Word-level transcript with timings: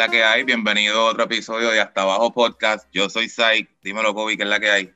la 0.00 0.08
que 0.08 0.24
hay. 0.24 0.44
Bienvenido 0.44 0.98
a 0.98 1.10
otro 1.10 1.24
episodio 1.24 1.68
de 1.68 1.78
Hasta 1.78 2.00
Abajo 2.00 2.32
Podcast. 2.32 2.88
Yo 2.90 3.10
soy 3.10 3.28
Sai. 3.28 3.68
Dímelo, 3.82 4.14
Kobe, 4.14 4.34
¿qué 4.34 4.44
es 4.44 4.48
la 4.48 4.58
que 4.58 4.70
hay? 4.70 4.90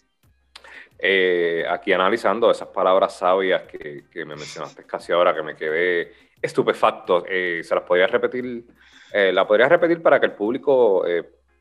Eh, 0.98 1.62
aquí 1.68 1.92
analizando 1.92 2.50
esas 2.50 2.68
palabras 2.68 3.18
sabias 3.18 3.64
que, 3.64 4.24
me 4.24 4.34
mencionaste 4.34 4.84
casi 4.84 5.12
ahora, 5.12 5.34
que 5.34 5.42
me 5.42 5.56
quedé 5.56 6.10
estupefacto. 6.40 7.22
Eh, 7.28 7.60
¿Se 7.62 7.74
las 7.74 7.84
podría 7.84 8.06
repetir? 8.06 8.64
Eh, 9.12 9.30
¿La 9.30 9.46
podrías 9.46 9.68
repetir 9.68 10.00
para 10.00 10.18
que 10.18 10.24
el 10.24 10.32
público... 10.32 11.04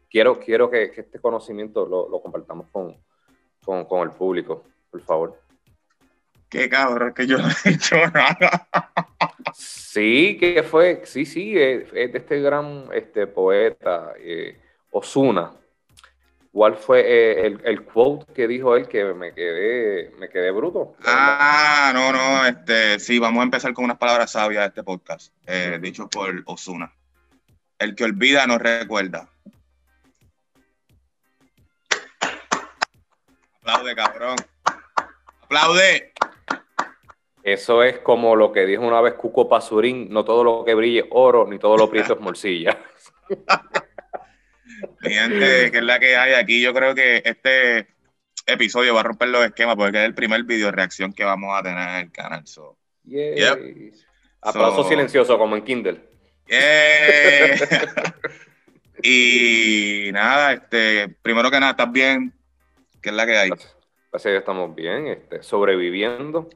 quiero 0.10 0.40
quiero 0.40 0.70
que, 0.70 0.94
este 0.96 1.20
conocimiento 1.20 1.86
lo, 1.86 2.22
compartamos 2.22 2.68
con, 2.72 2.96
con, 3.86 4.04
el 4.04 4.16
público, 4.16 4.64
por 4.90 5.02
favor. 5.02 5.42
Qué 6.48 6.70
cabrón, 6.70 7.14
que 7.14 7.28
yo 7.28 7.40
no 7.40 7.50
he 7.66 7.70
hecho 7.72 7.98
nada. 8.14 8.70
Sí, 9.94 10.38
que 10.40 10.64
fue, 10.64 11.04
sí, 11.06 11.24
sí, 11.24 11.56
es, 11.56 11.92
de 11.92 12.10
este 12.16 12.42
gran 12.42 12.90
este, 12.96 13.28
poeta, 13.28 14.14
eh, 14.18 14.60
Osuna. 14.90 15.52
¿Cuál 16.52 16.78
fue 16.78 17.02
eh, 17.02 17.46
el, 17.46 17.62
el, 17.64 17.84
quote 17.84 18.34
que 18.34 18.48
dijo 18.48 18.76
él 18.76 18.88
que 18.88 19.04
me 19.14 19.36
quedé, 19.36 20.10
me 20.18 20.30
quedé 20.30 20.50
bruto? 20.50 20.96
Ah, 21.06 21.92
no, 21.94 22.12
no, 22.12 22.44
este, 22.44 22.98
sí, 22.98 23.20
vamos 23.20 23.42
a 23.42 23.44
empezar 23.44 23.72
con 23.76 23.86
unas 23.86 24.00
palabras 24.00 24.32
sabias 24.32 24.64
de 24.64 24.68
este 24.70 24.84
podcast, 24.84 25.32
eh, 25.46 25.78
dicho 25.80 26.10
por 26.10 26.42
Osuna. 26.48 26.92
El 27.78 27.94
que 27.94 28.06
olvida 28.06 28.48
no 28.48 28.58
recuerda. 28.58 29.30
Aplaude, 33.62 33.96
cabrón. 33.96 34.38
Aplaude. 35.44 36.14
Eso 37.44 37.84
es 37.84 38.00
como 38.00 38.38
lo 38.38 38.54
que 38.54 38.66
dijo 38.66 38.84
una 38.84 39.02
vez 39.02 39.16
Cuco 39.16 39.50
Pasurín, 39.50 40.08
no 40.10 40.24
todo 40.24 40.46
lo 40.46 40.64
que 40.64 40.74
brille 40.74 41.06
oro, 41.12 41.46
ni 41.46 41.60
todo 41.60 41.76
lo 41.76 41.90
prieto 41.90 42.14
es 42.14 42.22
morcilla. 42.22 42.80
gente, 45.02 45.72
que 45.72 45.78
es 45.78 45.84
la 45.84 46.00
que 46.00 46.16
hay 46.16 46.34
aquí, 46.36 46.62
yo 46.62 46.74
creo 46.74 46.96
que 46.96 47.22
este 47.26 47.90
episodio 48.46 48.94
va 48.94 49.02
a 49.02 49.04
romper 49.04 49.28
los 49.28 49.46
esquemas 49.46 49.76
porque 49.76 49.98
es 49.98 50.06
el 50.06 50.16
primer 50.16 50.44
video 50.44 50.72
reacción 50.72 51.12
que 51.12 51.26
vamos 51.26 51.54
a 51.54 51.62
tener 51.62 51.90
en 51.90 51.96
el 51.96 52.12
canal. 52.14 52.48
So. 52.48 52.78
Aplauso 54.42 54.88
silencioso 54.88 55.38
como 55.38 55.58
en 55.58 55.64
Kindle. 55.64 56.00
y 59.04 60.10
nada, 60.14 60.54
este, 60.54 61.10
primero 61.22 61.52
que 61.52 61.60
nada, 61.60 61.72
¿estás 61.72 61.92
bien? 61.92 62.34
¿Qué 63.02 63.10
es 63.10 63.16
la 63.16 63.26
que 63.26 63.38
hay? 63.38 63.50
Gracias, 63.50 64.24
que 64.24 64.38
estamos 64.38 64.74
bien, 64.74 65.08
este, 65.08 65.44
sobreviviendo 65.44 66.48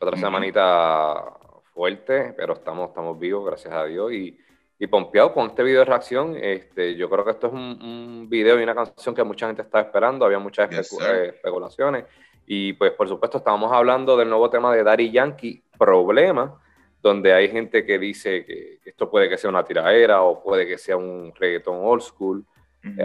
otra 0.00 0.16
semanita 0.16 1.34
fuerte, 1.74 2.34
pero 2.36 2.54
estamos, 2.54 2.88
estamos 2.88 3.18
vivos, 3.18 3.44
gracias 3.44 3.72
a 3.74 3.84
Dios, 3.84 4.12
y, 4.12 4.38
y 4.78 4.86
pompeados 4.86 5.32
con 5.32 5.46
este 5.48 5.62
video 5.62 5.80
de 5.80 5.84
reacción. 5.84 6.36
Este, 6.36 6.96
yo 6.96 7.08
creo 7.08 7.24
que 7.24 7.30
esto 7.32 7.46
es 7.48 7.52
un, 7.52 8.26
video 8.28 8.58
y 8.58 8.62
una 8.62 8.74
canción 8.74 9.14
que 9.14 9.22
mucha 9.24 9.46
gente 9.46 9.62
estaba 9.62 9.84
esperando, 9.84 10.24
había 10.24 10.38
muchas 10.38 10.70
eh, 10.72 11.28
especulaciones, 11.34 12.04
y 12.46 12.72
pues 12.74 12.92
por 12.92 13.08
supuesto 13.08 13.38
estábamos 13.38 13.72
hablando 13.72 14.16
del 14.16 14.28
nuevo 14.28 14.48
tema 14.50 14.74
de 14.74 14.82
Daddy 14.82 15.10
Yankee, 15.10 15.62
Problema, 15.78 16.60
donde 17.02 17.32
hay 17.32 17.48
gente 17.48 17.84
que 17.84 17.98
dice 17.98 18.44
que 18.44 18.80
esto 18.84 19.10
puede 19.10 19.28
que 19.28 19.38
sea 19.38 19.50
una 19.50 19.64
tiraera 19.64 20.22
o 20.22 20.42
puede 20.42 20.66
que 20.66 20.78
sea 20.78 20.96
un 20.96 21.32
reggaeton 21.34 21.78
old 21.82 22.02
school. 22.02 22.44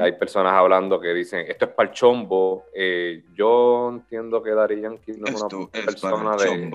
Hay 0.01 0.11
personas 0.13 0.53
hablando 0.53 0.99
que 0.99 1.13
dicen, 1.13 1.45
esto 1.47 1.65
es 1.65 1.71
para 1.71 1.89
el 1.89 1.95
chombo. 1.95 2.65
Eh, 2.73 3.23
yo 3.33 3.89
entiendo 3.89 4.41
que 4.41 4.51
Dari 4.51 4.81
Yankee 4.81 5.13
no 5.13 5.27
es 5.27 5.41
una 5.41 5.71
persona 5.71 6.35
de... 6.35 6.71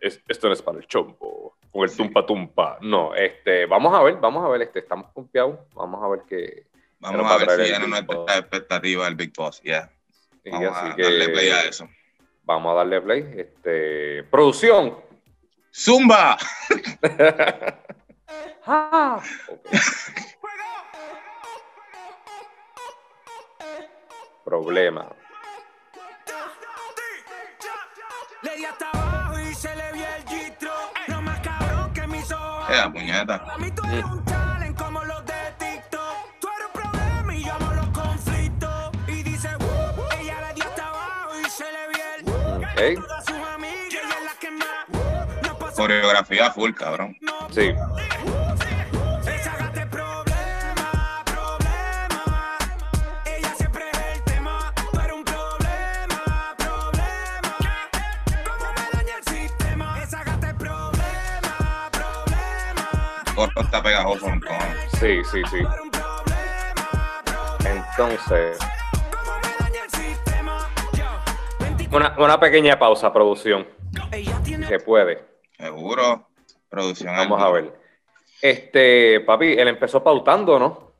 esto 0.00 0.48
no 0.48 0.52
es 0.52 0.62
para 0.62 0.78
el 0.78 0.86
chombo. 0.86 1.56
Con 1.70 1.84
el 1.84 1.94
tumpa 1.94 2.24
tumpa. 2.24 2.78
No, 2.80 3.14
este, 3.14 3.66
vamos 3.66 3.94
a 3.94 4.02
ver, 4.02 4.16
vamos 4.16 4.44
a 4.44 4.48
ver, 4.48 4.62
este, 4.62 4.80
estamos 4.80 5.10
confiados. 5.12 5.58
Vamos 5.74 6.02
a 6.02 6.08
ver 6.08 6.20
qué. 6.28 6.66
Vamos 7.00 7.30
a 7.30 7.38
ver 7.38 7.50
si 7.50 7.70
tiene 7.70 7.86
nuestra 7.86 8.38
expectativa 8.38 9.04
del 9.04 9.14
Big 9.14 9.32
Boss, 9.36 9.62
ya. 9.62 9.90
Vamos 10.50 10.76
a 10.76 10.94
darle 10.96 11.28
play 11.28 11.50
a 11.50 11.62
eso. 11.62 11.88
Vamos 12.44 12.72
a 12.72 12.74
darle 12.76 13.00
play. 13.00 13.34
Este, 13.36 14.24
producción. 14.24 14.96
Zumba. 15.72 16.38
ah, 18.66 19.22
ojos. 24.54 24.74
Eh, 32.70 32.90
puñeta. 32.92 33.34
A 33.54 33.58
mí 33.58 33.70
tú 33.70 33.82
eres 33.86 34.04
un 34.04 34.24
talent 34.24 34.78
como 34.78 35.02
los 35.04 35.24
de 35.24 35.32
TikTok. 35.58 36.40
Tú 36.40 36.48
eres 36.48 36.66
un 36.66 36.72
problema 36.72 37.34
y 37.34 37.44
yo 37.44 37.54
amo 37.54 37.72
los 37.72 37.88
conflictos. 37.88 38.90
Y 39.06 39.22
dice, 39.22 39.48
ella 40.20 40.40
le 40.48 40.54
dio 40.54 40.64
hasta 40.64 40.88
abajo 40.88 41.30
y 41.40 41.50
se 41.50 41.64
le 41.64 41.88
vio 41.88 42.04
el. 42.16 42.72
Okay. 42.72 42.94
Todas 42.96 43.24
sus 43.24 43.36
amigas, 43.36 43.74
ella 43.90 44.00
es 44.18 44.24
la 44.24 44.32
que 44.38 44.50
más. 44.50 44.88
No 45.42 45.58
Coreografía 45.74 46.50
full, 46.50 46.72
cabrón. 46.72 47.16
Sí. 47.50 47.74
Corto 63.38 63.60
está 63.60 63.80
pegajoso. 63.80 64.26
Sí, 64.98 65.22
sí, 65.30 65.42
sí. 65.48 65.58
Entonces. 67.64 68.58
Una, 71.92 72.16
una 72.18 72.40
pequeña 72.40 72.76
pausa, 72.76 73.12
producción. 73.12 73.64
Se 74.66 74.80
puede. 74.80 75.24
Seguro. 75.56 76.28
Producción. 76.68 77.14
Vamos 77.14 77.40
a 77.40 77.50
ver. 77.50 77.72
Este, 78.42 79.20
papi, 79.20 79.52
él 79.52 79.68
empezó 79.68 80.02
pautando, 80.02 80.58
¿no? 80.58 80.92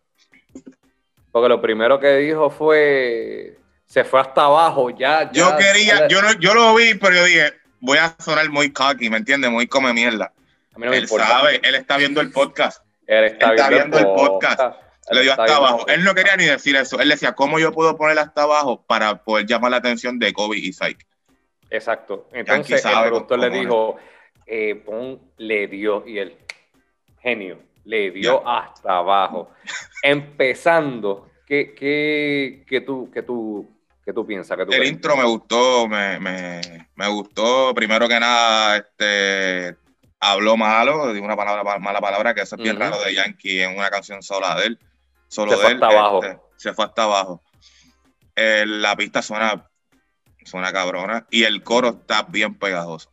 Porque 1.33 1.49
lo 1.49 1.61
primero 1.61 1.99
que 1.99 2.19
dijo 2.19 2.51
fue. 2.51 3.59
Se 3.85 4.05
fue 4.05 4.21
hasta 4.21 4.45
abajo, 4.45 4.91
ya. 4.91 5.33
yo 5.33 5.57
quería, 5.57 6.07
yo, 6.09 6.21
no, 6.21 6.35
yo 6.35 6.53
lo 6.53 6.75
vi, 6.75 6.95
pero 6.95 7.17
yo 7.17 7.25
dije, 7.25 7.55
voy 7.81 7.97
a 7.97 8.15
sonar 8.19 8.51
muy 8.51 8.71
cocky, 8.71 9.09
¿me 9.09 9.17
entiendes? 9.17 9.51
Muy 9.51 9.67
come 9.67 9.95
mierda 9.95 10.31
él 10.83 11.09
sabe, 11.09 11.61
él 11.63 11.75
está 11.75 11.97
viendo 11.97 12.21
el 12.21 12.31
podcast. 12.31 12.83
Él 13.07 13.25
está, 13.25 13.69
viendo, 13.69 13.99
el 13.99 14.05
podcast. 14.05 14.61
Le 15.11 15.23
dio 15.23 15.33
hasta 15.33 15.57
abajo. 15.57 15.87
Él 15.89 16.05
no 16.05 16.15
quería 16.15 16.37
ni 16.37 16.45
decir 16.45 16.77
eso. 16.77 17.01
Él 17.01 17.09
decía, 17.09 17.33
¿cómo 17.33 17.59
yo 17.59 17.73
puedo 17.73 17.97
poner 17.97 18.19
hasta 18.19 18.43
abajo 18.43 18.85
para 18.87 19.23
poder 19.25 19.47
llamar 19.47 19.71
la 19.71 19.79
atención 19.79 20.19
de 20.19 20.33
Kobe 20.33 20.59
y 20.59 20.73
Psyche? 20.73 21.07
Exacto. 21.71 22.29
Entonces 22.33 22.85
el 22.85 23.09
productor 23.09 23.39
le 23.39 23.51
dijo, 23.51 23.97
eh, 24.47 24.75
pon, 24.75 25.21
le 25.39 25.67
dio, 25.69 26.07
y 26.07 26.19
el 26.19 26.37
genio, 27.21 27.59
le 27.85 28.11
dio 28.11 28.47
hasta 28.47 28.99
abajo. 28.99 29.51
Empezando, 30.03 31.31
¿qué, 31.47 31.75
qué, 31.75 32.65
qué, 32.67 32.81
tú, 32.83 33.11
qué, 33.13 33.23
tú, 33.23 33.69
qué 34.05 34.13
tú 34.13 34.27
piensas? 34.27 34.59
el 34.59 34.85
intro 34.85 35.17
me 35.17 35.25
gustó, 35.25 35.89
me, 35.89 36.19
me, 36.21 36.61
me, 36.95 37.09
gustó. 37.09 37.75
Primero 37.75 38.09
que 38.09 38.21
nada, 38.21 38.77
este, 38.77 39.77
habló 40.21 40.57
malo, 40.57 41.13
dijo 41.13 41.25
una 41.25 41.37
palabra, 41.37 41.79
mala 41.79 42.01
palabra, 42.01 42.35
que 42.35 42.43
eso 42.43 42.57
es 42.57 42.63
bien 42.63 42.79
raro 42.79 42.99
de 43.01 43.15
Yankee 43.15 43.63
en 43.63 43.77
una 43.77 43.91
canción 43.91 44.23
sola 44.23 44.57
de 44.57 44.67
él. 44.67 44.79
Solo 45.29 45.53
se 45.53 45.59
fue 45.59 45.73
hasta 45.75 45.87
abajo. 45.87 46.25
Este, 46.25 46.41
se 46.57 46.73
fue 46.73 46.85
hasta 46.85 47.05
abajo. 47.05 47.43
Eh, 48.35 48.65
la 48.67 48.97
pista 48.97 49.23
suena, 49.23 49.69
suena 50.45 50.73
cabrona 50.73 51.27
y 51.31 51.45
el 51.45 51.63
coro 51.63 51.89
está 51.89 52.23
bien 52.23 52.59
pegajoso. 52.59 53.11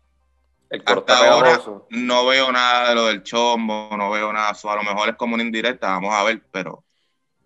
El 0.69 0.83
coro 0.83 1.01
hasta 1.01 1.13
está 1.13 1.31
ahora 1.31 1.62
no 1.89 2.25
veo 2.25 2.51
nada 2.51 2.89
de 2.89 2.95
lo 2.95 3.06
del 3.07 3.24
chombo, 3.24 3.89
no 3.97 4.09
veo 4.12 4.31
nada. 4.33 4.50
a 4.51 4.75
lo 4.75 4.83
mejor 4.83 5.09
es 5.09 5.15
como 5.15 5.35
una 5.35 5.44
indirecta, 5.44 5.88
vamos 5.89 6.13
a 6.13 6.24
ver, 6.24 6.41
pero. 6.51 6.83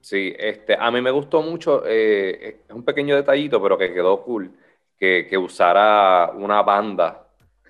Sí, 0.01 0.33
este, 0.37 0.77
a 0.79 0.89
mí 0.91 1.01
me 1.01 1.11
gustó 1.11 1.41
mucho, 1.41 1.83
eh, 1.85 2.61
es 2.67 2.73
un 2.73 2.85
pequeño 2.85 3.17
detallito, 3.17 3.61
pero 3.61 3.77
que 3.77 3.93
quedó 3.93 4.23
cool, 4.23 4.49
que, 4.97 5.27
que 5.29 5.37
usara 5.37 6.31
una 6.33 6.61
banda 6.61 7.28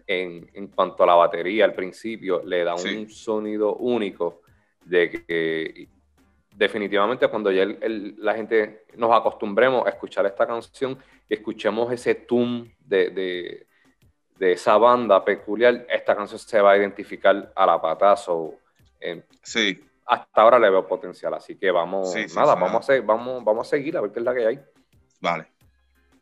en, 0.10 0.68
cuanto 0.70 1.04
a 1.04 1.06
la 1.06 1.14
batería 1.14 1.66
al 1.66 1.74
principio, 1.74 2.42
le 2.44 2.64
da 2.64 2.74
un 2.74 3.10
sonido 3.12 3.76
único 3.76 4.42
de 4.84 5.12
que 5.12 5.88
definitivamente 6.56 7.28
cuando 7.28 7.52
ya 7.52 7.64
la 8.18 8.34
gente 8.34 8.86
nos 8.96 9.12
acostumbremos 9.12 9.86
a 9.86 9.90
escuchar 9.90 10.26
esta 10.26 10.48
canción 10.48 10.98
y 11.30 11.36
escuchemos 11.36 11.92
ese 11.94 12.16
tum 12.16 12.68
de, 12.80 13.68
esa 14.40 14.78
banda 14.78 15.24
peculiar, 15.24 15.86
esta 15.88 16.16
canción 16.16 16.40
se 16.40 16.60
va 16.60 16.72
a 16.72 16.78
identificar 16.78 17.54
a 17.56 17.66
la 17.68 17.80
patazo. 17.80 18.56
Eh, 19.00 19.24
sí. 19.44 19.80
Hasta 20.08 20.42
ahora 20.42 20.58
le 20.58 20.72
veo 20.72 20.88
potencial, 20.88 21.36
así 21.36 21.56
que 21.56 21.70
vamos, 21.70 22.16
nada, 22.34 22.56
vamos, 22.56 22.90
a, 22.90 23.00
vamos, 23.02 23.44
vamos 23.44 23.68
a 23.68 23.70
seguir 23.70 23.96
a 23.96 24.02
ver 24.02 24.12
qué 24.12 24.20
es 24.20 24.26
la 24.26 24.34
que 24.34 24.48
hay. 24.48 24.60
Vale. 25.22 25.59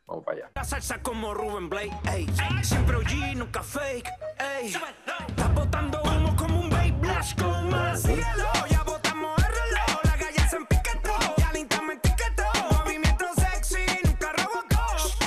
Vamos 0.07 0.23
para 0.23 0.37
allá. 0.37 0.51
La 0.55 0.63
salsa 0.63 1.01
como 1.01 1.33
Ruben 1.33 1.67
Blake, 1.69 1.91
ey. 2.13 2.27
Siempre 2.63 2.95
OG, 2.95 3.35
nunca 3.35 3.61
fake, 3.61 4.09
ey. 4.39 4.73
Estás 5.27 5.53
botando 5.53 6.01
humo 6.01 6.35
como 6.37 6.61
un 6.61 6.69
babe 6.69 6.91
blush 6.93 7.35
con 7.35 7.69
más 7.69 8.03
hielo. 8.03 8.51
Ya 8.69 8.83
botamos 8.83 9.37
el 9.37 9.45
reloj, 9.45 10.01
la 10.05 10.11
calle 10.17 10.49
se 10.49 10.55
empiquetó. 10.55 11.11
Ya 11.37 11.51
linda 11.51 11.81
me 11.81 11.93
etiquetó. 11.95 12.43
Movimiento 12.71 13.25
sexy, 13.35 13.85
nunca 14.05 14.31
robocó. 14.31 14.85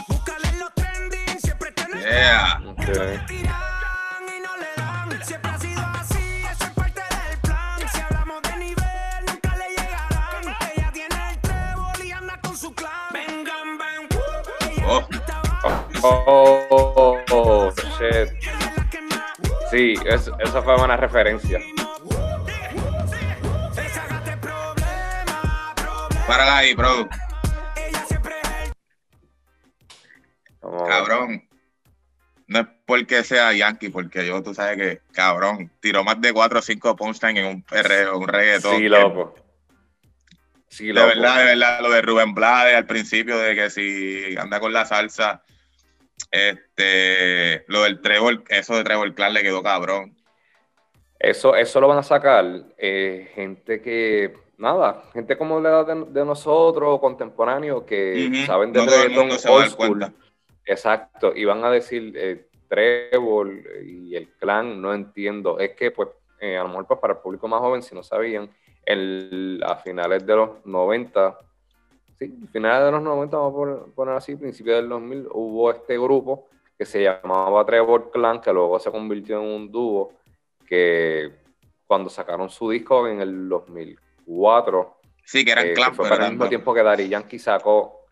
Búscale 0.08 0.52
los 0.58 0.74
trending, 0.74 1.38
siempre 1.40 1.72
tenés. 1.72 2.02
Yeah. 2.02 2.62
Okay. 2.78 3.39
Oh, 16.02 17.18
oh 17.30 17.72
shit. 17.98 18.30
Sí, 19.70 19.94
es, 20.06 20.30
esa 20.38 20.62
fue 20.62 20.76
buena 20.76 20.96
referencia. 20.96 21.60
Párala 26.26 26.58
ahí, 26.58 26.74
bro. 26.74 27.08
Cabrón. 30.88 31.46
No 32.46 32.60
es 32.60 32.66
porque 32.84 33.22
sea 33.22 33.52
yankee, 33.52 33.90
porque 33.90 34.26
yo, 34.26 34.42
tú 34.42 34.54
sabes 34.54 34.76
que, 34.76 35.00
cabrón, 35.12 35.70
tiró 35.80 36.02
más 36.02 36.20
de 36.20 36.32
4 36.32 36.58
o 36.58 36.62
5 36.62 36.96
punchlines 36.96 37.44
en 37.44 37.48
un 37.48 37.62
perreo, 37.62 38.18
un 38.18 38.26
reggaetón. 38.26 38.76
Sí, 38.76 38.88
loco. 38.88 39.34
Sí, 40.68 40.86
de 40.86 40.92
verdad, 40.92 41.38
de 41.38 41.44
verdad, 41.44 41.80
lo 41.80 41.90
de 41.90 42.02
Rubén 42.02 42.34
Blades 42.34 42.76
al 42.76 42.86
principio, 42.86 43.38
de 43.38 43.54
que 43.54 43.70
si 43.70 44.36
anda 44.36 44.58
con 44.58 44.72
la 44.72 44.84
salsa, 44.84 45.42
este, 46.30 47.64
lo 47.68 47.82
del 47.82 48.00
Trevor, 48.00 48.42
eso 48.48 48.76
de 48.76 48.84
Trevor 48.84 49.14
Clark 49.14 49.34
le 49.34 49.42
quedó 49.42 49.62
cabrón. 49.62 50.16
Eso, 51.18 51.54
eso 51.54 51.80
lo 51.80 51.88
van 51.88 51.98
a 51.98 52.02
sacar 52.02 52.44
eh, 52.78 53.30
gente 53.34 53.82
que, 53.82 54.34
nada, 54.56 55.04
gente 55.12 55.36
como 55.36 55.60
la 55.60 55.68
edad 55.68 55.86
de, 55.86 56.04
de 56.06 56.24
nosotros, 56.24 56.98
contemporáneos, 56.98 57.82
que 57.84 58.44
saben 58.46 58.72
de 58.72 58.84
No 58.84 58.90
reggaetón 58.90 59.30
old 59.30 59.68
school. 59.68 60.14
Exacto, 60.64 61.32
y 61.34 61.44
van 61.44 61.64
a 61.64 61.70
decir 61.70 62.12
eh, 62.16 62.46
Trevor 62.68 63.50
y 63.84 64.14
el 64.14 64.28
clan, 64.38 64.80
no 64.80 64.94
entiendo. 64.94 65.58
Es 65.58 65.72
que, 65.72 65.90
pues, 65.90 66.08
eh, 66.40 66.56
a 66.56 66.62
lo 66.62 66.68
mejor 66.68 66.86
pues, 66.86 67.00
para 67.00 67.14
el 67.14 67.18
público 67.18 67.48
más 67.48 67.60
joven, 67.60 67.82
si 67.82 67.94
no 67.94 68.02
sabían, 68.02 68.48
el, 68.86 69.62
a 69.66 69.76
finales 69.76 70.24
de 70.24 70.36
los 70.36 70.64
90, 70.64 71.38
sí, 72.20 72.38
finales 72.52 72.84
de 72.84 72.92
los 72.92 73.02
90, 73.02 73.36
vamos 73.36 73.80
a 73.80 73.94
poner, 73.94 74.14
así, 74.14 74.36
principios 74.36 74.76
del 74.76 74.88
2000, 74.90 75.28
hubo 75.32 75.70
este 75.70 75.98
grupo 75.98 76.48
que 76.78 76.84
se 76.84 77.02
llamaba 77.02 77.64
Trevor 77.64 78.10
Clan, 78.10 78.40
que 78.40 78.52
luego 78.52 78.78
se 78.78 78.90
convirtió 78.90 79.40
en 79.40 79.46
un 79.46 79.72
dúo, 79.72 80.12
que 80.66 81.32
cuando 81.86 82.10
sacaron 82.10 82.48
su 82.48 82.70
disco 82.70 83.08
en 83.08 83.20
el 83.20 83.48
2004, 83.48 85.00
Sí, 85.24 85.44
que 85.44 85.52
eran 85.52 85.66
eh, 85.68 85.74
clan, 85.74 85.90
que 85.90 85.96
fue 85.96 86.04
pero 86.06 86.16
para 86.16 86.26
el 86.26 86.32
mismo 86.32 86.48
tiempo 86.48 86.74
que 86.74 86.82
Daddy 86.82 87.08
Yankee 87.08 87.38
sacó. 87.38 88.06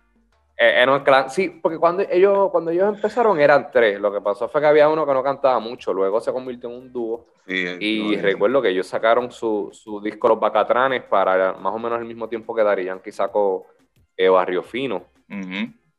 Eh, 0.57 0.83
era 0.83 0.93
un 0.93 1.01
clan, 1.01 1.29
sí, 1.29 1.49
porque 1.61 1.77
cuando 1.77 2.05
ellos, 2.09 2.51
cuando 2.53 2.71
ellos 2.71 2.95
empezaron 2.95 3.41
eran 3.41 3.71
tres. 3.73 4.01
Lo 4.01 4.13
que 4.13 4.21
pasó 4.21 4.49
fue 4.49 4.61
que 4.61 4.69
había 4.69 4.89
uno 4.89 5.05
que 5.05 5.13
no 5.13 5.23
cantaba 5.23 5.59
mucho, 5.59 5.93
luego 5.93 6.21
se 6.21 6.33
convirtió 6.33 6.71
en 6.71 6.77
un 6.77 6.93
dúo. 6.93 7.27
Sí, 7.47 7.77
Y 7.81 8.17
no, 8.17 8.23
recuerdo 8.23 8.63
que 8.63 8.69
ellos 8.69 8.87
sacaron 8.87 9.33
su, 9.33 9.71
su 9.73 10.01
disco 10.01 10.29
Los 10.29 10.39
Bacatranes 10.39 11.03
para 11.05 11.55
más 11.55 11.75
o 11.75 11.79
menos 11.79 11.99
el 11.99 12.05
mismo 12.05 12.29
tiempo 12.29 12.55
que 12.55 12.63
Daddy 12.63 12.85
Yankee 12.85 13.11
sacó 13.11 13.67
eh, 13.67 13.78
Barrio 14.27 14.63
Fino. 14.63 15.07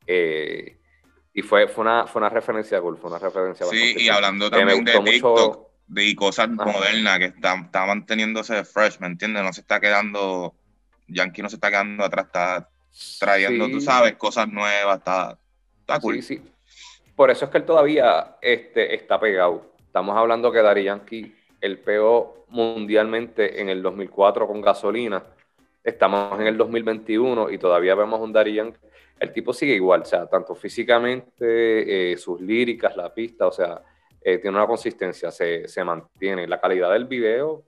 Eh, 0.07 0.77
y 1.33 1.41
fue, 1.41 1.67
fue, 1.67 1.83
una, 1.83 2.07
fue 2.07 2.19
una 2.19 2.29
referencia 2.29 2.81
cool, 2.81 2.97
fue 2.97 3.09
una 3.09 3.19
referencia 3.19 3.65
Sí, 3.67 3.93
y 3.97 4.09
hablando 4.09 4.49
también 4.49 4.83
de 4.83 4.99
TikTok, 4.99 5.37
mucho. 5.57 5.69
de 5.87 6.15
cosas 6.15 6.49
Ajá. 6.57 6.65
modernas 6.71 7.19
que 7.19 7.25
está, 7.25 7.55
está 7.55 7.85
manteniéndose 7.85 8.63
fresh, 8.65 8.99
¿me 8.99 9.07
entiendes? 9.07 9.43
No 9.43 9.53
se 9.53 9.61
está 9.61 9.79
quedando, 9.79 10.55
Yankee 11.07 11.41
no 11.43 11.49
se 11.49 11.55
está 11.57 11.69
quedando 11.69 12.03
atrás, 12.03 12.25
está 12.25 12.69
trayendo, 13.19 13.67
tú 13.69 13.79
Sí. 13.79 13.85
sabes, 13.85 14.15
cosas 14.15 14.47
nuevas, 14.49 14.97
está, 14.97 15.37
está 15.79 15.99
cool. 15.99 16.15
Sí, 16.15 16.21
sí. 16.37 16.41
Por 17.15 17.29
eso 17.29 17.45
es 17.45 17.51
que 17.51 17.57
él 17.59 17.65
todavía 17.65 18.37
este, 18.41 18.95
está 18.95 19.19
pegado. 19.19 19.73
Estamos 19.85 20.17
hablando 20.17 20.51
que 20.51 20.61
Daddy 20.61 20.83
Yankee, 20.85 21.35
él 21.61 21.79
pegó 21.79 22.45
mundialmente 22.49 23.61
en 23.61 23.69
el 23.69 23.81
2004 23.83 24.47
con 24.47 24.61
gasolina. 24.61 25.23
Estamos 25.83 26.39
en 26.39 26.47
el 26.47 26.57
2021 26.57 27.49
y 27.51 27.57
todavía 27.57 27.95
vemos 27.95 28.19
un 28.19 28.33
Daddy 28.33 28.53
Yankee. 28.53 28.79
El 29.19 29.31
tipo 29.31 29.53
sigue 29.53 29.73
igual, 29.73 30.01
o 30.01 30.05
sea, 30.05 30.27
tanto 30.27 30.55
físicamente, 30.55 32.11
eh, 32.11 32.17
sus 32.17 32.39
líricas, 32.39 32.95
la 32.95 33.13
pista, 33.13 33.47
o 33.47 33.51
sea, 33.51 33.81
eh, 34.21 34.37
tiene 34.37 34.57
una 34.57 34.67
consistencia, 34.67 35.31
se, 35.31 35.67
se 35.67 35.83
mantiene. 35.83 36.47
La 36.47 36.59
calidad 36.59 36.91
del 36.91 37.05
video, 37.05 37.63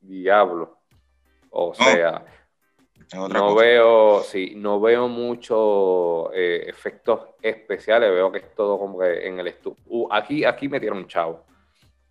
diablo. 0.00 0.78
O 1.50 1.72
sea, 1.74 2.24
no 3.14 3.28
cosa. 3.28 3.60
veo, 3.60 4.20
sí, 4.22 4.54
no 4.56 4.80
veo 4.80 5.08
mucho 5.08 6.32
eh, 6.32 6.64
efectos 6.66 7.20
especiales, 7.40 8.10
veo 8.10 8.32
que 8.32 8.38
es 8.38 8.54
todo 8.54 8.78
como 8.78 8.98
que 8.98 9.26
en 9.26 9.38
el 9.38 9.46
estudio. 9.48 10.12
aquí, 10.12 10.44
aquí 10.44 10.68
metieron 10.68 11.06
chavo. 11.06 11.44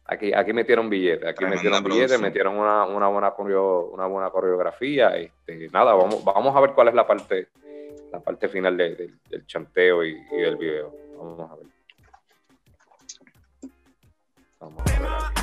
Aquí, 0.05 0.33
aquí 0.33 0.51
metieron 0.53 0.89
billetes, 0.89 1.27
aquí 1.27 1.37
Tremenda 1.45 1.55
metieron 1.63 1.83
billetes, 1.85 2.19
metieron 2.19 2.57
una, 2.57 2.83
una 2.85 3.07
buena 3.07 3.31
coreo- 3.31 3.89
una 3.91 4.05
buena 4.05 4.29
coreografía. 4.29 5.15
Este, 5.15 5.69
nada, 5.71 5.93
vamos, 5.93 6.23
vamos 6.25 6.55
a 6.55 6.59
ver 6.59 6.71
cuál 6.73 6.89
es 6.89 6.93
la 6.93 7.07
parte, 7.07 7.47
la 8.11 8.19
parte 8.19 8.49
final 8.49 8.75
de- 8.75 8.95
de- 8.95 9.13
del 9.29 9.45
chanteo 9.47 10.03
y, 10.03 10.11
y 10.31 10.35
del 10.41 10.57
video. 10.57 10.93
Vamos 11.17 11.51
a 11.51 11.55
ver. 11.55 11.65
Vamos 14.59 14.81
a 14.85 14.99
ver. 14.99 15.42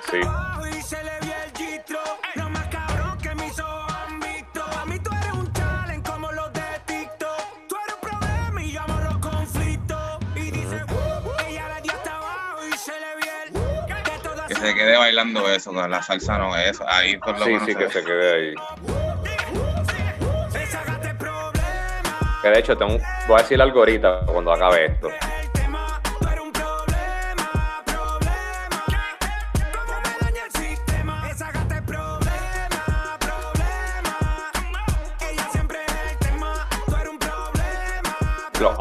de 14.03 14.19
todas 14.23 14.47
Que 14.47 14.55
se 14.55 14.73
quede 14.73 14.97
bailando 14.97 15.49
eso, 15.49 15.73
con 15.73 15.89
la 15.89 16.01
salsa 16.03 16.37
no 16.37 16.55
es 16.55 16.71
eso. 16.71 16.85
Ahí 16.87 17.17
por 17.17 17.37
lo 17.39 17.45
Sí, 17.45 17.51
menos 17.51 17.65
sí, 17.65 17.75
que 17.75 17.89
se 17.89 18.03
quede 18.03 18.35
ahí. 18.35 18.53
Que 22.41 22.49
de 22.49 22.59
hecho, 22.59 22.77
tengo, 22.77 22.97
voy 23.27 23.39
a 23.39 23.41
decir 23.41 23.61
algo 23.61 23.79
ahorita 23.79 24.21
cuando 24.27 24.53
acabe 24.53 24.85
esto. 24.85 25.09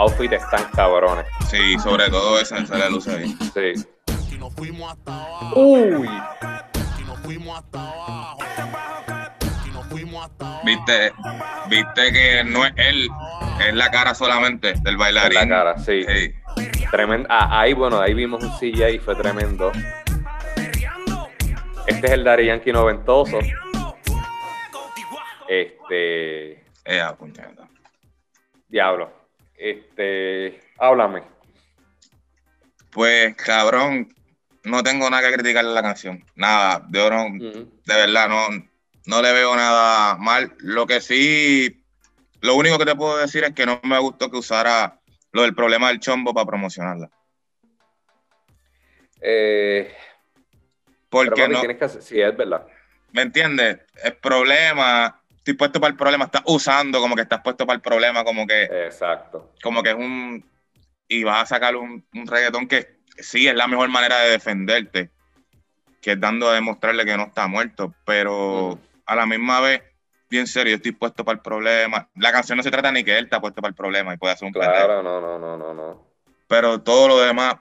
Outfits 0.04 0.32
están 0.32 0.64
cabrones. 0.74 1.26
Sí, 1.50 1.78
sobre 1.78 2.08
todo 2.10 2.38
ese 2.40 2.66
se 2.66 2.76
le 2.76 2.90
luce 2.90 3.16
bien. 3.16 3.38
Sí. 3.38 4.34
Y 4.34 4.38
nos 4.38 4.54
fuimos 4.54 4.92
hasta 4.92 5.12
abajo. 5.12 5.60
Uy. 5.60 6.08
Y 7.00 7.04
nos 7.04 7.18
fuimos 7.20 7.58
hasta 7.58 7.78
abajo. 7.80 8.38
Y 9.66 9.70
nos 9.70 9.86
fuimos 9.86 10.24
hasta 10.24 10.46
abajo. 10.46 10.66
Viste, 10.66 11.12
viste 11.68 12.12
que 12.12 12.44
no 12.44 12.66
es 12.66 12.72
él, 12.76 13.08
es 13.66 13.74
la 13.74 13.90
cara 13.90 14.14
solamente 14.14 14.74
del 14.82 14.96
bailarín. 14.96 15.34
la 15.34 15.48
cara, 15.48 15.78
sí. 15.78 16.04
Sí. 16.04 16.34
Tremendo. 16.90 17.28
Ah, 17.30 17.60
ahí, 17.60 17.72
bueno, 17.72 18.00
ahí 18.00 18.14
vimos 18.14 18.42
un 18.42 18.50
CGI 18.58 18.96
y 18.96 18.98
fue 18.98 19.14
tremendo. 19.16 19.72
Este 21.86 22.06
es 22.06 22.12
el 22.12 22.24
Daddy 22.24 22.46
Yankee 22.46 22.72
noventoso. 22.72 23.38
Este. 25.48 26.52
Eh, 26.84 27.02
puñeta. 27.18 27.68
Diablo. 28.68 29.23
Este. 29.56 30.60
Háblame. 30.78 31.22
Pues, 32.90 33.34
cabrón, 33.36 34.14
no 34.64 34.82
tengo 34.82 35.10
nada 35.10 35.28
que 35.28 35.34
criticarle 35.34 35.70
a 35.70 35.74
la 35.74 35.82
canción. 35.82 36.24
Nada, 36.36 36.84
de 36.88 37.00
oro, 37.00 37.24
de 37.32 37.66
verdad, 37.86 38.28
no, 38.28 38.48
no 39.06 39.22
le 39.22 39.32
veo 39.32 39.54
nada 39.56 40.16
mal. 40.16 40.54
Lo 40.58 40.86
que 40.86 41.00
sí, 41.00 41.84
lo 42.40 42.54
único 42.54 42.78
que 42.78 42.84
te 42.84 42.94
puedo 42.94 43.16
decir 43.18 43.42
es 43.44 43.52
que 43.52 43.66
no 43.66 43.80
me 43.82 43.98
gustó 43.98 44.30
que 44.30 44.36
usara 44.38 45.00
lo 45.32 45.42
del 45.42 45.54
problema 45.54 45.88
del 45.88 46.00
chombo 46.00 46.32
para 46.32 46.46
promocionarla. 46.46 47.10
Eh, 49.20 49.92
Porque 51.08 51.48
no, 51.48 51.60
tienes 51.60 51.78
que 51.78 51.84
hacer- 51.84 52.02
Sí, 52.02 52.20
es 52.20 52.36
verdad. 52.36 52.66
¿me 53.12 53.22
entiendes? 53.22 53.78
El 54.02 54.16
problema, 54.16 55.22
estoy 55.44 55.54
puesto 55.54 55.78
para 55.78 55.90
el 55.90 55.96
problema, 55.98 56.24
estás 56.24 56.42
usando 56.46 57.00
como 57.00 57.14
que 57.14 57.20
estás 57.20 57.42
puesto 57.42 57.66
para 57.66 57.76
el 57.76 57.82
problema, 57.82 58.24
como 58.24 58.46
que, 58.46 58.62
Exacto. 58.62 59.52
como 59.62 59.82
que 59.82 59.90
es 59.90 59.94
un, 59.94 60.42
y 61.06 61.22
vas 61.22 61.42
a 61.42 61.54
sacar 61.56 61.76
un, 61.76 62.02
un 62.14 62.26
reggaetón 62.26 62.66
que 62.66 63.00
sí 63.18 63.46
es 63.46 63.54
la 63.54 63.66
mejor 63.66 63.90
manera 63.90 64.20
de 64.20 64.30
defenderte, 64.30 65.10
que 66.00 66.12
es 66.12 66.20
dando 66.20 66.48
a 66.48 66.54
demostrarle 66.54 67.04
que 67.04 67.14
no 67.18 67.24
está 67.24 67.46
muerto, 67.46 67.94
pero 68.06 68.68
Ujú. 68.68 68.80
a 69.04 69.14
la 69.14 69.26
misma 69.26 69.60
vez, 69.60 69.82
bien 70.30 70.46
serio, 70.46 70.70
yo 70.70 70.76
estoy 70.76 70.92
puesto 70.92 71.26
para 71.26 71.36
el 71.36 71.42
problema. 71.42 72.08
La 72.16 72.32
canción 72.32 72.56
no 72.56 72.62
se 72.62 72.70
trata 72.70 72.90
ni 72.90 73.04
que 73.04 73.18
él 73.18 73.24
está 73.24 73.38
puesto 73.38 73.60
para 73.60 73.68
el 73.68 73.76
problema 73.76 74.14
y 74.14 74.16
puede 74.16 74.32
hacer 74.32 74.46
un. 74.46 74.52
Claro, 74.54 75.02
no, 75.02 75.20
no, 75.20 75.38
no, 75.38 75.58
no, 75.58 75.74
no. 75.74 76.06
Pero 76.48 76.80
todo 76.80 77.06
lo 77.06 77.20
demás, 77.20 77.56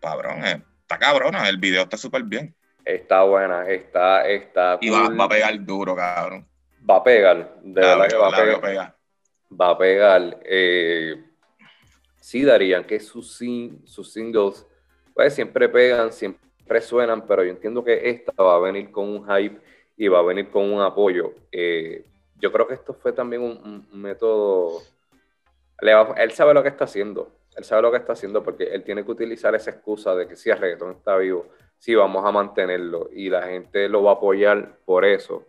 cabrón, 0.00 0.44
eh, 0.44 0.62
está 0.82 0.98
cabrona, 1.00 1.48
el 1.48 1.56
video 1.56 1.82
está 1.82 1.96
súper 1.96 2.22
bien. 2.22 2.54
Está 2.84 3.24
buena, 3.24 3.68
está, 3.68 4.24
está. 4.28 4.78
Y 4.80 4.88
va, 4.88 5.08
va 5.08 5.24
a 5.24 5.28
pegar 5.28 5.64
duro, 5.64 5.96
cabrón. 5.96 6.51
Va 6.88 6.96
a 6.96 7.04
pegar, 7.04 7.60
de 7.62 7.80
La 7.80 7.96
verdad 7.96 8.08
que 8.08 8.16
va 8.16 8.26
a 8.26 8.30
la 8.30 8.60
pegar. 8.60 8.96
va 9.60 9.70
a 9.70 9.78
pegar. 9.78 10.40
Eh, 10.44 11.24
sí, 12.20 12.44
darían 12.44 12.84
que 12.84 12.98
sus, 13.00 13.36
sin- 13.36 13.86
sus 13.86 14.12
singles 14.12 14.66
pues 15.14 15.34
siempre 15.34 15.68
pegan, 15.68 16.10
siempre 16.12 16.80
suenan, 16.80 17.26
pero 17.26 17.44
yo 17.44 17.50
entiendo 17.50 17.84
que 17.84 18.08
esta 18.08 18.32
va 18.42 18.56
a 18.56 18.58
venir 18.60 18.90
con 18.90 19.08
un 19.08 19.26
hype 19.26 19.60
y 19.96 20.08
va 20.08 20.20
a 20.20 20.22
venir 20.22 20.48
con 20.50 20.72
un 20.72 20.80
apoyo. 20.80 21.34
Eh, 21.52 22.04
yo 22.38 22.50
creo 22.50 22.66
que 22.66 22.74
esto 22.74 22.94
fue 22.94 23.12
también 23.12 23.42
un, 23.42 23.86
un 23.92 24.00
método... 24.00 24.80
le 25.80 25.94
va- 25.94 26.14
él 26.16 26.30
sabe 26.32 26.54
lo 26.54 26.62
que 26.62 26.70
está 26.70 26.84
haciendo. 26.84 27.30
Él 27.56 27.64
sabe 27.64 27.82
lo 27.82 27.90
que 27.90 27.98
está 27.98 28.14
haciendo 28.14 28.42
porque 28.42 28.64
él 28.64 28.82
tiene 28.82 29.04
que 29.04 29.10
utilizar 29.10 29.54
esa 29.54 29.70
excusa 29.70 30.14
de 30.14 30.26
que 30.26 30.36
si 30.36 30.48
el 30.48 30.56
reggaetón 30.58 30.92
está 30.92 31.16
vivo, 31.18 31.46
sí 31.78 31.94
vamos 31.94 32.24
a 32.24 32.32
mantenerlo 32.32 33.10
y 33.12 33.28
la 33.28 33.42
gente 33.42 33.88
lo 33.90 34.02
va 34.02 34.12
a 34.12 34.14
apoyar 34.14 34.78
por 34.86 35.04
eso. 35.04 35.46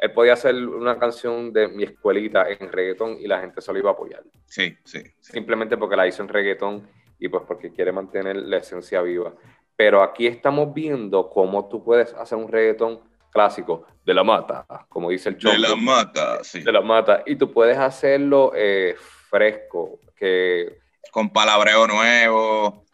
Él 0.00 0.12
podía 0.12 0.32
hacer 0.32 0.54
una 0.54 0.98
canción 0.98 1.52
de 1.52 1.68
mi 1.68 1.84
escuelita 1.84 2.46
en 2.48 2.72
reggaetón 2.72 3.18
y 3.20 3.26
la 3.26 3.40
gente 3.40 3.60
se 3.60 3.70
lo 3.72 3.78
iba 3.78 3.90
a 3.90 3.92
apoyar. 3.92 4.22
Sí, 4.46 4.74
sí. 4.82 5.02
sí. 5.20 5.32
Simplemente 5.32 5.76
porque 5.76 5.94
la 5.94 6.06
hizo 6.06 6.22
en 6.22 6.28
reggaetón 6.28 6.88
y 7.18 7.28
pues 7.28 7.42
porque 7.46 7.70
quiere 7.70 7.92
mantener 7.92 8.36
la 8.36 8.56
esencia 8.56 9.02
viva. 9.02 9.34
Pero 9.76 10.02
aquí 10.02 10.26
estamos 10.26 10.72
viendo 10.72 11.28
cómo 11.28 11.68
tú 11.68 11.84
puedes 11.84 12.14
hacer 12.14 12.38
un 12.38 12.48
reggaetón 12.48 13.00
clásico 13.30 13.84
de 14.04 14.14
la 14.14 14.24
mata, 14.24 14.66
como 14.88 15.10
dice 15.10 15.28
el 15.28 15.34
De 15.36 15.40
Chongo 15.42 15.58
la 15.58 15.76
mata, 15.76 16.42
sí. 16.42 16.62
de 16.62 16.72
la 16.72 16.80
mata 16.80 17.22
y 17.26 17.36
tú 17.36 17.52
puedes 17.52 17.78
hacerlo 17.78 18.52
eh, 18.56 18.96
fresco 19.28 20.00
que 20.16 20.78
Con 21.12 21.30
palabreo 21.30 21.86
nuevo. 21.86 22.84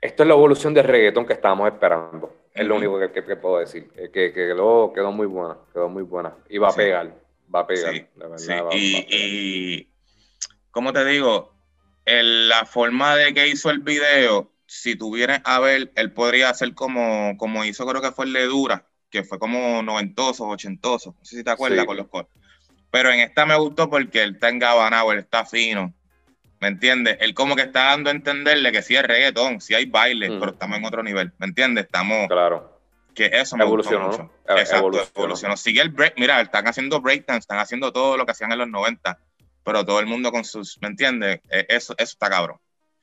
esto 0.00 0.22
es 0.24 0.28
la 0.28 0.34
evolución 0.34 0.74
del 0.74 0.84
reggaetón 0.84 1.24
que 1.24 1.32
estábamos 1.32 1.68
esperando 1.72 2.41
es 2.54 2.66
lo 2.66 2.76
único 2.76 2.98
que, 2.98 3.36
puedo 3.36 3.58
decir 3.58 3.90
eh, 3.96 4.10
que, 4.12 4.32
que 4.32 4.46
quedó, 4.48 4.92
quedó 4.92 5.12
muy 5.12 5.26
buena 5.26 5.56
quedó 5.72 5.88
muy 5.88 6.02
buena 6.02 6.36
y 6.48 6.58
va 6.58 6.68
a 6.68 6.72
Sí. 6.72 6.78
pegar 6.78 7.14
va 7.54 7.60
a 7.60 7.66
pegar 7.66 7.94
Sí, 7.94 8.06
la 8.16 8.28
verdad, 8.28 8.38
Sí, 8.38 8.52
va- 8.52 8.62
va 8.62 8.70
a 8.70 8.78
y, 8.78 8.92
pegar. 8.92 9.08
y, 9.10 9.92
¿cómo 10.70 10.92
te 10.92 11.04
digo? 11.04 11.54
El- 12.04 12.48
la 12.48 12.64
forma 12.66 13.16
de 13.16 13.34
que 13.34 13.48
hizo 13.48 13.70
el 13.70 13.80
video, 13.80 14.52
si 14.66 14.96
tú 14.96 15.14
vienes 15.14 15.40
a 15.44 15.60
ver, 15.60 15.92
él 15.96 16.12
podría 16.12 16.50
hacer 16.50 16.74
como, 16.74 17.36
como 17.36 17.64
hizo, 17.64 17.86
creo 17.86 18.02
que 18.02 18.12
fue 18.12 18.24
el 18.26 18.32
de 18.32 18.46
Dura, 18.46 18.88
que 19.10 19.22
fue 19.24 19.38
como 19.38 19.82
noventoso, 19.82 20.46
ochentoso, 20.46 21.14
no 21.18 21.24
sé 21.24 21.36
si 21.36 21.44
te 21.44 21.50
acuerdas 21.50 21.84
con 21.84 21.96
los 21.96 22.08
coros. 22.08 22.30
Pero 22.90 23.10
en 23.10 23.20
esta 23.20 23.46
me 23.46 23.56
gustó 23.56 23.88
porque 23.88 24.22
él 24.22 24.34
está 24.34 24.48
engabanado, 24.48 25.12
él 25.12 25.20
está 25.20 25.44
fino, 25.44 25.94
¿me 26.62 26.68
entiendes? 26.68 27.16
Él 27.20 27.34
como 27.34 27.56
que 27.56 27.62
está 27.62 27.86
dando 27.86 28.08
a 28.08 28.12
entenderle 28.12 28.70
que 28.70 28.82
sí 28.82 28.94
es 28.94 29.02
reggaetón, 29.02 29.60
sí 29.60 29.74
hay 29.74 29.84
baile, 29.86 30.28
pero 30.38 30.52
estamos 30.52 30.78
en 30.78 30.84
otro 30.84 31.02
nivel, 31.02 31.32
¿me 31.38 31.46
entiendes? 31.48 31.84
Estamos, 31.86 32.28
claro 32.28 32.70
que 33.14 33.26
eso 33.26 33.56
me 33.58 33.64
Evolucionó, 33.64 34.06
gustó 34.06 34.22
mucho. 34.22 34.34
E- 34.48 34.60
Exacto, 34.60 34.78
evolucionó. 34.86 35.10
evolucionó. 35.16 35.56
Sigue 35.58 35.82
el 35.82 35.90
break, 35.90 36.14
mira, 36.16 36.40
están 36.40 36.66
haciendo 36.68 37.00
breakdance, 37.00 37.40
están 37.40 37.58
haciendo 37.58 37.92
todo 37.92 38.16
lo 38.16 38.24
que 38.24 38.30
hacían 38.30 38.52
en 38.52 38.58
los 38.58 38.68
90, 38.68 39.18
pero 39.64 39.84
todo 39.84 40.00
el 40.00 40.06
mundo 40.06 40.30
con 40.30 40.44
sus, 40.44 40.80
¿me 40.80 40.88
entiendes? 40.88 41.40
Eh, 41.50 41.66
Eso, 41.68 41.92
eso 41.98 42.12
está 42.12 42.30
cabrón. 42.30 42.56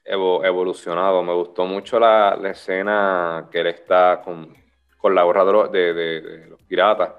evo- 0.06 0.44
evolucionado 0.44 1.22
me 1.22 1.34
gustó 1.34 1.66
mucho 1.66 2.00
la, 2.00 2.36
la 2.42 2.50
escena 2.52 3.48
que 3.52 3.60
él 3.60 3.68
está 3.68 4.22
con, 4.24 4.52
con 4.98 5.14
la 5.14 5.22
gorra 5.24 5.44
de, 5.46 5.52
los- 5.52 5.72
de- 5.72 5.94
de- 5.94 6.48
los 6.48 6.62
piratas 6.64 7.12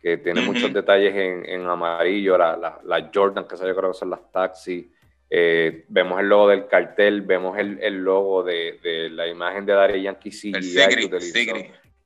que 0.00 0.18
tiene 0.18 0.42
muchos 0.42 0.72
detalles 0.72 1.12
en, 1.16 1.44
en 1.44 1.66
amarillo, 1.66 2.38
la, 2.38 2.56
la, 2.56 2.78
la 2.84 3.10
Jordan, 3.12 3.48
que 3.48 3.56
yo 3.56 3.74
creo 3.74 3.90
que 3.92 3.98
son 3.98 4.10
las 4.10 4.30
taxis. 4.30 4.86
Eh, 5.30 5.84
vemos 5.88 6.18
el 6.20 6.28
logo 6.28 6.48
del 6.48 6.66
cartel, 6.68 7.20
vemos 7.22 7.58
el, 7.58 7.78
el 7.82 7.96
logo 8.02 8.42
de, 8.42 8.78
de 8.82 9.10
la 9.10 9.26
imagen 9.26 9.66
de 9.66 9.74
Daddy 9.74 10.02
Yankee 10.02 10.30
CGI 10.30 10.48
El 10.54 10.60
que 10.62 10.68
Sigri, 10.68 11.04
utilizó. 11.04 11.56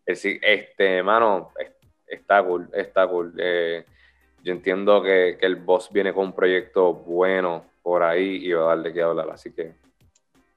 El 0.04 0.40
este, 0.42 1.02
mano, 1.04 1.52
es- 1.58 1.70
está 2.06 2.42
cool, 2.42 2.68
está 2.72 3.06
cool. 3.06 3.32
Eh, 3.38 3.84
yo 4.42 4.52
entiendo 4.52 5.00
que, 5.02 5.36
que 5.38 5.46
el 5.46 5.56
boss 5.56 5.88
viene 5.92 6.12
con 6.12 6.26
un 6.26 6.32
proyecto 6.34 6.92
bueno 6.94 7.64
por 7.82 8.02
ahí 8.02 8.44
y 8.44 8.52
va 8.52 8.64
a 8.64 8.68
darle 8.76 8.92
que 8.92 9.02
hablar, 9.02 9.30
así 9.30 9.52
que 9.52 9.72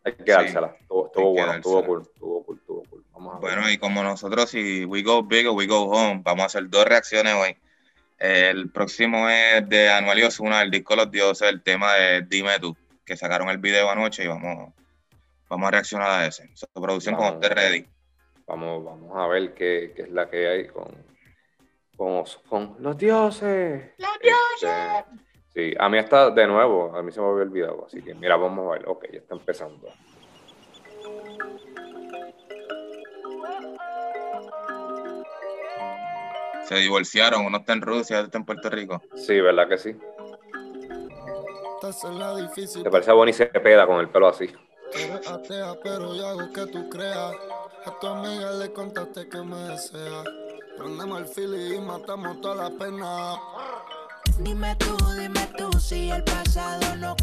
hay 0.04 0.14
que 0.14 0.24
Sí, 0.24 0.32
dársela. 0.32 0.76
Estuvo, 0.80 1.06
estuvo 1.08 1.36
que 1.36 1.42
bueno, 1.42 1.54
estuvo 1.54 1.76
dársela. 1.76 1.88
cool, 1.88 2.02
estuvo 2.14 2.44
cool, 2.46 2.58
estuvo 2.58 2.84
cool. 2.90 3.04
Vamos 3.14 3.32
a 3.36 3.40
ver. 3.40 3.42
Bueno, 3.56 3.72
y 3.72 3.78
como 3.78 4.04
nosotros, 4.04 4.50
si 4.50 4.86
we 4.86 5.04
go 5.04 5.22
big 5.24 5.48
or 5.48 5.56
we 5.56 5.68
go 5.68 5.84
home, 5.84 6.22
vamos 6.24 6.42
a 6.44 6.46
hacer 6.48 6.68
dos 6.70 6.86
reacciones 6.86 7.34
hoy. 7.36 7.56
El 8.18 8.70
próximo 8.70 9.30
es 9.30 9.68
de 9.68 9.90
Anuel 9.90 10.20
y 10.20 10.24
Ozuna, 10.24 10.62
el 10.62 10.72
disco 10.72 10.96
Los 10.96 11.12
Dioses, 11.12 11.50
el 11.50 11.62
tema 11.62 11.94
de 11.96 12.22
Dime 12.22 12.60
Tú, 12.60 12.76
que 13.06 13.18
sacaron 13.18 13.50
el 13.50 13.58
video 13.58 13.90
anoche 13.90 14.24
y 14.24 14.28
vamos, 14.28 14.74
vamos 15.50 15.68
a 15.68 15.72
reaccionar 15.72 16.10
a 16.10 16.26
ese. 16.28 16.50
Su 16.56 16.68
producción 16.82 17.16
Vamos. 17.18 17.44
esté 17.44 17.54
ready. 17.54 17.86
Vamos, 18.48 18.84
vamos 18.86 19.12
a 19.18 19.28
ver 19.28 19.54
qué, 19.54 19.92
qué 19.96 20.04
es 20.04 20.10
la 20.12 20.30
que 20.30 20.48
hay 20.48 20.68
con, 20.68 20.88
con, 21.98 22.24
con 22.48 22.76
los 22.80 22.98
dioses. 22.98 23.92
¡Los 23.98 24.10
Este, 24.22 25.04
sí, 25.54 25.76
a 25.78 25.90
mí 25.90 25.98
está 25.98 26.30
de 26.30 26.48
nuevo, 26.48 26.96
a 26.96 27.02
mí 27.02 27.12
se 27.12 27.20
me 27.20 27.28
había 27.28 27.42
olvidado, 27.44 27.86
así 27.88 28.02
que 28.02 28.14
mira, 28.14 28.38
vamos 28.38 28.68
a 28.70 28.78
ver. 28.78 28.88
Ok, 28.88 29.08
ya 29.12 29.20
está 29.20 29.36
empezando. 29.36 29.90
Se 36.68 36.76
divorciaron, 36.76 37.46
uno 37.46 37.60
está 37.60 37.74
en 37.74 37.82
Rusia, 37.82 38.18
otro 38.18 38.26
está 38.26 38.38
en 38.40 38.46
Puerto 38.46 38.70
Rico. 38.70 39.02
Sí, 39.16 39.40
¿verdad 39.40 39.68
que 39.68 39.78
sí? 39.78 39.96
Esta 41.76 41.90
es 41.90 42.16
la 42.16 42.36
difícil. 42.36 42.84
Te 42.84 42.90
parece 42.90 43.12
a 43.12 43.14
Bonnie 43.14 43.34
Cepeda 43.34 43.86
con 43.86 44.00
el 44.00 44.10
pelo 44.10 44.28
así. 44.28 44.50
Eres 44.94 45.28
atea, 45.28 45.76
pero 45.84 46.16
yo 46.16 46.28
hago 46.28 46.52
que 46.52 46.66
tú 46.68 46.90
creas. 46.90 47.36
A 47.86 48.00
tu 48.00 48.08
amiga 48.08 48.52
le 48.52 48.72
contaste 48.72 49.30
que 49.30 49.38
me 49.38 49.58
desea. 49.58 50.24
Prendemos 50.78 51.20
el 51.20 51.28
fili 51.28 51.76
y 51.76 51.80
matamos 51.80 52.42
toda 52.42 52.70
la 52.70 52.78
pena. 52.78 53.36
Dime 54.40 54.76
tú, 54.78 54.98
dime 55.18 55.48
tú 55.58 55.72
si 55.80 56.10
el 56.10 56.24
pasado 56.24 56.96
no 56.96 57.16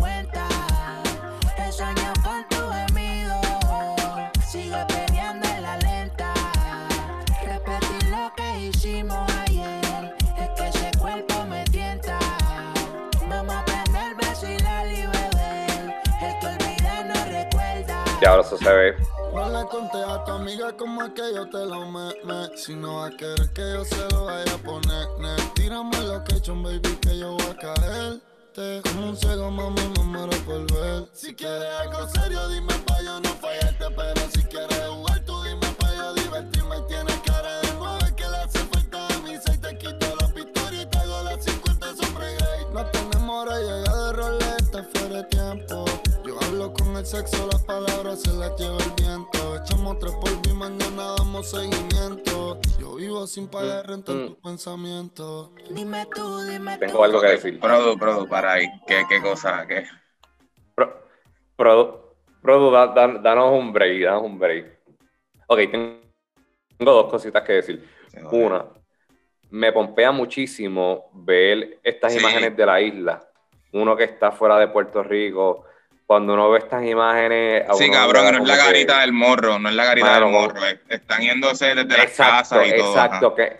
se 18.59 18.73
ve. 18.73 18.97
No 19.35 19.49
le 19.49 19.67
conté 19.69 20.03
a 20.03 20.25
tu 20.25 20.33
amiga 20.33 20.77
como 20.77 21.05
es 21.05 21.11
que 21.11 21.35
yo 21.35 21.49
te 21.49 21.65
lo 21.65 21.87
me. 21.91 22.13
Si 22.57 22.75
no 22.75 22.97
va 22.97 23.07
a 23.07 23.11
querer 23.11 23.49
que 23.55 23.63
yo 23.63 23.85
se 23.85 24.09
lo 24.11 24.27
vaya 24.27 24.55
a 24.55 24.59
poner. 24.59 25.09
Ne. 25.19 25.37
Tírame 25.55 25.99
lo 26.03 26.23
que 26.25 26.37
hecho, 26.37 26.55
baby, 26.55 26.97
que 27.01 27.19
yo 27.19 27.33
voy 27.33 27.47
a 27.51 27.57
caerte. 27.57 28.83
Como 28.83 29.09
un 29.09 29.17
ciego, 29.17 29.51
mami, 29.51 29.81
me 29.97 30.05
muero 30.05 30.37
por 30.45 30.71
ver. 30.73 31.09
Si 31.13 31.35
quieres 31.35 31.69
algo 31.81 32.07
serio, 32.09 32.49
dime 32.49 32.75
pa' 32.87 33.03
yo 33.03 33.21
no 33.21 33.31
fallarte. 33.31 33.87
Pero 33.97 34.21
si 34.31 34.43
quieres 34.45 34.72
el 47.03 47.07
sexo, 47.07 47.49
las 47.51 47.63
palabras 47.65 48.23
se 48.23 48.33
las 48.35 48.57
lleva 48.57 48.77
el 48.79 48.93
viento. 48.97 49.57
Echamos 49.57 49.99
tres 49.99 50.13
por 50.21 50.31
y 50.49 50.55
mañana 50.55 51.15
damos 51.19 51.51
seguimiento. 51.51 52.61
Yo 52.79 52.95
vivo 52.95 53.27
sin 53.27 53.49
pagar 53.49 53.89
renta 53.89 54.13
en 54.13 54.23
Mm. 54.23 54.27
tus 54.29 54.37
pensamientos. 54.37 55.51
Dime 55.71 56.07
tú, 56.15 56.43
dime 56.45 56.79
Tengo 56.79 56.93
tú. 56.99 57.05
algo 57.05 57.21
que 57.21 57.27
decir. 57.27 57.59
Produ, 57.59 57.99
produ, 57.99 58.29
para 58.29 58.53
ahí. 58.53 58.67
¿Qué, 58.87 59.03
qué 59.09 59.21
cosa? 59.21 59.67
¿Qué? 59.67 59.85
Pro, 60.77 61.03
Produ, 61.57 62.03
Produ, 62.41 62.71
da- 62.71 62.87
da- 62.87 63.19
danos 63.19 63.51
un 63.53 63.73
break, 63.73 64.05
danos 64.05 64.23
un 64.23 64.39
break. 64.39 64.79
Ok, 65.49 65.59
tengo, 65.73 65.97
tengo 66.79 66.93
dos 66.93 67.11
cositas 67.11 67.43
que 67.43 67.55
decir. 67.55 67.89
Una, 68.31 68.67
me 69.51 69.73
pompea 69.73 70.13
muchísimo 70.13 71.11
ver 71.15 71.81
estas 71.83 72.13
Sí. 72.13 72.21
imágenes 72.21 72.57
de 72.57 72.65
la 72.67 72.81
isla. 72.81 73.29
Uno 73.73 73.97
que 73.97 74.05
está 74.05 74.31
fuera 74.31 74.57
de 74.59 74.69
Puerto 74.69 75.03
Rico. 75.03 75.65
Cuando 76.13 76.35
uno 76.35 76.51
ve 76.51 76.59
estas 76.59 76.85
imágenes. 76.85 77.65
Sí, 77.79 77.91
cabrón, 77.91 78.25
no 78.35 78.43
es 78.43 78.47
la 78.49 78.55
que- 78.57 78.65
garita 78.65 79.01
del 79.01 79.13
morro, 79.13 79.59
no 79.59 79.71
es 79.71 79.75
la 79.75 79.85
garita 79.87 80.07
Mano, 80.09 80.27
del 80.27 80.35
morro. 80.35 80.61
Están 80.91 81.23
yéndose 81.23 81.75
desde 81.75 81.85
las 81.87 81.99
Exacto, 82.01 82.33
casas 82.33 82.67
y 82.67 82.77
todo. 82.77 82.89
exacto, 82.91 83.27
ajá. 83.29 83.35
que, 83.37 83.57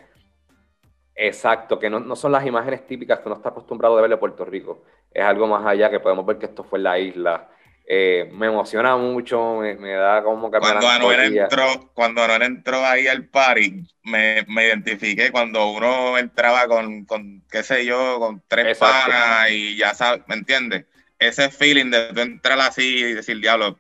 exacto, 1.15 1.79
que 1.79 1.89
no, 1.91 1.99
no 2.01 2.15
son 2.15 2.33
las 2.33 2.45
imágenes 2.45 2.87
típicas 2.87 3.21
que 3.21 3.29
uno 3.29 3.37
está 3.37 3.49
acostumbrado 3.49 3.97
a 3.97 4.03
ver 4.03 4.11
de 4.11 4.17
Puerto 4.19 4.45
Rico. 4.45 4.85
Es 5.11 5.25
algo 5.25 5.47
más 5.47 5.65
allá 5.67 5.91
que 5.91 5.99
podemos 6.01 6.27
ver 6.27 6.37
que 6.39 6.47
esto 6.47 6.63
fue 6.63 6.79
en 6.79 6.83
la 6.85 6.99
isla. 6.99 7.49
Eh, 7.87 8.31
me 8.33 8.47
emociona 8.49 8.97
mucho, 8.97 9.57
me, 9.57 9.75
me 9.75 9.93
da 9.95 10.23
como 10.23 10.51
que 10.51 10.59
Cuando 10.59 10.89
Anuel 10.89 11.37
entró, 11.39 11.91
cuando 11.95 12.23
Anuel 12.23 12.43
entró 12.43 12.85
ahí 12.85 13.09
al 13.09 13.25
party, 13.29 13.83
me, 14.05 14.45
me 14.47 14.67
identifiqué 14.67 15.33
cuando 15.33 15.71
uno 15.71 16.17
entraba 16.19 16.67
con, 16.69 17.07
con, 17.07 17.43
qué 17.51 17.63
sé 17.63 17.85
yo, 17.85 18.19
con 18.21 18.43
tres 18.47 18.67
Exacto. 18.79 19.11
panas 19.11 19.51
y 19.51 19.77
ya 19.79 19.95
sabes, 19.95 20.23
¿me 20.27 20.35
entiendes? 20.35 20.85
Ese 21.29 21.51
feeling 21.51 21.91
de 21.91 22.13
tú 22.13 22.21
entrar 22.21 22.61
así 22.61 22.99
y 22.99 23.15
decir, 23.15 23.39
diablo, 23.41 23.79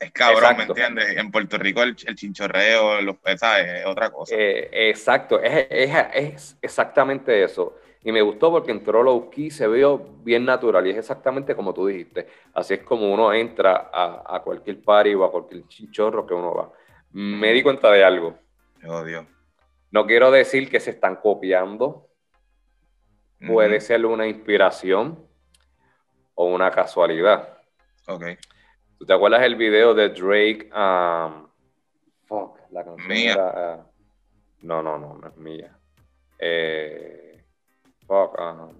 es 0.00 0.10
cabrón, 0.12 0.56
¿me 0.56 0.64
entiendes? 0.64 1.16
En 1.18 1.30
Puerto 1.30 1.58
Rico 1.58 1.82
el, 1.82 1.96
el 2.06 2.14
chinchorreo, 2.16 3.00
los, 3.02 3.16
¿sabes? 3.38 3.66
Es 3.80 3.86
otra 3.86 4.10
cosa. 4.10 4.38
Eh, 4.38 4.68
exacto, 4.90 5.40
es, 5.40 5.66
es- 5.70 5.94
es 6.14 6.58
exactamente 6.62 7.42
eso. 7.44 7.76
Y 8.02 8.12
me 8.12 8.22
gustó 8.22 8.50
porque 8.50 8.70
entró 8.72 9.02
low 9.02 9.30
key, 9.30 9.50
se 9.50 9.66
vio 9.68 9.98
bien 10.22 10.44
natural 10.44 10.86
y 10.86 10.90
es 10.90 10.96
exactamente 10.98 11.54
como 11.56 11.74
tú 11.74 11.86
dijiste. 11.86 12.26
Así 12.54 12.74
es 12.74 12.82
como 12.82 13.12
uno 13.12 13.32
entra 13.32 13.90
a, 13.92 14.36
a 14.36 14.42
cualquier 14.42 14.80
party 14.82 15.14
o 15.14 15.24
a 15.24 15.30
cualquier 15.32 15.66
chinchorro 15.66 16.26
que 16.26 16.34
uno 16.34 16.54
va. 16.54 16.72
Me 17.12 17.52
di 17.52 17.62
cuenta 17.62 17.90
de 17.90 18.04
algo. 18.04 18.38
Oh, 18.84 19.04
Dios. 19.04 19.26
No 19.90 20.06
quiero 20.06 20.30
decir 20.30 20.70
que 20.70 20.78
se 20.78 20.90
están 20.90 21.16
copiando. 21.16 22.08
Puede 23.44 23.80
Ujú. 23.80 23.80
ser 23.80 24.04
una 24.06 24.26
inspiración 24.26 25.26
o 26.36 26.46
una 26.46 26.70
casualidad. 26.70 27.58
Ok. 28.06 28.24
¿Tú 28.98 29.04
te 29.04 29.12
acuerdas 29.12 29.42
el 29.42 29.56
video 29.56 29.92
de 29.94 30.08
Drake? 30.10 30.70
um, 30.74 31.48
fuck, 32.26 32.58
la 32.70 32.84
canción 32.84 33.08
Mía. 33.08 33.32
era, 33.32 33.48
ah, 33.74 33.86
no, 34.62 34.82
no, 34.82 34.98
no, 34.98 35.14
no 35.14 35.28
es 35.28 35.36
mía. 35.36 35.76
Eh, 36.38 37.42
fuck, 38.06 38.38
um, 38.38 38.72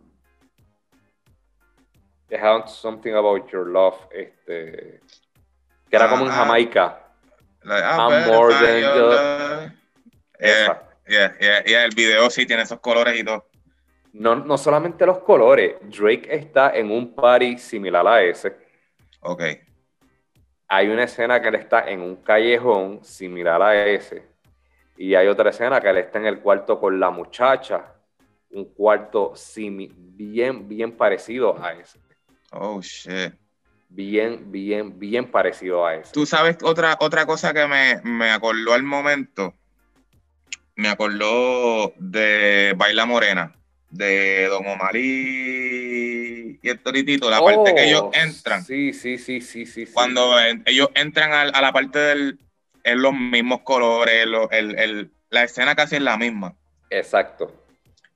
it 2.30 2.38
had 2.40 2.66
something 2.68 3.14
about 3.14 3.48
your 3.50 3.66
love, 3.68 3.96
este, 4.10 5.00
que 5.90 5.96
era 5.96 6.08
como 6.08 6.24
en 6.26 6.30
Jamaica. 6.32 7.02
Like, 7.62 7.82
I'm 7.84 8.26
more 8.28 8.52
than 8.54 8.80
your 8.80 9.10
just- 9.10 9.20
love. 9.22 9.72
Yeah, 10.38 10.82
yeah, 11.08 11.32
yeah, 11.40 11.62
yeah, 11.66 11.84
El 11.84 11.94
video 11.94 12.28
sí 12.30 12.46
tiene 12.46 12.62
esos 12.62 12.78
colores 12.80 13.18
y 13.18 13.24
todo. 13.24 13.46
No, 14.18 14.34
no 14.34 14.56
solamente 14.56 15.04
los 15.04 15.18
colores, 15.18 15.74
Drake 15.82 16.26
está 16.30 16.70
en 16.74 16.90
un 16.90 17.14
party 17.14 17.58
similar 17.58 18.06
a 18.06 18.22
ese. 18.22 18.56
Ok. 19.20 19.42
Hay 20.68 20.88
una 20.88 21.04
escena 21.04 21.40
que 21.40 21.48
él 21.48 21.56
está 21.56 21.88
en 21.88 22.00
un 22.00 22.16
callejón 22.16 23.04
similar 23.04 23.60
a 23.60 23.86
ese. 23.86 24.26
Y 24.96 25.14
hay 25.14 25.26
otra 25.26 25.50
escena 25.50 25.80
que 25.80 25.90
él 25.90 25.98
está 25.98 26.18
en 26.18 26.26
el 26.26 26.40
cuarto 26.40 26.80
con 26.80 26.98
la 26.98 27.10
muchacha. 27.10 27.92
Un 28.50 28.64
cuarto 28.72 29.32
simi- 29.34 29.92
bien, 29.94 30.66
bien 30.66 30.96
parecido 30.96 31.62
a 31.62 31.74
ese. 31.74 31.98
Oh, 32.52 32.80
shit. 32.80 33.34
Bien, 33.90 34.50
bien, 34.50 34.98
bien 34.98 35.30
parecido 35.30 35.84
a 35.86 35.94
ese. 35.94 36.12
Tú 36.12 36.24
sabes 36.24 36.56
otra, 36.62 36.96
otra 37.00 37.26
cosa 37.26 37.52
que 37.52 37.66
me, 37.66 38.00
me 38.02 38.30
acordó 38.30 38.72
al 38.72 38.82
momento. 38.82 39.54
Me 40.74 40.88
acordó 40.88 41.92
de 41.98 42.74
Baila 42.76 43.06
Morena, 43.06 43.54
de 43.96 44.46
Don 44.48 44.66
Omar 44.66 44.94
y, 44.96 46.58
y 46.62 46.68
el 46.68 46.78
Toritito, 46.80 47.30
la 47.30 47.40
parte 47.40 47.74
que 47.74 47.84
ellos 47.88 48.02
Oh, 48.04 48.10
entran. 48.14 48.64
Sí, 48.64 48.92
sí, 48.92 49.18
sí, 49.18 49.40
sí, 49.40 49.66
sí. 49.66 49.86
Cuando 49.92 50.38
en- 50.40 50.62
ellos 50.66 50.88
entran 50.94 51.32
al- 51.32 51.52
a, 51.54 51.60
la 51.60 51.72
parte 51.72 51.98
del. 51.98 52.38
en 52.84 53.02
los 53.02 53.12
mismos 53.14 53.62
colores, 53.62 54.26
lo- 54.26 54.50
el, 54.50 54.78
el- 54.78 55.10
la 55.30 55.42
escena 55.42 55.74
casi 55.74 55.96
es 55.96 56.02
la 56.02 56.16
misma. 56.16 56.54
Exacto. 56.88 57.52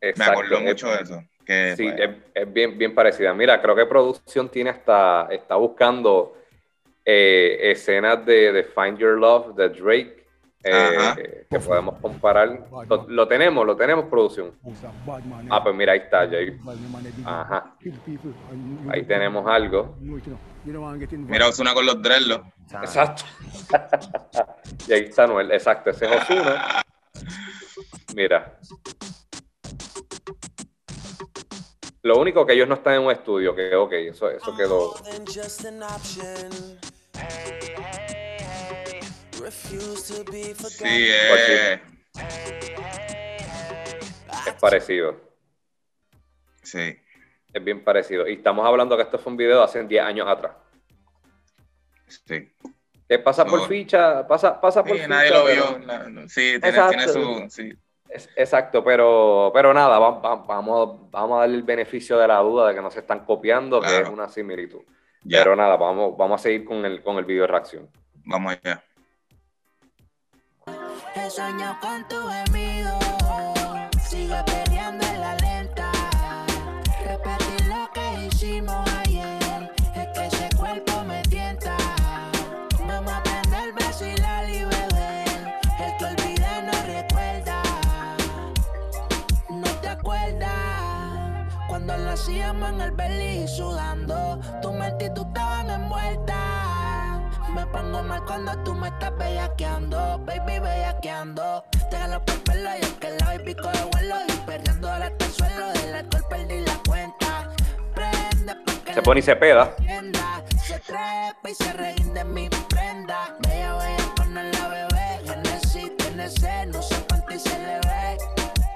Me 0.00 0.08
Exacto. 0.10 0.54
Es- 0.54 0.62
mucho 0.62 0.88
de 0.90 1.02
eso. 1.02 1.24
Que, 1.44 1.74
Sí, 1.76 1.82
pues, 1.90 1.98
es, 2.00 2.10
es 2.34 2.52
bien, 2.52 2.78
bien 2.78 2.94
parecida. 2.94 3.34
Mira, 3.34 3.60
creo 3.60 3.74
que 3.74 3.84
producción 3.86 4.48
tiene 4.48 4.70
hasta, 4.70 5.26
está 5.32 5.56
buscando 5.56 6.36
eh, 7.04 7.58
escenas 7.72 8.24
de, 8.24 8.52
de 8.52 8.62
Find 8.64 8.98
Your 8.98 9.18
Love 9.18 9.56
de 9.56 9.68
Drake 9.70 10.19
eh, 10.62 11.46
que 11.48 11.58
podemos 11.58 11.98
comparar. 12.00 12.66
Lo, 12.88 13.06
lo 13.08 13.28
tenemos, 13.28 13.66
lo 13.66 13.76
tenemos 13.76 14.06
producción. 14.06 14.52
Ah, 15.48 15.62
pues 15.62 15.74
mira, 15.74 15.92
ahí 15.92 16.00
está, 16.00 16.28
Jay. 16.28 16.58
Ajá. 17.24 17.76
Ahí 18.90 19.04
tenemos 19.04 19.46
algo. 19.46 19.96
Mira, 21.14 21.48
Osuna 21.48 21.72
con 21.72 21.86
los 21.86 22.02
dreadlocks. 22.02 22.46
Exacto. 22.72 23.22
y 24.88 24.92
ahí 24.92 25.00
está 25.04 25.26
Noel, 25.26 25.50
exacto, 25.52 25.90
ese 25.90 26.06
es 26.06 26.22
Ozuna. 26.22 26.82
Mira. 28.14 28.58
Lo 32.02 32.18
único 32.18 32.46
que 32.46 32.54
ellos 32.54 32.66
no 32.66 32.76
están 32.76 32.94
en 32.94 33.02
un 33.02 33.12
estudio, 33.12 33.54
que 33.54 33.74
ok, 33.74 33.92
eso, 33.92 34.30
eso 34.30 34.56
quedó. 34.56 34.94
Sí, 39.50 40.84
eh, 40.84 41.80
Es 44.46 44.54
parecido. 44.60 45.16
sí. 46.62 46.96
Es 47.52 47.64
bien 47.64 47.82
parecido. 47.82 48.28
Y 48.28 48.34
estamos 48.34 48.64
hablando 48.64 48.96
que 48.96 49.02
esto 49.02 49.18
fue 49.18 49.32
un 49.32 49.36
video 49.36 49.58
de 49.58 49.64
hace 49.64 49.82
10 49.84 50.04
años 50.04 50.28
atrás. 50.28 50.52
Sí. 52.06 52.52
Que 53.08 53.18
pasa 53.18 53.44
por 53.44 53.66
ficha, 53.66 54.24
pasa, 54.28 54.60
pasa 54.60 54.82
por 54.84 54.92
Sí, 54.92 54.98
ficha. 55.02 55.08
nadie 55.08 55.30
lo 55.30 55.44
vio. 55.46 55.78
no, 56.10 56.28
sí, 56.28 56.60
tiene, 56.60 56.68
Exacto. 56.68 56.96
tiene 56.96 57.08
su. 57.08 57.50
Sí. 57.50 57.72
Es- 58.08 58.28
exacto, 58.36 58.84
pero, 58.84 59.50
pero 59.52 59.74
nada, 59.74 59.98
va- 59.98 60.20
va- 60.20 60.36
vamos, 60.36 61.10
vamos 61.10 61.36
a 61.38 61.40
darle 61.40 61.56
el 61.56 61.62
beneficio 61.64 62.16
de 62.18 62.28
la 62.28 62.38
duda 62.38 62.68
de 62.68 62.74
que 62.74 62.80
no 62.82 62.90
se 62.90 63.00
están 63.00 63.24
copiando, 63.24 63.80
que 63.80 64.00
es 64.00 64.08
una 64.08 64.28
similitud. 64.28 64.82
Ya, 65.22 65.38
Pero 65.38 65.54
nada, 65.56 65.76
vamos, 65.76 66.16
vamos 66.16 66.40
a 66.40 66.42
seguir 66.44 66.64
con 66.64 66.84
el, 66.84 67.02
con 67.02 67.16
el 67.18 67.24
video 67.24 67.42
de 67.42 67.48
reacción. 67.48 67.88
vamos 68.24 68.52
allá. 68.52 68.82
He 71.14 71.28
soñado 71.28 71.76
con 71.80 72.06
tu 72.08 72.16
gemido. 72.28 72.96
Sigue 74.00 74.42
peleando 74.44 75.04
en 75.06 75.20
la 75.20 75.34
lenta. 75.36 75.90
Repetir 77.04 77.66
lo 77.66 77.90
que 77.92 78.26
hicimos 78.26 78.88
ayer. 79.00 79.72
Es 79.96 80.06
que 80.14 80.26
ese 80.26 80.48
cuerpo 80.56 81.02
me 81.04 81.22
tienta. 81.22 81.76
Vamos 82.86 83.12
a 83.12 83.16
aprender, 83.18 83.72
vacilar 83.72 84.48
y 84.48 84.62
beber. 84.64 85.54
El 85.80 85.96
que 85.98 86.04
olvida 86.04 86.62
no 86.62 86.72
recuerda. 86.86 87.62
No 89.48 89.70
te 89.80 89.88
acuerdas 89.88 91.48
cuando 91.68 91.96
lo 91.96 92.10
hacíamos 92.10 92.70
en 92.70 92.80
el 92.82 92.92
belly 92.92 93.48
sudando. 93.48 94.40
Tu 94.62 94.72
mente 94.72 95.06
y 95.06 95.14
tú 95.14 95.22
estaban 95.22 95.70
envueltas. 95.70 96.49
Me 97.54 97.66
pongo 97.66 98.02
mal 98.02 98.24
cuando 98.24 98.56
tú 98.62 98.74
me 98.74 98.88
estás 98.88 99.16
bellaqueando, 99.18 100.18
baby 100.24 100.58
bellaqueando. 100.60 101.64
Te 101.90 101.96
jalo 101.96 102.24
por 102.24 102.34
el 102.36 102.40
pelo 102.42 102.70
y 102.78 102.82
es 102.82 102.92
que 102.94 103.10
la 103.10 103.26
baby 103.26 103.54
coge 103.54 103.84
vuelo 103.92 104.16
y 104.28 104.32
perreando 104.46 104.88
hasta 104.90 105.24
el 105.24 105.32
suelo. 105.32 105.72
Del 105.72 105.94
alcohol 105.94 106.24
perdí 106.30 106.60
la 106.60 106.74
cuenta. 106.88 107.50
Prende 107.94 108.54
porque 108.64 108.94
Se 108.94 109.02
pone 109.02 109.20
y 109.20 109.22
se 109.22 109.36
peda. 109.36 109.74
tienda. 109.76 110.42
Se 110.64 110.78
trepa 110.78 111.50
y 111.50 111.54
se 111.54 111.72
reguinde 111.72 112.24
mi 112.24 112.48
prenda. 112.68 113.36
Bella, 113.40 113.74
bella 113.74 114.14
con 114.16 114.34
la 114.34 114.68
bebé. 114.68 115.20
Genesis 115.26 115.96
tiene 115.96 116.28
no 116.66 116.80
cuánto 117.08 117.34
y 117.34 117.38
se 117.40 117.58
le 117.58 117.80
ve. 117.80 118.18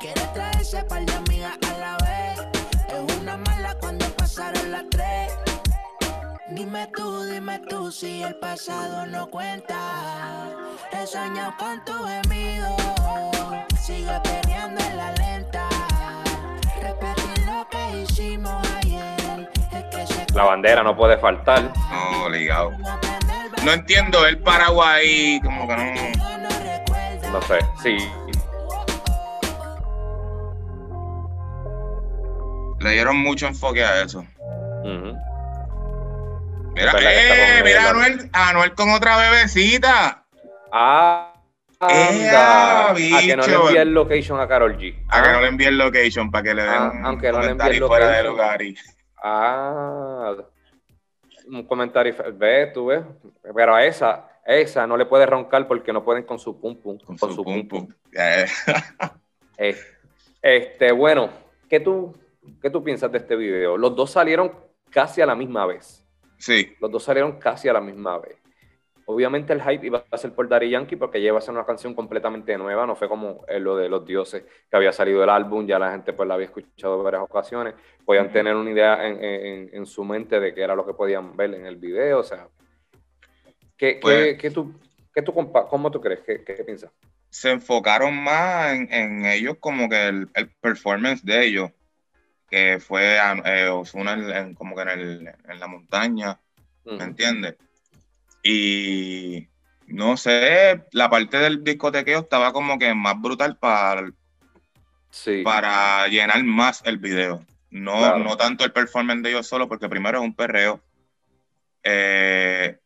Quiere 0.01 0.21
traerse 0.35 0.83
par 0.85 1.05
de 1.05 1.13
amigas 1.15 1.57
a 1.71 1.79
la 1.79 1.97
vez. 1.99 2.41
Es 2.89 3.17
una 3.21 3.37
mala 3.37 3.77
cuando 3.81 4.07
pasaron 4.17 4.73
tres. 4.91 4.94
Dime 6.55 6.87
tú, 6.97 7.25
dime 7.25 7.59
tú 7.69 7.91
si 7.91 8.23
el 8.23 8.37
pasado 8.37 9.07
no 9.07 9.29
cuenta. 9.29 9.77
He 10.93 11.05
soñado 11.05 11.53
con 11.59 11.85
tu 11.85 11.93
gemido. 12.05 12.77
Sigue 13.81 14.21
peleando 14.23 14.81
en 14.85 14.97
la 14.97 15.13
lenta. 15.15 15.69
Repetir 16.81 17.45
lo 17.45 17.69
que 17.69 18.03
hicimos 18.03 18.55
ayer. 18.77 19.51
Es 19.73 19.85
que 19.91 20.07
se 20.07 20.33
La 20.33 20.45
bandera 20.45 20.85
no 20.85 20.97
puede 20.97 21.19
faltar. 21.19 21.73
No, 21.91 22.29
ligado. 22.29 22.71
No 23.65 23.73
entiendo 23.73 24.25
el 24.25 24.39
paraguas 24.39 24.89
ahí, 24.91 25.41
como 25.43 25.67
que 25.67 25.77
no. 25.77 27.33
no 27.33 27.43
sé, 27.43 27.59
sí. 27.83 27.97
Le 32.79 32.91
dieron 32.93 33.17
mucho 33.17 33.49
enfoque 33.49 33.85
a 33.85 34.03
eso. 34.03 34.21
Ujú. 34.85 35.34
Mira, 36.75 36.93
eh, 37.01 37.63
mira 37.65 37.85
a. 37.87 37.91
Anuel, 37.91 38.31
a 38.33 38.49
Anuel 38.51 38.75
con 38.75 38.91
otra 38.91 39.17
bebecita. 39.17 40.25
Ah, 40.73 41.33
¡Ea, 41.89 42.89
anda. 42.89 42.91
A 42.91 42.95
que 43.21 43.37
no 43.37 43.47
le 43.47 43.55
envíe 43.55 43.77
el 43.79 43.93
location 43.95 44.41
a 44.41 44.49
Carol 44.49 44.77
G. 44.77 44.97
A 45.09 45.23
que 45.23 45.29
Ah, 45.29 45.33
no 45.35 45.41
le 45.43 45.49
envíe 45.49 45.67
el 45.67 45.79
location 45.79 46.31
para 46.31 46.43
que 46.43 46.55
le 46.55 46.63
den 46.63 46.73
Ah, 46.73 46.91
un 46.95 47.07
aunque 47.07 47.31
no 47.33 47.41
le 47.43 47.51
envíe 47.51 47.77
el 47.77 47.85
fuera 47.85 48.09
de 48.11 48.23
lugar. 48.25 48.63
y- 48.63 48.77
Ah, 49.23 50.35
un 51.47 51.63
comentario. 51.67 52.15
Ve, 52.35 52.71
tú 52.75 52.87
ves. 52.87 53.03
Pero 53.55 53.75
a 53.75 53.85
esa, 53.85 54.29
esa 54.45 54.87
no 54.87 54.97
le 54.97 55.07
puede 55.07 55.27
roncar 55.27 55.67
porque 55.69 55.93
no 55.93 56.03
pueden 56.05 56.25
con 56.25 56.39
su 56.39 56.59
pum 56.61 56.77
pum. 56.77 56.99
Con 56.99 57.19
su 57.19 57.43
pum 57.45 57.69
pum. 57.69 57.89
Eh, 58.13 58.47
Eh, 59.59 59.77
Este, 60.43 60.91
bueno, 60.93 61.31
¿qué 61.71 61.79
tú, 61.81 62.15
¿qué 62.61 62.69
tú 62.69 62.83
piensas 62.83 63.11
de 63.13 63.19
este 63.19 63.37
video? 63.37 63.77
Los 63.79 63.95
dos 63.95 64.11
salieron 64.11 64.53
casi 64.91 65.23
a 65.23 65.27
la 65.27 65.35
misma 65.37 65.65
vez. 65.67 66.04
Sí, 66.45 66.77
Los 66.81 66.91
dos 66.91 67.03
salieron 67.05 67.39
casi 67.39 67.69
a 67.69 67.73
la 67.73 67.81
misma 67.81 68.19
vez. 68.19 68.37
Obviamente 69.07 69.53
el 69.53 69.63
hype 69.63 69.87
iba 69.87 70.05
a 70.11 70.17
ser 70.19 70.35
por 70.35 70.49
Daddy 70.49 70.71
Yankee 70.71 70.97
porque 70.97 71.21
lleva 71.21 71.39
a 71.39 71.43
ser 71.43 71.53
una 71.55 71.67
canción 71.67 71.95
completamente 71.95 72.57
nueva, 72.57 72.87
no 72.87 72.97
fue 72.97 73.09
como 73.09 73.45
eh, 73.49 73.61
lo 73.61 73.77
de 73.77 73.89
Los 73.89 74.05
Dioses 74.07 74.45
que 74.71 74.77
había 74.77 74.93
salido 74.93 75.21
del 75.21 75.29
álbum, 75.31 75.67
ya 75.67 75.79
la 75.79 75.91
gente 75.93 76.13
pues 76.15 76.27
la 76.27 76.35
había 76.35 76.47
escuchado 76.47 77.03
varias 77.03 77.23
ocasiones, 77.23 77.75
podían 78.05 78.33
tener 78.33 78.57
una 78.57 78.71
idea 78.71 79.07
en, 79.07 79.23
en- 79.23 79.71
en 79.75 79.87
su 79.87 80.05
mente 80.05 80.41
de 80.41 80.55
qué 80.55 80.63
era 80.63 80.75
lo 80.75 80.87
que 80.87 80.95
podían 80.95 81.37
ver 81.37 81.53
en 81.55 81.67
el 81.67 81.77
video, 81.77 82.21
o 82.21 82.25
sea, 82.25 82.49
¿qué, 83.77 83.99
Pues- 84.01 84.37
qué- 84.37 84.37
qué 84.39 84.51
tú, 84.51 84.73
qué 85.15 85.23
tú 85.23 85.33
¿cómo 85.69 85.91
tú 85.91 86.01
crees? 86.01 86.21
¿Qué, 86.21 86.43
qué 86.43 86.65
piensas? 86.65 86.91
se 87.31 87.51
enfocaron 87.51 88.15
más 88.23 88.73
en, 88.75 88.93
en 88.93 89.25
ellos 89.27 89.57
como 89.59 89.89
que 89.89 90.07
el, 90.09 90.29
el 90.35 90.49
performance 90.61 91.23
de 91.25 91.45
ellos. 91.45 91.71
Que 92.55 92.79
fue 92.79 93.17
eh, 93.45 93.69
Ozuna 93.69 94.13
en, 94.13 94.31
en- 94.31 94.55
como 94.55 94.77
que 94.77 94.83
en, 94.83 94.89
el- 94.91 95.29
en 95.49 95.61
la 95.61 95.67
montaña. 95.67 96.39
¿me 96.85 97.03
entiendes? 97.03 97.57
Y 98.43 99.49
no 99.87 100.17
sé, 100.17 100.85
la 100.93 101.09
parte 101.11 101.39
del 101.39 101.65
discotequeo 101.65 102.21
estaba 102.21 102.53
como 102.53 102.79
que 102.79 102.95
más 102.95 103.21
brutal 103.21 103.57
para, 103.57 104.11
Sí. 105.11 105.43
para 105.43 106.07
llenar 106.09 106.43
más 106.45 106.83
el 106.85 106.99
video. 106.99 107.45
No, 107.71 107.99
Claro. 107.99 108.19
no 108.19 108.37
tanto 108.37 108.65
el 108.65 108.73
performance 108.73 109.23
de 109.23 109.31
ellos 109.31 109.47
solo, 109.47 109.67
porque 109.69 109.89
primero 109.89 110.19
es 110.19 110.25
un 110.25 110.35
perreo. 110.35 110.81
Eh, 111.83 112.79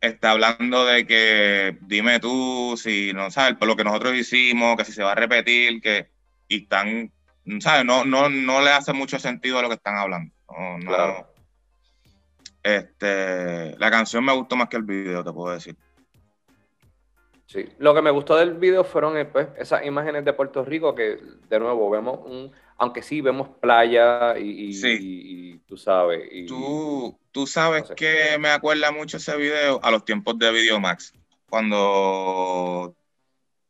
está 0.00 0.30
hablando 0.32 0.84
de 0.86 1.06
que 1.06 1.76
dime 1.82 2.20
tú 2.20 2.74
si 2.76 3.12
no 3.12 3.30
sabes 3.30 3.56
por 3.56 3.66
lo 3.68 3.76
que 3.76 3.84
nosotros 3.84 4.14
hicimos, 4.14 4.76
que 4.76 4.84
si 4.84 4.92
se 4.92 5.02
va 5.02 5.12
a 5.12 5.16
repetir, 5.16 5.80
que 5.80 6.08
y 6.48 6.62
están, 6.64 7.10
¿sabes? 7.60 7.84
No, 7.84 8.04
no, 8.04 8.28
no 8.28 8.60
le 8.60 8.70
hace 8.70 8.92
mucho 8.92 9.18
sentido 9.18 9.58
a 9.58 9.62
lo 9.62 9.68
que 9.68 9.74
están 9.74 9.96
hablando. 9.96 10.32
No, 10.50 10.78
no. 10.78 10.86
Claro. 10.86 11.26
Este, 12.62 13.76
la 13.78 13.90
canción 13.90 14.24
me 14.24 14.32
gustó 14.34 14.56
más 14.56 14.68
que 14.68 14.76
el 14.76 14.82
video, 14.82 15.24
te 15.24 15.32
puedo 15.32 15.54
decir. 15.54 15.76
Sí, 17.46 17.68
lo 17.78 17.94
que 17.94 18.02
me 18.02 18.10
gustó 18.10 18.36
del 18.36 18.54
video 18.54 18.84
fueron 18.84 19.16
eh, 19.16 19.24
pues, 19.24 19.48
esas 19.58 19.84
imágenes 19.84 20.24
de 20.24 20.32
Puerto 20.32 20.64
Rico 20.64 20.94
que, 20.94 21.18
de 21.48 21.58
nuevo, 21.58 21.90
vemos 21.90 22.20
un, 22.24 22.52
aunque 22.76 23.02
sí 23.02 23.20
vemos 23.22 23.48
playa 23.60 24.38
y, 24.38 24.66
y- 24.68 24.74
Sí. 24.74 24.88
y- 25.00 25.50
y 25.54 25.58
tú 25.60 25.76
sabes. 25.76 26.28
Y, 26.30 26.46
Tú, 26.46 27.18
tú 27.32 27.46
sabes 27.48 27.82
No 27.82 27.86
sé. 27.88 27.94
que 27.96 28.38
me 28.38 28.50
acuerda 28.50 28.92
mucho 28.92 29.16
ese 29.16 29.36
video 29.36 29.80
a 29.82 29.90
los 29.90 30.04
tiempos 30.04 30.38
de 30.38 30.52
Videomax. 30.52 31.12
Cuando. 31.48 32.94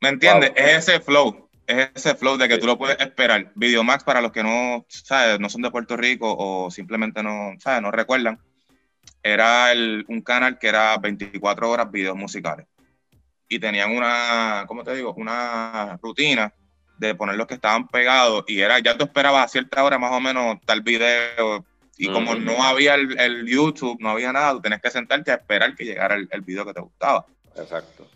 ¿Me 0.00 0.10
entiendes? 0.10 0.50
Wow. 0.50 0.58
Es 0.58 0.88
ese 0.88 1.00
flow. 1.00 1.48
Es 1.70 1.90
ese 1.94 2.14
flow 2.14 2.36
de 2.36 2.48
que 2.48 2.58
tú 2.58 2.66
lo 2.66 2.76
puedes 2.76 2.98
esperar. 2.98 3.52
Videomax, 3.54 4.02
para 4.04 4.20
los 4.20 4.32
que 4.32 4.42
no, 4.42 4.84
¿sabes? 4.88 5.38
no 5.38 5.48
son 5.48 5.62
de 5.62 5.70
Puerto 5.70 5.96
Rico 5.96 6.34
o 6.36 6.70
simplemente 6.70 7.22
no, 7.22 7.52
¿sabes? 7.60 7.80
no 7.82 7.90
recuerdan, 7.90 8.40
era 9.22 9.70
el- 9.72 10.04
un 10.08 10.20
canal 10.22 10.58
que 10.58 10.68
era 10.68 10.96
24 10.98 11.70
horas 11.70 11.90
videos 11.90 12.16
musicales. 12.16 12.66
Y 13.48 13.58
tenían 13.58 13.94
una, 13.96 14.64
¿cómo 14.66 14.82
te 14.84 14.94
digo? 14.94 15.12
Una 15.14 15.98
rutina 16.02 16.52
de 16.98 17.14
poner 17.14 17.36
los 17.36 17.46
que 17.46 17.54
estaban 17.54 17.88
pegados 17.88 18.44
y 18.46 18.60
era, 18.60 18.78
ya 18.78 18.96
tú 18.96 19.04
esperabas 19.04 19.44
a 19.44 19.48
cierta 19.48 19.82
hora 19.82 19.98
más 19.98 20.12
o 20.12 20.20
menos 20.20 20.58
tal 20.66 20.82
video 20.82 21.64
y 21.96 22.08
como 22.08 22.34
no 22.34 22.62
había 22.62 22.94
el, 22.94 23.18
el 23.18 23.46
YouTube, 23.46 23.98
no 24.00 24.10
había 24.10 24.32
nada, 24.32 24.52
tú 24.52 24.60
tenías 24.60 24.80
que 24.80 24.90
sentarte 24.90 25.30
a 25.30 25.34
esperar 25.36 25.74
que 25.74 25.84
llegara 25.84 26.14
el, 26.14 26.28
el 26.30 26.40
video 26.42 26.64
que 26.64 26.72
te 26.74 26.80
gustaba. 26.80 27.26
Exacto. 27.56 28.08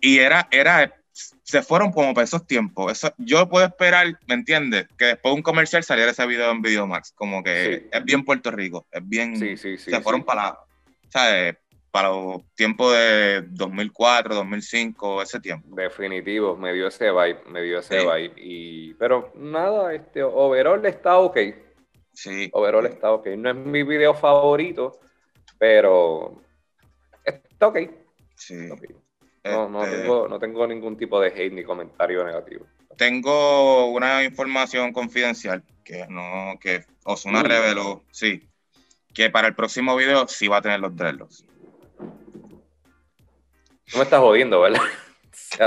Y 0.00 0.18
era, 0.18 0.48
era, 0.50 0.92
se 1.12 1.62
fueron 1.62 1.92
como 1.92 2.14
para 2.14 2.24
esos 2.24 2.46
tiempos. 2.46 2.90
Eso, 2.92 3.12
yo 3.18 3.48
puedo 3.48 3.66
esperar, 3.66 4.18
¿me 4.26 4.34
entiendes? 4.34 4.86
Que 4.96 5.06
después 5.06 5.32
de 5.32 5.36
un 5.36 5.42
comercial 5.42 5.84
saliera 5.84 6.10
ese 6.10 6.26
video 6.26 6.50
en 6.50 6.62
Videomax. 6.62 7.12
Como 7.12 7.42
que 7.42 7.80
Sí. 7.82 7.88
es 7.92 8.04
bien 8.04 8.24
Puerto 8.24 8.50
Rico, 8.50 8.86
es 8.90 9.06
bien, 9.06 9.36
Sí, 9.36 9.56
sí, 9.56 9.76
sí. 9.76 9.90
se 9.90 10.00
fueron 10.00 10.24
para, 10.24 10.58
¿sabes? 11.10 11.56
Para 11.90 12.08
los 12.08 12.40
tiempos 12.54 12.94
de 12.94 13.42
2004, 13.50 14.34
2005, 14.34 15.20
ese 15.20 15.38
tiempo. 15.40 15.76
Definitivo, 15.76 16.56
me 16.56 16.72
dio 16.72 16.86
ese 16.88 17.10
vibe, 17.10 17.40
me 17.50 17.60
dio 17.60 17.80
ese 17.80 17.98
vibe. 17.98 18.32
Y, 18.38 18.94
pero 18.94 19.30
nada, 19.36 19.92
este, 19.94 20.22
overall 20.22 20.84
está 20.86 21.18
ok. 21.18 21.36
Sí. 22.14 22.48
Overall 22.54 22.86
está 22.86 23.12
ok. 23.12 23.26
No 23.36 23.50
es 23.50 23.56
mi 23.56 23.82
video 23.82 24.14
favorito, 24.14 25.00
pero 25.58 26.40
está 27.24 27.66
ok. 27.68 27.78
sí. 28.36 28.54
No, 29.44 29.68
no, 29.68 29.84
Este, 29.84 29.98
tengo, 30.02 30.28
no 30.28 30.38
tengo 30.38 30.66
ningún 30.66 30.96
tipo 30.96 31.20
de 31.20 31.28
hate 31.28 31.52
ni 31.52 31.64
comentario 31.64 32.24
negativo. 32.24 32.64
tengo 32.96 33.86
una 33.90 34.22
información 34.22 34.92
confidencial 34.92 35.62
que 35.84 36.06
no 36.08 36.58
que 36.60 36.84
Osuna 37.04 37.42
Uy. 37.42 37.48
reveló, 37.48 38.04
sí, 38.12 38.48
que 39.12 39.30
para 39.30 39.48
el 39.48 39.54
próximo 39.56 39.96
video 39.96 40.28
sí 40.28 40.46
va 40.46 40.58
a 40.58 40.62
tener 40.62 40.78
los 40.80 40.94
dreadlocks. 40.94 41.44
No 43.92 43.98
me 43.98 44.02
estás 44.04 44.20
jodiendo, 44.20 44.60
¿verdad? 44.60 44.80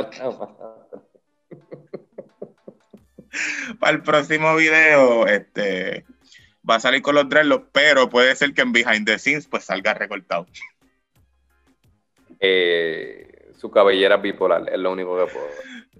Para 3.79 3.91
el 3.97 4.01
próximo 4.01 4.55
video, 4.55 5.27
este 5.27 6.05
va 6.67 6.75
a 6.75 6.79
salir 6.79 7.01
con 7.01 7.15
los 7.15 7.27
dreadlocks, 7.27 7.67
pero 7.73 8.09
puede 8.09 8.35
ser 8.35 8.53
que 8.53 8.61
en 8.61 8.71
behind 8.71 9.05
the 9.05 9.19
scenes 9.19 9.47
pues 9.47 9.65
salga 9.65 9.93
recortado. 9.93 10.45
Eh, 12.39 13.34
su 13.57 13.71
cabellera 13.71 14.17
bipolar, 14.17 14.69
es 14.71 14.79
lo 14.79 14.91
único 14.91 15.17
que 15.17 15.31
puedo. 15.31 15.47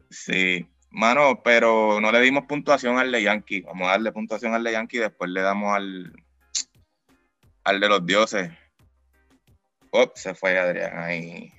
Sí, 0.09 0.67
mano, 0.91 1.41
pero 1.43 1.99
no 2.01 2.11
le 2.11 2.21
dimos 2.21 2.45
puntuación 2.45 2.97
al 2.97 3.11
de 3.11 3.23
Yankee. 3.23 3.61
Vamos 3.61 3.87
a 3.87 3.91
darle 3.91 4.11
puntuación 4.11 4.53
al 4.53 4.63
de 4.63 4.73
Yankee, 4.73 4.97
después 4.97 5.29
le 5.29 5.41
damos 5.41 5.75
al 5.75 6.13
al 7.65 7.79
de 7.79 7.89
los 7.89 8.05
dioses. 8.05 8.51
Oh, 9.89 10.11
se 10.15 10.33
fue 10.35 10.57
Adrián 10.57 10.97
ahí. 10.97 11.51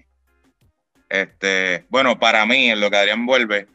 Este, 1.08 1.84
bueno, 1.88 2.18
para 2.18 2.46
mí, 2.46 2.70
en 2.70 2.80
lo 2.80 2.90
que 2.90 2.96
Adrián 2.96 3.26
vuelve, 3.26 3.68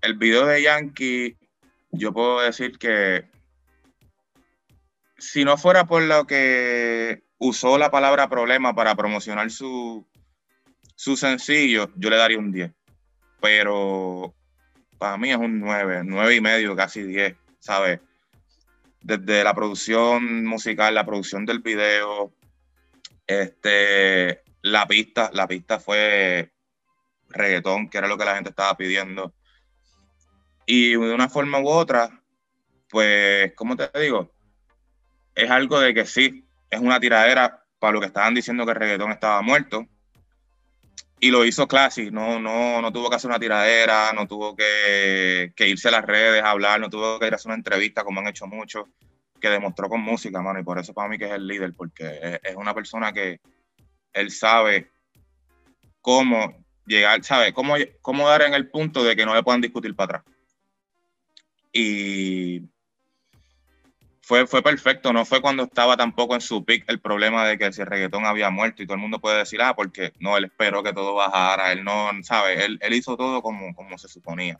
el 0.00 0.14
video 0.14 0.46
de 0.46 0.62
Yankee, 0.62 1.36
yo 1.90 2.12
puedo 2.12 2.40
decir 2.40 2.78
que 2.78 3.26
si 5.18 5.44
no 5.44 5.56
fuera 5.56 5.86
por 5.86 6.02
lo 6.02 6.26
que 6.26 7.22
usó 7.38 7.78
la 7.78 7.90
palabra 7.90 8.28
problema 8.28 8.74
para 8.74 8.94
promocionar 8.94 9.50
su, 9.50 10.06
su 10.98 11.16
sencillo, 11.16 11.92
yo 11.94 12.10
le 12.10 12.16
daría 12.16 12.40
un 12.40 12.50
10. 12.50 12.72
Pero 13.40 14.34
para 14.98 15.16
mí 15.16 15.30
es 15.30 15.36
un 15.36 15.60
9, 15.60 16.02
9 16.04 16.34
y 16.34 16.40
medio, 16.40 16.74
casi 16.74 17.04
10, 17.04 17.36
¿sabes? 17.60 18.00
Desde 19.00 19.44
la 19.44 19.54
producción 19.54 20.44
musical, 20.44 20.96
la 20.96 21.06
producción 21.06 21.46
del 21.46 21.60
video, 21.60 22.34
este, 23.28 24.42
la 24.62 24.88
pista, 24.88 25.30
la 25.32 25.46
pista 25.46 25.78
fue 25.78 26.50
reggaetón, 27.28 27.88
que 27.88 27.98
era 27.98 28.08
lo 28.08 28.18
que 28.18 28.24
la 28.24 28.34
gente 28.34 28.50
estaba 28.50 28.76
pidiendo. 28.76 29.32
Y 30.66 30.90
de 30.90 31.14
una 31.14 31.28
forma 31.28 31.60
u 31.60 31.68
otra, 31.68 32.24
pues, 32.90 33.52
¿cómo 33.54 33.76
te 33.76 33.88
digo? 34.00 34.32
Es 35.36 35.48
algo 35.48 35.78
de 35.78 35.94
que 35.94 36.06
sí, 36.06 36.44
es 36.68 36.80
una 36.80 36.98
tiradera 36.98 37.64
para 37.78 37.92
lo 37.92 38.00
que 38.00 38.06
estaban 38.06 38.34
diciendo 38.34 38.64
que 38.64 38.72
el 38.72 38.78
reggaetón 38.78 39.12
estaba 39.12 39.40
muerto. 39.42 39.86
Y 41.20 41.30
lo 41.30 41.44
hizo 41.44 41.66
Classic, 41.66 42.12
no, 42.12 42.38
no, 42.38 42.80
no 42.80 42.92
tuvo 42.92 43.10
que 43.10 43.16
hacer 43.16 43.28
una 43.28 43.40
tiradera, 43.40 44.12
no 44.12 44.26
tuvo 44.28 44.54
que, 44.54 45.52
irse 45.58 45.88
a 45.88 45.92
las 45.92 46.04
redes 46.04 46.42
a 46.42 46.50
hablar, 46.50 46.80
no 46.80 46.88
tuvo 46.88 47.18
que 47.18 47.26
ir 47.26 47.32
a 47.32 47.36
hacer 47.36 47.48
una 47.48 47.56
entrevista 47.56 48.04
como 48.04 48.20
han 48.20 48.28
hecho 48.28 48.46
muchos, 48.46 48.84
que 49.40 49.48
demostró 49.48 49.88
con 49.88 50.00
música, 50.00 50.40
mano, 50.40 50.60
y 50.60 50.64
por 50.64 50.78
eso 50.78 50.94
para 50.94 51.08
mí 51.08 51.18
que 51.18 51.26
es 51.26 51.32
el 51.32 51.46
líder, 51.46 51.74
porque 51.74 52.40
es 52.42 52.54
una 52.54 52.72
persona 52.72 53.12
que 53.12 53.40
él 54.12 54.30
sabe 54.30 54.90
cómo 56.00 56.64
llegar, 56.86 57.22
sabe 57.24 57.52
cómo, 57.52 57.74
cómo 58.00 58.28
dar 58.28 58.42
en 58.42 58.54
el 58.54 58.70
punto 58.70 59.02
de 59.02 59.16
que 59.16 59.26
no 59.26 59.34
le 59.34 59.42
puedan 59.42 59.60
discutir 59.60 59.94
para 59.96 60.18
atrás. 60.18 60.34
Y 61.72 62.62
fue, 64.28 64.46
fue 64.46 64.62
perfecto, 64.62 65.10
no 65.10 65.24
fue 65.24 65.40
cuando 65.40 65.62
estaba 65.62 65.96
tampoco 65.96 66.34
en 66.34 66.42
su 66.42 66.62
pick 66.62 66.84
el 66.88 67.00
problema 67.00 67.46
de 67.46 67.56
que 67.56 67.72
si 67.72 67.80
el 67.80 67.86
reggaetón 67.86 68.26
había 68.26 68.50
muerto 68.50 68.82
y 68.82 68.86
todo 68.86 68.96
el 68.96 69.00
mundo 69.00 69.20
puede 69.20 69.38
decir, 69.38 69.62
ah, 69.62 69.74
porque 69.74 70.12
no, 70.20 70.36
él 70.36 70.44
esperó 70.44 70.82
que 70.82 70.92
todo 70.92 71.14
bajara, 71.14 71.72
él 71.72 71.82
no, 71.82 72.10
sabe, 72.22 72.62
él, 72.62 72.78
él 72.82 72.92
hizo 72.92 73.16
todo 73.16 73.40
como, 73.40 73.74
como 73.74 73.96
se 73.96 74.06
suponía. 74.06 74.58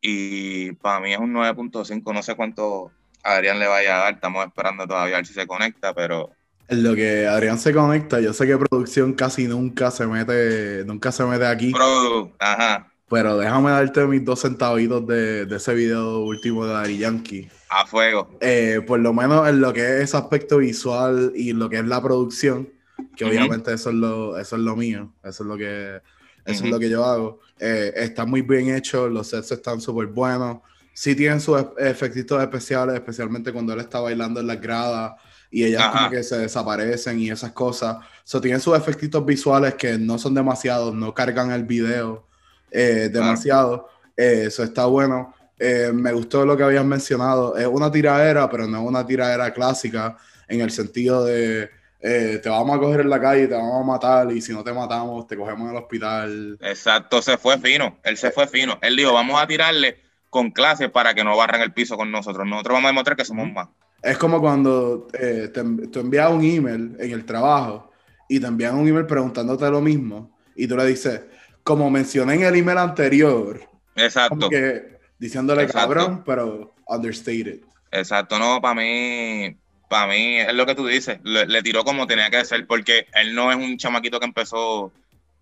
Y 0.00 0.70
para 0.74 1.00
mí 1.00 1.12
es 1.12 1.18
un 1.18 1.34
9.5, 1.34 2.14
no 2.14 2.22
sé 2.22 2.36
cuánto 2.36 2.92
Adrián 3.24 3.58
le 3.58 3.66
vaya 3.66 3.96
a 3.96 4.04
dar, 4.04 4.14
estamos 4.14 4.46
esperando 4.46 4.86
todavía 4.86 5.16
a 5.16 5.18
ver 5.18 5.26
si 5.26 5.34
se 5.34 5.48
conecta, 5.48 5.92
pero 5.92 6.30
En 6.68 6.84
lo 6.84 6.94
que 6.94 7.26
Adrián 7.26 7.58
se 7.58 7.74
conecta, 7.74 8.20
yo 8.20 8.32
sé 8.32 8.46
que 8.46 8.56
producción 8.56 9.14
casi 9.14 9.48
nunca 9.48 9.90
se 9.90 10.06
mete, 10.06 10.84
nunca 10.84 11.10
se 11.10 11.24
mete 11.24 11.46
aquí, 11.46 11.72
Produ, 11.72 12.32
ajá, 12.38 12.92
pero 13.08 13.38
déjame 13.38 13.70
darte 13.70 14.04
mis 14.06 14.24
dos 14.24 14.40
centavitos 14.40 15.06
de, 15.06 15.46
de 15.46 15.56
ese 15.56 15.74
video 15.74 16.20
último 16.20 16.66
de 16.66 16.72
Daddy 16.72 16.98
Yankee. 16.98 17.48
a 17.68 17.86
fuego. 17.86 18.36
Eh, 18.40 18.80
por 18.86 18.98
lo 18.98 19.12
menos 19.12 19.48
en 19.48 19.60
lo 19.60 19.72
que 19.72 19.80
es 19.80 20.04
ese 20.04 20.16
aspecto 20.16 20.58
visual 20.58 21.32
y 21.34 21.52
lo 21.52 21.68
que 21.68 21.78
es 21.78 21.86
la 21.86 22.02
producción, 22.02 22.68
que 23.16 23.24
obviamente 23.24 23.72
eso 23.72 23.90
es 23.90 23.96
lo, 23.96 24.38
eso 24.38 24.56
es 24.56 24.62
lo 24.62 24.74
mío, 24.76 25.12
eso 25.22 25.44
es 25.44 25.48
lo 25.48 25.56
que, 25.56 26.00
eso 26.44 26.64
es 26.64 26.70
lo 26.70 26.78
que 26.78 26.90
yo 26.90 27.04
hago. 27.04 27.40
Eh, 27.60 27.92
está 27.96 28.26
muy 28.26 28.42
bien 28.42 28.74
hecho, 28.74 29.08
los 29.08 29.28
sets 29.28 29.52
están 29.52 29.80
súper 29.80 30.06
buenos. 30.06 30.58
Sí 30.92 31.14
tienen 31.14 31.40
sus 31.40 31.62
efectitos 31.78 32.40
especiales, 32.42 32.94
especialmente 32.94 33.52
cuando 33.52 33.72
él 33.74 33.80
está 33.80 34.00
bailando 34.00 34.40
en 34.40 34.46
las 34.46 34.60
gradas 34.60 35.12
y 35.50 35.62
ellas 35.64 35.82
Ajá. 35.82 35.98
como 35.98 36.10
que 36.10 36.22
se 36.22 36.38
desaparecen 36.38 37.20
y 37.20 37.30
esas 37.30 37.52
cosas. 37.52 37.98
So, 38.24 38.40
tienen 38.40 38.60
sus 38.60 38.76
efectitos 38.76 39.24
visuales 39.24 39.74
que 39.74 39.98
no 39.98 40.18
son 40.18 40.34
demasiados, 40.34 40.94
no 40.94 41.12
cargan 41.14 41.52
el 41.52 41.64
video 41.64 42.26
eh, 42.76 43.08
demasiado. 43.08 43.88
Eh, 44.16 44.44
Eso 44.46 44.62
está 44.62 44.86
bueno. 44.86 45.34
Eh, 45.58 45.90
me 45.92 46.12
gustó 46.12 46.44
lo 46.44 46.56
que 46.56 46.62
habías 46.62 46.84
mencionado. 46.84 47.56
Es 47.56 47.66
una 47.66 47.90
tiradera, 47.90 48.48
pero 48.50 48.66
no 48.66 48.78
es 48.78 48.88
una 48.88 49.06
tiradera 49.06 49.52
clásica 49.52 50.16
en 50.48 50.60
el 50.60 50.70
sentido 50.70 51.24
de 51.24 51.70
eh, 52.00 52.38
te 52.42 52.48
vamos 52.48 52.76
a 52.76 52.78
coger 52.78 53.00
en 53.00 53.10
la 53.10 53.20
calle, 53.20 53.48
te 53.48 53.54
vamos 53.54 53.82
a 53.82 53.84
matar 53.84 54.30
y 54.30 54.40
si 54.40 54.52
no 54.52 54.62
te 54.62 54.72
matamos, 54.72 55.26
te 55.26 55.36
cogemos 55.36 55.62
en 55.62 55.76
el 55.76 55.82
hospital. 55.82 56.58
Exacto, 56.60 57.22
se 57.22 57.38
fue 57.38 57.58
fino, 57.58 57.98
él 58.04 58.16
se 58.16 58.30
fue 58.30 58.46
fino. 58.46 58.78
Él 58.82 58.96
dijo, 58.96 59.12
vamos 59.12 59.40
a 59.42 59.46
tirarle 59.46 59.98
con 60.30 60.50
clase 60.50 60.88
para 60.88 61.14
que 61.14 61.24
no 61.24 61.36
barran 61.36 61.62
el 61.62 61.72
piso 61.72 61.96
con 61.96 62.12
nosotros. 62.12 62.46
Nosotros 62.46 62.74
vamos 62.74 62.88
a 62.88 62.92
demostrar 62.92 63.16
que 63.16 63.24
somos 63.24 63.50
más. 63.50 63.68
Es 64.02 64.18
como 64.18 64.40
cuando 64.40 65.08
eh, 65.14 65.50
te, 65.52 65.60
envías 65.60 66.30
un 66.30 66.44
email 66.44 66.96
en 67.00 67.10
el 67.10 67.24
trabajo 67.24 67.90
y 68.28 68.38
te 68.38 68.46
envían 68.46 68.76
un 68.76 68.86
email 68.86 69.06
preguntándote 69.06 69.68
lo 69.70 69.80
mismo 69.80 70.30
y 70.54 70.68
tú 70.68 70.76
le 70.76 70.86
dices, 70.86 71.22
como 71.66 71.90
mencioné 71.90 72.34
en 72.34 72.42
el 72.44 72.54
email 72.54 72.78
anterior, 72.78 73.60
Exacto. 73.96 74.48
que 74.48 75.00
diciéndole 75.18 75.64
Exacto. 75.64 75.94
cabrón, 75.94 76.22
pero 76.24 76.76
understated. 76.86 77.58
Exacto, 77.90 78.38
no, 78.38 78.60
para 78.60 78.76
mí, 78.76 79.56
para 79.88 80.06
mí 80.06 80.38
es 80.38 80.54
lo 80.54 80.64
que 80.64 80.76
tú 80.76 80.86
dices, 80.86 81.18
le, 81.24 81.44
le 81.46 81.62
tiró 81.64 81.82
como 81.82 82.06
tenía 82.06 82.30
que 82.30 82.44
ser, 82.44 82.68
porque 82.68 83.08
él 83.14 83.34
no 83.34 83.50
es 83.50 83.56
un 83.56 83.78
chamaquito 83.78 84.20
que 84.20 84.26
empezó, 84.26 84.92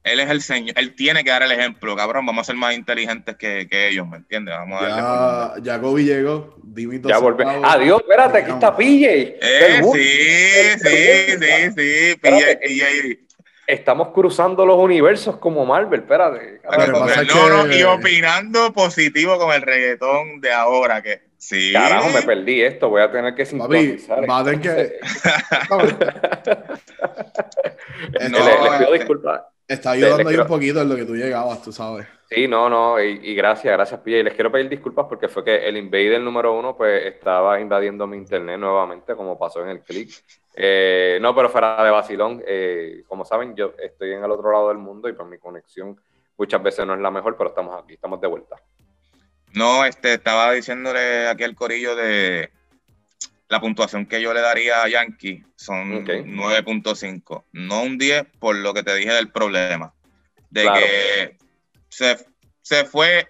él 0.02 0.18
es 0.18 0.30
el 0.30 0.40
señor, 0.40 0.72
él 0.78 0.94
tiene 0.94 1.24
que 1.24 1.30
dar 1.30 1.42
el 1.42 1.52
ejemplo, 1.52 1.94
cabrón, 1.94 2.24
vamos 2.24 2.40
a 2.40 2.52
ser 2.52 2.56
más 2.56 2.74
inteligentes 2.74 3.36
que, 3.36 3.68
que 3.68 3.88
ellos, 3.88 4.08
¿me 4.08 4.16
entiendes? 4.16 4.54
Vamos 4.54 4.80
a 4.80 4.88
darle 4.88 5.60
Ya, 5.62 5.74
ya 5.74 5.76
Gobi 5.76 6.04
llegó, 6.04 6.56
Dimito 6.62 7.06
Ya 7.06 7.16
acabó. 7.16 7.66
Adiós, 7.66 8.00
espérate, 8.00 8.38
aquí 8.38 8.50
está 8.50 8.74
PJ. 8.74 9.06
Eh, 9.42 9.82
sí, 9.92 10.88
sí, 10.88 11.32
sí, 11.38 11.70
sí, 11.76 12.16
PJ. 12.18 12.58
PJ. 12.62 13.23
Estamos 13.66 14.08
cruzando 14.08 14.66
los 14.66 14.76
universos 14.78 15.38
como 15.38 15.64
Marvel, 15.64 16.00
espérate. 16.00 16.60
No, 17.34 17.48
no, 17.48 17.68
que- 17.68 17.78
y 17.78 17.82
opinando 17.82 18.72
positivo 18.72 19.38
con 19.38 19.54
el 19.54 19.62
reggaetón 19.62 20.40
de 20.40 20.52
ahora, 20.52 21.00
que 21.02 21.22
sí. 21.38 21.72
Carajo, 21.72 22.10
me 22.10 22.22
perdí 22.22 22.60
esto, 22.62 22.90
voy 22.90 23.00
a 23.02 23.10
tener 23.10 23.34
que 23.34 23.46
sintonizar. 23.46 24.28
va 24.28 24.38
a 24.40 24.44
tener 24.44 24.60
que... 24.60 24.98
Le- 28.20 28.28
No, 28.28 28.38
les 28.38 28.78
pido 28.78 28.94
eh, 28.94 28.98
disculpas. 28.98 29.42
Está 29.66 29.92
ayudando 29.92 30.18
ahí 30.18 30.24
quiero- 30.26 30.42
un 30.42 30.48
poquito 30.48 30.80
en 30.82 30.88
lo 30.88 30.96
que 30.96 31.04
tú 31.04 31.14
llegabas, 31.16 31.62
tú 31.62 31.72
sabes. 31.72 32.06
Sí, 32.28 32.48
no, 32.48 32.68
no, 32.68 33.00
y, 33.02 33.20
y 33.22 33.34
gracias, 33.34 33.72
gracias, 33.72 34.00
Pilla. 34.00 34.18
Y 34.18 34.22
les 34.24 34.34
quiero 34.34 34.50
pedir 34.50 34.68
disculpas 34.68 35.06
porque 35.08 35.28
fue 35.28 35.44
que 35.44 35.68
el 35.68 35.76
invader 35.76 36.20
número 36.20 36.52
uno 36.58 36.76
pues 36.76 37.04
estaba 37.06 37.60
invadiendo 37.60 38.06
mi 38.06 38.16
internet 38.16 38.58
nuevamente, 38.58 39.14
como 39.14 39.38
pasó 39.38 39.62
en 39.62 39.68
el 39.70 39.80
click. 39.82 40.10
Eh, 40.54 41.18
no, 41.20 41.34
pero 41.34 41.48
fuera 41.48 41.82
de 41.84 41.90
vacilón, 41.90 42.42
eh, 42.46 43.02
como 43.06 43.24
saben, 43.24 43.54
yo 43.54 43.72
estoy 43.78 44.12
en 44.12 44.24
el 44.24 44.30
otro 44.30 44.50
lado 44.52 44.68
del 44.68 44.78
mundo 44.78 45.08
y 45.08 45.12
pues 45.12 45.28
mi 45.28 45.38
conexión 45.38 45.98
muchas 46.36 46.62
veces 46.62 46.86
no 46.86 46.94
es 46.94 47.00
la 47.00 47.10
mejor, 47.10 47.36
pero 47.36 47.50
estamos 47.50 47.80
aquí, 47.82 47.94
estamos 47.94 48.20
de 48.20 48.26
vuelta. 48.26 48.56
No, 49.52 49.84
este, 49.84 50.14
estaba 50.14 50.50
diciéndole 50.52 51.28
aquí 51.28 51.44
al 51.44 51.54
corillo 51.54 51.94
de 51.94 52.50
la 53.48 53.60
puntuación 53.60 54.06
que 54.06 54.20
yo 54.22 54.32
le 54.32 54.40
daría 54.40 54.82
a 54.82 54.88
Yankee 54.88 55.44
son 55.54 55.96
Ok. 55.96 56.08
9.5, 56.08 57.44
no 57.52 57.82
un 57.82 57.98
10 57.98 58.24
por 58.38 58.56
lo 58.56 58.72
que 58.74 58.82
te 58.82 58.94
dije 58.94 59.12
del 59.12 59.30
problema, 59.30 59.94
de 60.50 60.62
Claro. 60.62 60.80
que 60.80 61.36
se, 61.88 62.16
se 62.62 62.84
fue, 62.84 63.28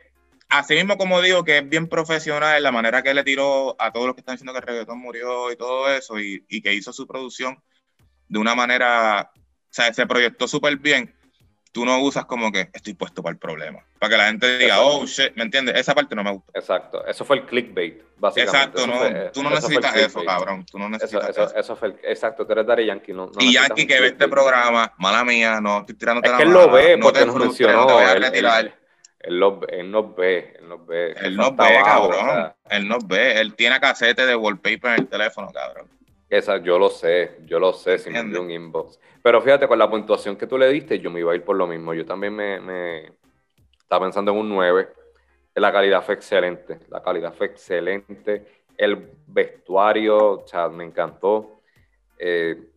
así 0.49 0.75
mismo 0.75 0.97
como 0.97 1.21
digo 1.21 1.45
que 1.45 1.59
es 1.59 1.69
bien 1.69 1.89
profesional 1.89 2.57
en 2.57 2.63
la 2.63 2.73
manera 2.73 3.03
que 3.03 3.13
le 3.13 3.25
tiró 3.25 3.77
a 3.81 3.93
todos 3.93 4.07
los 4.07 4.15
que 4.15 4.21
están 4.21 4.35
diciendo 4.37 4.53
que 4.53 4.61
el 4.61 4.67
reggaetón 4.67 4.99
murió 4.99 5.51
y 5.51 5.57
todo 5.57 5.93
eso, 5.93 6.19
y, 6.21 6.45
y 6.49 6.63
que 6.63 6.73
hizo 6.73 6.93
su 6.93 7.07
producción 7.07 7.61
de 8.29 8.39
una 8.39 8.55
manera, 8.55 9.31
o 9.35 9.41
sea, 9.71 9.93
se 9.93 10.07
proyectó 10.07 10.49
súper 10.49 10.77
bien. 10.79 11.15
Tú 11.75 11.85
no 11.85 11.99
usas 11.99 12.25
como 12.25 12.53
que 12.53 12.71
estoy 12.73 12.95
puesto 12.95 13.21
para 13.21 13.33
el 13.33 13.39
problema. 13.39 13.81
Para 13.99 14.11
que 14.11 14.17
la 14.17 14.27
gente 14.29 14.59
diga, 14.59 14.77
Exacto. 14.77 14.97
oh 15.01 15.07
shit, 15.07 15.33
¿me 15.35 15.43
entiendes? 15.43 15.75
Esa 15.77 15.93
parte 15.93 16.15
no 16.15 16.23
me 16.23 16.31
gusta. 16.31 16.53
Exacto, 16.57 17.05
eso 17.05 17.25
fue 17.25 17.39
el 17.39 17.47
clickbait, 17.47 18.01
básicamente. 18.17 18.57
Exacto, 18.57 18.79
Eso 18.79 18.87
no, 18.87 18.93
fue- 18.95 19.31
tú 19.35 19.43
no 19.43 19.49
eso 19.49 19.57
necesitas 19.69 19.97
eso, 19.97 20.25
cabrón. 20.25 20.65
Tú 20.71 20.79
no 20.79 20.89
necesitas 20.89 21.31
eso, 21.31 21.43
eso. 21.47 21.57
eso 21.57 21.75
fue 21.75 21.89
el, 21.89 21.97
exacto, 22.05 22.47
tú 22.47 22.53
eres 22.53 22.65
Daddy 22.65 22.87
Yankee, 22.87 23.13
no, 23.13 23.27
no 23.27 23.33
y 23.41 23.53
Yankee 23.55 23.89
que 23.89 24.01
ve 24.01 24.07
este 24.07 24.29
programa, 24.29 24.93
mala 24.99 25.25
mía, 25.25 25.61
no 25.61 25.81
estoy 25.81 25.97
tirándote 25.97 26.29
Es 26.29 26.33
la 26.33 26.37
que 26.39 26.45
él 26.45 26.49
mala, 26.51 26.67
lo 26.67 26.73
ve 26.73 26.97
no 26.97 27.03
porque 27.07 27.19
te 27.19 27.27
nos 27.27 27.35
mencionó. 27.37 27.73
no 27.81 27.87
te 27.89 27.93
voy 27.93 28.03
a 28.05 28.13
él, 28.13 28.23
retirar. 28.23 28.61
él- 28.67 28.75
él 29.19 29.41
lo- 29.41 29.67
él 29.69 29.91
nos 29.91 30.15
ve, 30.15 30.55
él 30.61 30.69
nos 30.69 30.87
ve. 30.87 31.11
Él 31.23 31.37
nos 31.37 31.57
ve, 31.57 31.77
abajo, 31.79 32.09
cabrón. 32.11 32.29
o 32.29 32.33
sea, 32.33 32.57
Él 32.71 32.87
nos 32.87 33.05
ve. 33.09 33.41
Él 33.41 33.55
tiene 33.57 33.81
casete 33.81 34.27
de 34.27 34.37
wallpaper 34.37 34.93
en 34.93 35.01
el 35.01 35.09
teléfono, 35.09 35.51
cabrón. 35.53 35.89
Esa, 36.39 36.59
yo 36.59 36.79
lo 36.79 36.91
sé, 36.91 37.39
yo 37.47 37.59
lo 37.59 37.73
sé, 37.73 37.99
si 37.99 38.11
me 38.11 38.19
envió 38.21 38.43
un 38.43 38.51
inbox. 38.51 38.99
Pero 39.23 39.41
fíjate, 39.41 39.67
con 39.69 39.79
la 39.79 39.89
puntuación 39.91 40.37
que 40.37 40.47
tú 40.47 40.59
le 40.59 40.69
diste, 40.69 40.99
yo 40.99 41.11
me 41.11 41.21
iba 41.21 41.33
a 41.33 41.35
ir 41.37 41.45
por 41.45 41.57
lo 41.57 41.67
mismo. 41.67 41.95
Yo 41.95 42.05
también 42.05 42.35
me, 42.35 42.61
me 42.61 43.13
estaba 43.79 44.07
pensando 44.07 44.33
en 44.33 44.39
un 44.39 44.49
9. 44.49 44.89
La 45.55 45.73
calidad 45.73 46.03
fue 46.05 46.15
excelente, 46.15 46.81
la 46.89 47.03
calidad 47.03 47.33
fue 47.35 47.47
excelente. 47.47 48.65
El 48.77 49.11
vestuario, 49.27 50.41
o 50.43 50.47
sea, 50.47 50.69
me 50.69 50.85
encantó. 50.85 51.61
Eh, 52.19 52.71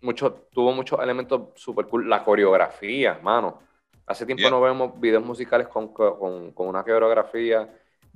mucho, 0.00 0.32
tuvo 0.52 0.72
muchos 0.72 0.98
elementos 1.00 1.50
super 1.54 1.86
cool. 1.86 2.08
La 2.08 2.24
coreografía, 2.24 3.18
mano. 3.22 3.60
Hace 4.06 4.24
tiempo 4.26 4.42
Yeah. 4.42 4.50
no 4.50 4.60
vemos 4.60 5.00
videos 5.00 5.24
musicales 5.24 5.68
con, 5.68 5.92
con- 5.92 6.52
con 6.52 6.68
una 6.68 6.82
coreografía 6.84 7.68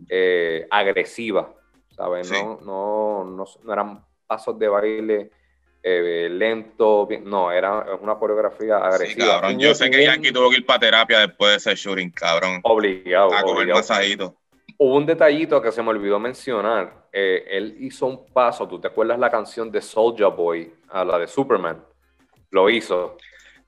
eh, 0.09 0.66
agresiva, 0.70 1.53
¿sabes? 1.96 2.29
Sí. 2.29 2.35
No, 2.42 2.59
no, 2.62 3.24
no, 3.24 3.44
no 3.64 3.72
eran 3.72 4.05
pasos 4.30 4.56
de 4.60 4.68
baile 4.68 5.30
eh, 5.82 6.28
lento, 6.30 7.06
bien- 7.06 7.24
no, 7.24 7.50
era 7.50 7.96
una 8.00 8.14
coreografía 8.14 8.78
Sí, 8.78 8.84
agresiva. 8.94 9.40
cabrón. 9.40 9.58
Yo 9.58 9.74
sé 9.74 9.90
que 9.90 10.04
Yankee 10.04 10.30
tuvo 10.30 10.50
que 10.50 10.58
ir 10.58 10.66
para 10.66 10.78
terapia 10.78 11.20
después 11.20 11.50
de 11.52 11.56
ese 11.56 11.74
shooting, 11.74 12.10
cabrón. 12.10 12.60
Obligado, 12.62 13.34
A 13.34 13.42
comer 13.42 13.66
masajito. 13.68 14.36
Hubo 14.78 14.96
un 14.96 15.04
detallito 15.06 15.60
que 15.60 15.72
se 15.72 15.82
me 15.82 15.88
olvidó 15.90 16.18
mencionar. 16.20 17.06
Eh, 17.12 17.44
él 17.50 17.76
hizo 17.80 18.06
un 18.06 18.26
paso, 18.32 18.68
¿tú 18.68 18.78
te 18.80 18.86
acuerdas 18.88 19.18
la 19.18 19.30
canción 19.30 19.70
de 19.72 19.80
Soulja 19.82 20.28
Boy, 20.28 20.72
a 20.90 21.04
la 21.04 21.18
de 21.18 21.26
Superman? 21.26 21.82
Lo 22.50 22.68
hizo. 22.70 23.16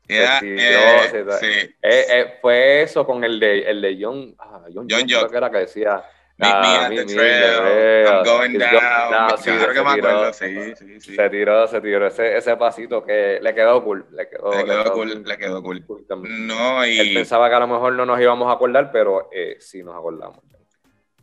Yeah, 0.07 0.40
eh, 0.42 1.25
sí. 1.40 1.75
Eh, 1.81 2.38
fue 2.42 2.83
eso 2.83 3.07
con 3.07 3.25
el 3.25 3.40
de, 3.40 3.62
el 3.70 3.81
de 3.81 3.98
John, 4.01 4.35
ah, 4.38 4.61
John, 4.72 4.87
John 4.88 5.01
John, 5.01 5.07
creo 5.07 5.20
Jock. 5.22 5.31
que 5.31 5.37
era 5.38 5.51
que 5.51 5.59
decía. 5.59 6.03
Meet 6.42 6.55
me 6.61 6.66
ah, 6.74 6.87
at 6.87 6.90
the 6.90 7.05
trail. 7.05 8.09
I'm 8.09 8.24
going 8.24 8.59
down. 8.59 9.38
Se 9.38 9.52
tiró. 9.52 10.33
Se 10.33 11.31
tiró, 11.31 11.66
se 11.68 11.81
tiró 11.81 12.07
ese, 12.09 12.37
ese 12.37 12.57
pasito 12.57 13.05
que 13.05 13.38
le 13.40 13.55
quedó 13.55 13.85
cool. 13.85 14.07
Le 14.11 14.28
quedó, 14.28 14.50
Le 14.50 14.64
quedó 14.64 14.83
quedó 14.83 14.92
cool, 14.92 15.22
le 15.24 15.38
quedó 15.38 15.62
cool. 15.62 15.85
No, 16.28 16.83
Él 16.83 17.11
y 17.11 17.14
pensaba 17.14 17.48
que 17.48 17.55
a 17.55 17.61
lo 17.61 17.68
mejor 17.68 17.92
no 17.92 18.05
nos 18.05 18.20
íbamos 18.20 18.48
a 18.48 18.55
acordar, 18.55 18.90
pero 18.90 19.28
eh, 19.33 19.57
sí 19.61 19.85
nos 19.85 19.94
acordamos. 19.94 20.38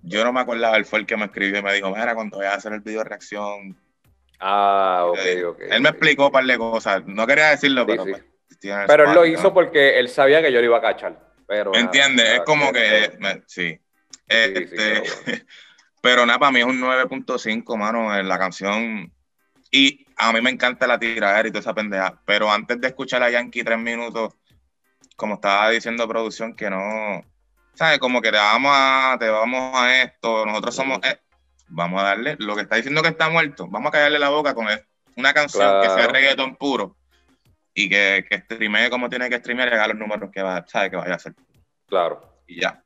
yo 0.03 0.23
no 0.23 0.32
me 0.32 0.39
acordaba, 0.39 0.77
él 0.77 0.86
fue 0.86 0.99
el 0.99 1.05
que 1.05 1.17
me 1.17 1.25
escribió 1.25 1.60
y 1.60 1.63
me 1.63 1.73
dijo, 1.73 1.89
mira, 1.89 2.15
cuando 2.15 2.38
vayas 2.38 2.53
a 2.53 2.58
hacer 2.58 2.71
el 2.73 2.79
video 2.79 2.99
de 2.99 3.10
reacción. 3.10 3.77
Ah, 4.39 5.03
ok, 5.05 5.19
ok. 5.47 5.62
él 5.69 5.82
me 5.82 5.89
explicó 5.89 6.27
un 6.27 6.32
par 6.32 6.45
de 6.45 6.58
cosas. 6.58 7.03
No 7.05 7.27
quería 7.27 7.49
decirlo, 7.49 7.82
Sí, 7.82 7.88
pero 7.88 8.05
sí. 8.05 8.12
pues, 8.13 8.86
Pero 8.88 9.03
él 9.03 9.13
lo 9.13 9.25
hizo 9.25 9.53
porque 9.53 9.99
él 9.99 10.08
sabía 10.08 10.41
que 10.41 10.53
yo 10.53 10.60
lo 10.60 10.65
iba 10.65 10.77
a 10.77 10.82
cachar. 10.82 11.19
Pero 11.45 11.71
¿Me 11.71 11.79
nada, 11.79 11.86
entiendes? 11.86 12.29
Es 12.36 12.41
como 12.41 12.71
que, 12.71 13.17
me-. 13.19 13.41
Sí, 13.47 13.77
Este, 14.30 14.68
sí, 14.68 14.76
pero 14.78 15.02
bueno. 15.26 15.44
pero 16.02 16.26
nada, 16.26 16.39
para 16.39 16.52
mí 16.52 16.60
es 16.60 16.65
un 16.65 16.80
9.5, 16.80 17.78
mano, 17.78 18.15
en 18.18 18.28
la 18.28 18.38
canción. 18.39 19.12
Y 19.72 20.06
a 20.18 20.32
mí 20.34 20.42
me 20.42 20.50
encanta 20.50 20.88
la 20.88 20.98
tiradera 21.00 21.48
y 21.48 21.52
toda 21.52 21.60
esa 21.62 21.74
pendeja. 21.74 22.22
Pero 22.26 22.52
antes 22.52 22.80
de 22.80 22.88
escuchar 22.88 23.22
a 23.24 23.30
Yankee 23.30 23.63
tres 23.63 23.78
minutos, 23.78 24.34
como 25.15 25.36
estaba 25.36 25.70
diciendo 25.70 26.08
producción, 26.08 26.56
que 26.56 26.70
no, 26.70 27.24
¿sabes? 27.74 28.00
Como 28.00 28.22
que 28.22 28.32
te 28.32 28.38
vamos 28.38 28.72
a, 28.74 29.18
te 29.20 29.30
vamos 29.30 29.76
a 29.76 30.02
esto, 30.02 30.46
nosotros 30.46 30.76
somos, 30.76 31.00
eh, 31.04 31.20
vamos 31.68 32.02
a 32.02 32.06
darle, 32.06 32.36
lo 32.39 32.56
que 32.56 32.62
está 32.62 32.78
diciendo 32.78 33.02
que 33.02 33.10
está 33.10 33.30
muerto, 33.30 33.68
vamos 33.68 33.89
a 33.89 33.92
callarle 33.92 34.20
la 34.20 34.30
boca 34.30 34.54
con 34.54 34.70
es- 34.70 34.84
una 35.15 35.34
canción 35.34 35.82
que 35.82 35.89
sea 35.89 36.08
reggaetón 36.08 36.56
puro 36.56 36.96
y 37.74 37.89
que, 37.89 38.26
que 38.30 38.38
streamee 38.39 38.89
como 38.89 39.10
tiene 39.10 39.30
que 39.30 39.38
streamear 39.38 39.68
y 39.70 39.74
haga 39.74 39.88
los 39.89 39.98
números 39.98 40.32
que 40.32 40.42
va, 40.42 40.65
¿sabes? 40.68 40.89
Que 40.89 40.96
vaya 40.96 41.13
a 41.13 41.15
hacer. 41.18 41.36
Claro, 41.88 42.42
Y 42.48 42.62
ya. 42.62 42.82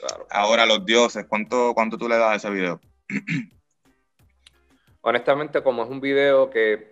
Claro. 0.00 0.26
Ahora, 0.30 0.66
los 0.66 0.84
dioses, 0.84 1.26
¿cuánto, 1.28 1.72
cuánto 1.74 1.96
tú 1.96 2.08
le 2.08 2.16
das 2.16 2.32
a 2.32 2.36
ese 2.36 2.50
video? 2.50 2.80
Honestamente, 5.02 5.62
como 5.62 5.82
es 5.84 5.88
un 5.88 6.00
video 6.00 6.50
que 6.50 6.90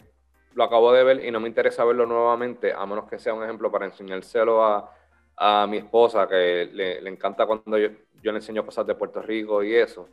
lo 0.54 0.64
acabo 0.64 0.92
de 0.92 1.04
ver 1.04 1.24
y 1.24 1.30
no 1.30 1.40
me 1.40 1.48
interesa 1.48 1.84
verlo 1.84 2.06
nuevamente, 2.06 2.72
a 2.72 2.84
menos 2.86 3.08
que 3.08 3.18
sea 3.18 3.34
un 3.34 3.44
ejemplo 3.44 3.70
para 3.70 3.86
enseñárselo 3.86 4.64
a, 4.64 4.94
a 5.36 5.66
mi 5.66 5.78
esposa, 5.78 6.26
que 6.26 6.68
le, 6.72 7.00
le 7.00 7.10
encanta 7.10 7.46
cuando 7.46 7.78
yo, 7.78 7.88
yo 8.22 8.32
le 8.32 8.38
enseño 8.38 8.64
cosas 8.64 8.86
de 8.86 8.94
Puerto 8.94 9.22
Rico 9.22 9.62
y 9.62 9.74
eso, 9.74 10.08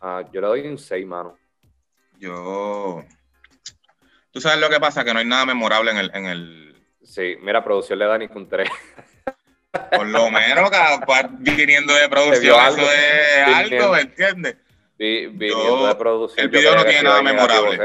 ah, 0.00 0.22
yo 0.32 0.40
le 0.40 0.46
doy 0.46 0.66
un 0.66 0.78
6, 0.78 1.06
mano. 1.06 1.36
Yo. 2.18 3.04
Tú 4.30 4.40
sabes 4.40 4.58
lo 4.58 4.68
que 4.68 4.80
pasa, 4.80 5.04
que 5.04 5.12
no 5.12 5.20
hay 5.20 5.26
nada 5.26 5.46
memorable 5.46 5.90
en 5.90 5.96
el. 5.98 6.10
En 6.14 6.26
el 6.26 6.86
Sí, 7.02 7.36
mira, 7.42 7.62
producción 7.62 7.98
le 7.98 8.06
da 8.06 8.18
ni 8.18 8.26
un 8.34 8.48
3. 8.48 8.68
por 9.90 10.06
lo 10.06 10.30
menos, 10.30 10.70
capaz, 10.70 11.28
viniendo 11.38 11.94
de 11.94 12.08
producción, 12.08 12.58
algo. 12.58 12.78
eso 12.82 12.90
es 12.92 13.54
algo, 13.54 13.92
¿me 13.92 14.00
entiendes? 14.00 14.56
Vi- 14.98 15.26
Viniendo 15.26 15.80
Yo- 15.80 15.86
de 15.88 15.94
producción. 15.96 16.44
el 16.44 16.50
video 16.50 16.74
no 16.76 16.84
tiene 16.84 17.02
nada 17.02 17.22
memorable. 17.22 17.78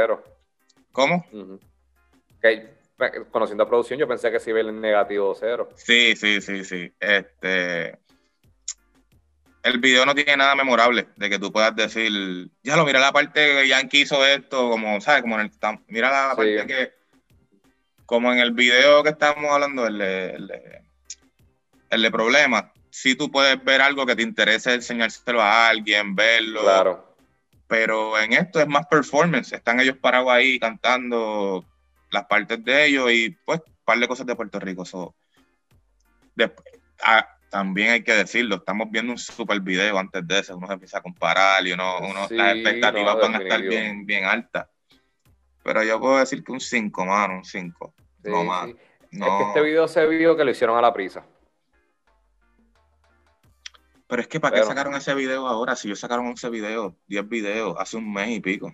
¿Cómo? 0.91 1.25
Conociendo 3.31 3.63
a 3.63 3.67
producción, 3.67 3.97
yo 3.99 4.07
pensé 4.07 4.29
que 4.31 4.39
sí 4.39 4.49
iba 4.49 4.59
en 4.59 4.79
negativo 4.81 5.33
cero. 5.39 5.69
Sí, 5.75 6.15
sí, 6.15 6.41
sí, 6.41 6.63
sí. 6.65 6.91
Este. 6.99 7.97
El 9.63 9.79
video 9.79 10.05
no 10.05 10.15
tiene 10.15 10.37
nada 10.37 10.55
memorable 10.55 11.07
de 11.15 11.29
que 11.29 11.37
tú 11.39 11.51
puedas 11.51 11.75
decir, 11.75 12.49
ya 12.63 12.75
lo 12.77 12.85
mira 12.85 12.99
la 12.99 13.11
parte 13.11 13.61
que 13.61 13.67
Yankee 13.67 14.01
hizo 14.01 14.25
esto, 14.25 14.69
como, 14.69 14.99
¿sabes? 15.01 15.21
Como 15.21 15.35
en 15.39 15.45
el. 15.47 15.51
Mira 15.87 16.09
la 16.09 16.29
Sí. 16.31 16.35
parte 16.37 16.67
que. 16.67 16.93
Como 18.05 18.31
en 18.33 18.39
el 18.39 18.51
video 18.51 19.03
que 19.03 19.09
estábamos 19.09 19.51
hablando, 19.51 19.85
el 19.87 20.01
el 20.01 20.47
de, 20.47 20.81
el 21.89 22.01
de 22.01 22.11
problemas, 22.11 22.65
si 22.89 23.15
tú 23.15 23.31
puedes 23.31 23.63
ver 23.63 23.81
algo 23.81 24.05
que 24.05 24.15
te 24.15 24.23
interese 24.23 24.73
enseñárselo 24.73 25.41
a 25.41 25.69
alguien, 25.69 26.15
verlo. 26.15 26.61
Claro. 26.61 27.15
Pero 27.67 28.19
en 28.19 28.33
esto 28.33 28.59
es 28.59 28.67
más 28.67 28.87
performance. 28.87 29.53
Están 29.53 29.79
ellos 29.79 29.97
parados 29.97 30.29
ahí 30.31 30.59
cantando 30.59 31.63
las 32.11 32.25
partes 32.25 32.63
de 32.63 32.85
ellos 32.85 33.11
y 33.11 33.29
pues 33.45 33.61
un 33.65 33.75
par 33.85 33.99
de 33.99 34.07
cosas 34.07 34.25
de 34.25 34.35
Puerto 34.35 34.59
Rico. 34.59 34.85
So, 34.85 35.13
después, 36.35 36.65
ah, 37.03 37.27
también 37.49 37.91
hay 37.91 38.03
que 38.03 38.13
decirlo, 38.13 38.57
estamos 38.57 38.89
viendo 38.89 39.11
un 39.11 39.17
super 39.17 39.59
video 39.59 39.97
antes 39.97 40.27
de 40.27 40.39
eso, 40.39 40.57
uno 40.57 40.67
se 40.67 40.73
empieza 40.73 40.99
a 40.99 41.01
comparar 41.01 41.65
y 41.65 41.71
uno, 41.71 41.99
uno 41.99 42.27
Sí, 42.27 42.35
las 42.35 42.55
expectativas 42.55 43.15
no, 43.15 43.21
van 43.21 43.35
a 43.35 43.37
estar 43.39 43.61
bien, 43.61 44.05
bien 44.05 44.25
altas. 44.25 44.67
Pero 45.63 45.83
yo 45.83 45.99
puedo 45.99 46.17
decir 46.17 46.43
que 46.43 46.51
un 46.51 46.59
5, 46.59 47.05
mano, 47.05 47.35
un 47.35 47.45
5. 47.45 47.93
Sí, 48.23 48.29
no 48.29 48.43
más. 48.43 48.67
sí. 48.67 48.75
No, 49.11 49.25
Es 49.25 49.31
que 49.31 49.47
este 49.49 49.61
video 49.61 49.87
se 49.87 50.05
vio 50.05 50.37
que 50.37 50.43
lo 50.43 50.51
hicieron 50.51 50.77
a 50.77 50.81
la 50.81 50.93
prisa. 50.93 51.25
Pero 54.09 54.23
es 54.23 54.27
que 54.27 54.39
¿para 54.39 54.55
qué 54.59 54.65
sacaron 54.65 54.95
ese 54.95 55.13
video 55.13 55.47
ahora? 55.47 55.75
Si 55.75 55.87
ellos 55.87 55.99
sacaron 55.99 56.25
ese 56.29 56.49
video, 56.49 56.95
10 57.05 57.29
videos, 57.29 57.75
hace 57.77 57.95
un 57.95 58.11
mes 58.11 58.29
y 58.29 58.39
pico. 58.39 58.73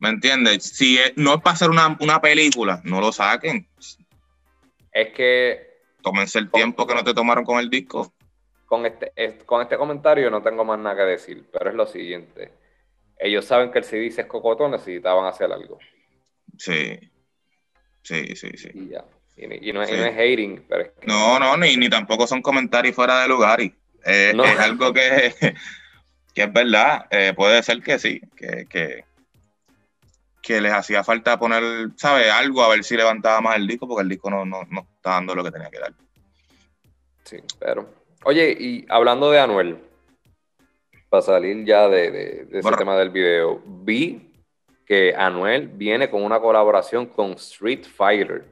¿Me 0.00 0.08
entiendes? 0.08 0.64
Si 0.64 0.98
es- 0.98 1.12
no 1.16 1.34
es 1.34 1.40
para 1.40 1.54
hacer 1.54 1.70
una, 1.70 1.96
una 2.00 2.20
película, 2.20 2.80
no 2.84 3.00
lo 3.00 3.12
saquen. 3.12 3.68
Es 4.92 5.12
que 5.14 5.76
Tómense 6.02 6.38
el 6.40 6.50
tiempo 6.50 6.84
que 6.86 6.94
no 6.94 7.04
te 7.04 7.14
tomaron 7.14 7.44
con 7.44 7.58
el 7.60 7.70
disco. 7.70 8.12
con 8.66 8.84
este, 8.84 9.12
es- 9.14 9.44
con 9.44 9.62
este 9.62 9.76
comentario 9.78 10.28
no 10.32 10.42
tengo 10.42 10.64
más 10.64 10.80
nada 10.80 10.96
que 10.96 11.02
decir, 11.02 11.48
pero 11.52 11.70
es 11.70 11.76
lo 11.76 11.86
siguiente. 11.86 12.52
Ellos 13.16 13.44
saben 13.44 13.70
que 13.70 13.78
el 13.78 13.84
CD 13.84 14.06
es 14.08 14.26
cocotón, 14.26 14.72
necesitaban 14.72 15.24
hacer 15.26 15.52
algo. 15.52 15.78
Sí. 16.58 16.98
Sí, 18.02 18.34
sí, 18.34 18.50
sí. 18.56 18.70
Y 18.74 18.88
ya. 18.88 19.04
Y, 19.36 19.44
y 19.44 19.72
no, 19.72 19.82
y 19.86 19.92
no 19.92 20.04
es 20.06 20.14
hating, 20.16 20.64
pero 20.68 20.82
es 20.82 20.90
que 20.98 21.06
No, 21.06 21.38
no, 21.38 21.56
ni, 21.56 21.76
ni 21.76 21.88
tampoco 21.90 22.26
son 22.26 22.40
comentarios 22.40 22.94
fuera 22.94 23.20
de 23.22 23.28
lugar. 23.28 23.60
Y, 23.60 23.74
eh, 24.04 24.32
No. 24.34 24.44
Es 24.44 24.58
algo 24.58 24.92
que, 24.92 25.34
que 26.34 26.42
es 26.42 26.52
verdad. 26.52 27.06
Eh, 27.10 27.32
puede 27.36 27.62
ser 27.62 27.82
que 27.82 27.98
sí, 27.98 28.20
que, 28.36 28.66
que, 28.68 29.04
que 30.42 30.60
les 30.60 30.72
hacía 30.72 31.04
falta 31.04 31.38
poner, 31.38 31.62
¿sabes? 31.96 32.30
Algo 32.30 32.62
a 32.62 32.68
ver 32.68 32.82
si 32.84 32.96
levantaba 32.96 33.40
más 33.40 33.56
el 33.56 33.66
disco, 33.66 33.86
porque 33.86 34.02
el 34.04 34.08
disco 34.08 34.30
no, 34.30 34.44
no, 34.44 34.62
no 34.70 34.86
está 34.96 35.10
dando 35.10 35.34
lo 35.34 35.44
que 35.44 35.50
tenía 35.50 35.70
que 35.70 35.80
dar. 35.80 35.92
Sí, 37.24 37.38
pero. 37.58 37.88
Oye, 38.24 38.56
y 38.58 38.86
hablando 38.88 39.30
de 39.30 39.38
Anuel, 39.40 39.78
para 41.10 41.22
salir 41.22 41.64
ya 41.64 41.88
de, 41.88 42.10
de- 42.10 42.44
de 42.46 42.58
ese 42.58 42.62
tema 42.78 42.96
del 42.96 43.10
video, 43.10 43.60
vi 43.66 44.32
que 44.86 45.14
Anuel 45.16 45.68
viene 45.68 46.08
con 46.08 46.22
una 46.22 46.40
colaboración 46.40 47.06
con 47.06 47.32
Street 47.32 47.84
Fighter. 47.84 48.44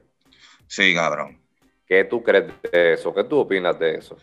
Sí, 0.75 0.93
cabrón. 0.93 1.39
¿Qué 1.87 2.03
tú 2.03 2.21
crees 2.21 2.47
de 2.73 2.95
eso? 2.95 3.15
¿Qué 3.15 3.23
tú 3.23 3.39
opinas 3.39 3.79
de 3.79 3.95
eso? 3.95 4.17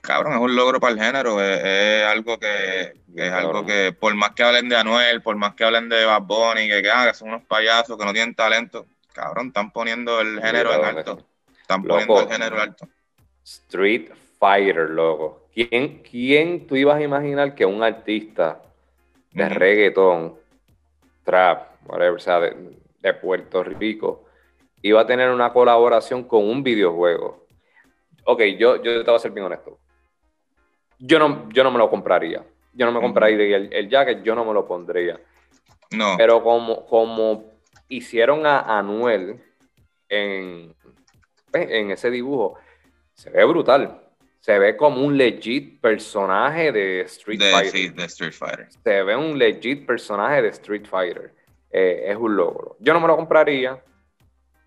Cabrón, 0.00 0.32
es 0.32 0.40
un 0.40 0.56
logro 0.56 0.80
para 0.80 0.94
el 0.94 0.98
género. 0.98 1.38
Es, 1.38 1.60
es 1.62 2.04
algo 2.06 2.38
que, 2.38 2.94
que 3.14 3.26
es 3.26 3.30
algo 3.30 3.66
que, 3.66 3.92
por 3.92 4.14
más 4.14 4.30
que 4.30 4.42
hablen 4.42 4.70
de 4.70 4.76
Anuel, 4.76 5.20
por 5.20 5.36
más 5.36 5.54
que 5.54 5.64
hablen 5.64 5.90
de 5.90 6.06
Bad 6.06 6.22
Bunny, 6.22 6.66
que, 6.66 6.80
que, 6.80 6.90
ah, 6.90 7.08
que 7.08 7.12
son 7.12 7.28
unos 7.28 7.42
payasos, 7.42 7.98
que 7.98 8.04
no 8.06 8.12
tienen 8.14 8.34
talento, 8.34 8.86
cabrón, 9.12 9.48
están 9.48 9.70
poniendo 9.70 10.18
el 10.22 10.40
género 10.40 10.72
en 10.72 10.96
alto. 10.96 11.26
Están 11.60 11.82
Loco. 11.82 12.06
poniendo 12.06 12.20
el 12.22 12.28
género 12.28 12.56
en 12.56 12.62
alto. 12.62 12.88
Street 13.44 14.12
Fighter, 14.38 14.88
loco. 14.88 15.46
¿Quién, 15.52 16.02
¿Quién 16.10 16.66
tú 16.66 16.74
ibas 16.74 16.96
a 16.96 17.02
imaginar 17.02 17.54
que 17.54 17.66
un 17.66 17.82
artista 17.82 18.62
de 19.32 19.44
Ujú. 19.44 19.54
reggaetón, 19.54 20.38
trap, 21.22 21.86
whatever, 21.86 22.14
o 22.14 22.18
sea, 22.18 22.40
de, 22.40 22.56
de 23.00 23.12
Puerto 23.12 23.62
Rico, 23.62 24.24
iba 24.82 25.00
a 25.00 25.06
tener 25.06 25.30
una 25.30 25.52
colaboración 25.52 26.24
con 26.24 26.48
un 26.48 26.62
videojuego? 26.62 27.46
Ok, 28.24 28.42
yo, 28.58 28.76
yo 28.82 29.04
te 29.04 29.10
voy 29.10 29.16
a 29.16 29.18
ser 29.18 29.32
bien 29.32 29.46
honesto. 29.46 29.78
Yo 30.98 31.18
no, 31.18 31.48
yo 31.50 31.64
no 31.64 31.70
me 31.70 31.78
lo 31.78 31.90
compraría. 31.90 32.44
Yo 32.72 32.86
no 32.86 32.92
me 32.92 33.00
compraría 33.00 33.56
el, 33.56 33.72
el 33.72 33.88
jacket, 33.88 34.22
yo 34.22 34.34
no 34.34 34.44
me 34.44 34.54
lo 34.54 34.66
pondría. 34.66 35.18
No. 35.90 36.14
Pero 36.16 36.42
como, 36.42 36.86
como 36.86 37.52
hicieron 37.88 38.46
a 38.46 38.78
Anuel 38.78 39.42
en, 40.08 40.74
pues, 41.50 41.70
en 41.70 41.90
ese 41.90 42.10
dibujo, 42.10 42.58
se 43.14 43.30
ve 43.30 43.44
brutal. 43.44 44.00
Se 44.40 44.58
ve 44.58 44.76
como 44.76 45.04
un 45.04 45.18
legit 45.18 45.80
personaje 45.80 46.72
de 46.72 47.02
Street 47.02 47.38
de, 47.38 47.50
Fighter. 47.50 47.72
sí, 47.72 47.88
de 47.90 48.04
Street 48.04 48.32
Fighter. 48.32 48.68
Se 48.70 49.02
ve 49.02 49.14
un 49.14 49.36
legit 49.36 49.84
personaje 49.84 50.40
de 50.42 50.48
Street 50.48 50.86
Fighter. 50.86 51.34
Eh, 51.70 52.04
es 52.06 52.16
un 52.16 52.36
logro. 52.36 52.76
Yo 52.80 52.94
no 52.94 53.00
me 53.00 53.06
lo 53.06 53.16
compraría. 53.16 53.82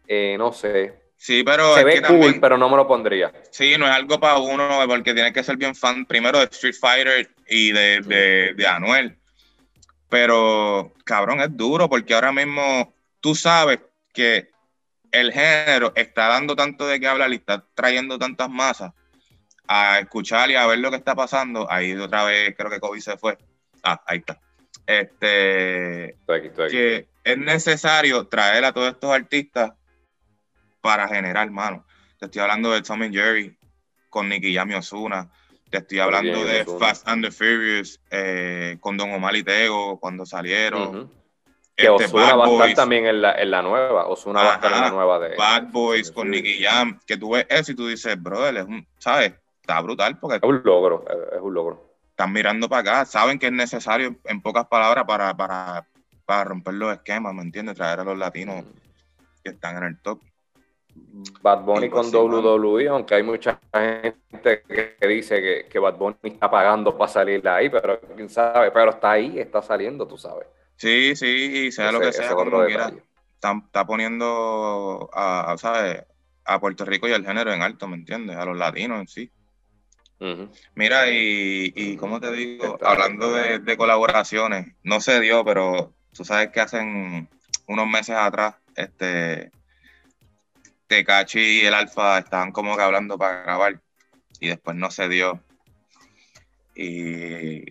Eh, 0.08 0.36
no 0.38 0.52
sé. 0.52 1.02
Sí, 1.18 1.44
pero 1.44 1.74
se 1.76 1.84
ve 1.86 2.02
cool, 2.02 2.02
también, 2.02 2.42
pero 2.42 2.58
no 2.58 2.70
me 2.70 2.76
lo 2.76 2.86
pondría. 2.88 3.32
sí, 3.50 3.76
no 3.78 3.86
es 3.86 3.92
algo 3.94 4.20
para 4.20 4.40
uno, 4.40 4.68
porque 4.88 5.14
tiene 5.14 5.32
que 5.32 5.44
ser 5.44 5.56
bien 5.56 5.74
fan 5.74 6.06
primero 6.06 6.38
de 6.40 6.46
Street 6.46 6.76
Fighter 6.78 7.30
y 7.48 7.72
de, 7.72 8.02
de, 8.02 8.54
de 8.56 8.68
Anuel. 8.68 9.18
Pero, 10.10 10.94
cabrón, 11.06 11.40
es 11.40 11.56
duro, 11.56 11.90
porque 11.90 12.14
ahora 12.14 12.32
mismo 12.34 12.94
tú 13.22 13.36
sabes 13.36 13.80
que 14.14 14.50
el 15.12 15.32
género 15.32 15.94
está 15.96 16.28
dando 16.28 16.56
tanto 16.56 16.86
de 16.88 17.00
qué 17.00 17.08
hablar 17.08 17.32
y 17.32 17.36
está 17.36 17.66
trayendo 17.74 18.20
tantas 18.20 18.50
masas 18.50 18.92
a 19.68 20.00
escuchar 20.00 20.52
y 20.52 20.56
a 20.56 20.68
ver 20.68 20.80
lo 20.80 20.90
que 20.92 20.98
está 20.98 21.16
pasando. 21.16 21.72
Ahí 21.72 21.94
otra 21.94 22.26
vez 22.26 22.54
creo 22.58 22.70
que 22.70 22.80
Kobe 22.80 23.00
se 23.00 23.18
fue. 23.18 23.38
Ah, 23.82 24.02
ahí 24.06 24.20
está. 24.20 24.40
Este, 24.86 26.10
Estoy 26.16 26.38
aquí, 26.40 26.48
estoy 26.48 26.66
aquí. 26.66 26.76
que 26.76 27.08
es 27.24 27.38
necesario 27.38 28.28
traer 28.28 28.66
a 28.66 28.74
todos 28.74 28.92
estos 28.92 29.12
artistas 29.12 29.72
para 30.84 31.08
generar, 31.08 31.50
mano. 31.50 31.86
Te 32.20 32.26
estoy 32.26 32.42
hablando 32.42 32.72
de 32.72 32.82
Tom 32.82 33.02
and 33.04 33.16
Jerry 33.16 33.58
con 34.10 34.28
Nicky 34.28 34.54
Jam 34.54 34.70
y 34.70 34.74
Ozuna. 34.76 35.32
Te 35.70 35.78
estoy 35.78 36.00
hablando 36.00 36.44
bien, 36.44 36.48
de 36.48 36.62
Ozuna. 36.64 36.80
Fast 36.80 37.08
and 37.08 37.24
the 37.24 37.32
Furious 37.32 38.00
eh, 38.12 38.78
con 38.82 38.98
Don 38.98 39.12
Omar 39.14 39.34
y 39.38 39.44
Tego 39.44 39.98
cuando 39.98 40.26
salieron. 40.26 41.10
Que 41.76 41.86
Este, 41.86 42.06
Osuna 42.06 42.36
va 42.36 42.46
a 42.46 42.52
estar 42.52 42.74
también 42.76 43.06
en 43.08 43.22
la, 43.22 43.32
en 43.42 43.50
la 43.50 43.62
nueva. 43.62 44.08
Osuna 44.08 44.44
va 44.44 44.52
a 44.52 44.56
estar 44.56 44.72
en 44.74 44.78
la 44.80 44.86
Ajá. 44.88 44.94
nueva 44.96 45.20
de. 45.20 45.36
Bad 45.38 45.72
Boys 45.72 46.10
de 46.10 46.14
con. 46.14 46.30
Nicky 46.30 46.62
Jam. 46.62 47.00
Que 47.08 47.16
tú 47.18 47.32
ves 47.32 47.48
eso 47.50 47.72
y 47.72 47.76
tú 47.76 47.88
dices, 47.88 48.22
brother, 48.22 48.58
es 48.58 48.66
un, 48.66 48.86
¿sabes? 49.00 49.34
Está 49.62 49.80
brutal 49.80 50.20
porque 50.20 50.36
Es 50.36 50.44
un 50.44 50.62
logro, 50.66 51.06
es 51.34 51.42
un 51.42 51.54
logro. 51.54 51.96
están 52.10 52.34
mirando 52.34 52.68
para 52.68 52.82
acá. 52.82 53.06
Saben 53.06 53.40
que 53.40 53.46
es 53.48 53.52
necesario, 53.54 54.18
en 54.26 54.42
pocas 54.42 54.66
palabras, 54.68 55.06
para, 55.08 55.34
para, 55.38 55.88
para 56.26 56.44
romper 56.44 56.74
los 56.74 56.94
esquemas, 56.94 57.34
¿me 57.34 57.42
entiendes? 57.42 57.76
Traer 57.76 58.02
a 58.02 58.04
los 58.04 58.18
latinos 58.18 58.66
que 59.44 59.52
están 59.52 59.78
en 59.78 59.84
el 59.86 60.00
top. 60.02 60.22
Bad 61.42 61.64
Bunny 61.64 61.90
con. 61.90 62.08
WWE, 62.14 62.88
aunque 62.88 63.16
hay 63.16 63.24
mucha 63.24 63.60
gente 63.72 64.64
que, 64.68 65.08
dice 65.08 65.42
que, 65.42 65.68
que 65.70 65.80
Bad 65.80 65.98
Bunny 65.98 66.16
está 66.24 66.50
pagando 66.50 66.98
para 66.98 67.12
salir 67.12 67.42
de 67.42 67.50
ahí, 67.50 67.70
pero 67.70 68.00
quién 68.16 68.30
sabe, 68.30 68.72
pero 68.72 68.92
está 68.92 69.12
ahí, 69.12 69.40
está 69.40 69.62
saliendo, 69.62 70.08
tú 70.08 70.18
sabes. 70.18 70.48
Sí, 70.76 71.16
sí, 71.16 71.68
y 71.68 71.72
sea 71.72 71.92
lo 71.92 72.00
que 72.00 72.12
sea, 72.12 72.34
como 72.34 72.66
quiera, 72.66 72.92
está, 73.36 73.54
está 73.66 73.86
poniendo 73.86 75.10
a, 75.14 75.56
¿sabes? 75.58 76.04
a 76.46 76.60
Puerto 76.60 76.84
Rico 76.86 77.08
y 77.08 77.14
al 77.14 77.26
género 77.26 77.54
en 77.54 77.62
alto, 77.62 77.88
¿me 77.88 77.96
entiendes? 77.96 78.36
A 78.36 78.46
los 78.46 78.58
latinos 78.58 79.00
en 79.00 79.08
sí. 79.08 79.32
Mira, 80.76 81.10
y, 81.10 81.74
y 81.76 81.98
¿cómo 81.98 82.22
te 82.22 82.32
digo? 82.32 82.76
Está 82.76 82.92
Hablando 82.92 83.34
de, 83.34 83.60
de 83.60 83.78
colaboraciones, 83.78 84.68
no 84.82 85.02
se 85.02 85.20
dio, 85.20 85.44
pero 85.44 85.94
tú 86.14 86.24
sabes 86.24 86.50
que 86.50 86.62
hacen 86.62 87.28
unos 87.68 87.88
meses 87.88 88.16
atrás, 88.16 88.56
este, 88.76 89.52
Tecachi 90.94 91.62
y 91.62 91.66
el 91.66 91.74
Alfa 91.74 92.20
estaban 92.20 92.52
como 92.52 92.78
que 92.78 92.84
hablando 92.84 93.18
para 93.18 93.42
grabar 93.42 93.82
y 94.40 94.50
después 94.50 94.76
no 94.76 94.92
se 94.92 95.10
dio. 95.10 95.42
Y 96.76 97.64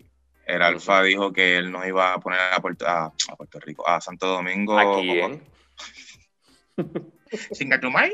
el 0.45 0.63
Alfa 0.63 1.03
dijo 1.03 1.33
que 1.33 1.57
él 1.57 1.71
nos 1.71 1.87
iba 1.87 2.13
a 2.13 2.19
poner 2.19 2.41
a 2.41 2.61
Puerto, 2.61 2.87
a, 2.89 3.05
a 3.05 3.37
Puerto 3.37 3.61
Rico, 3.61 3.89
a 3.89 4.01
Santo 4.01 4.27
Domingo. 4.27 4.77
¿A 4.77 5.01
quién? 5.01 5.41
Singatumay. 7.53 8.13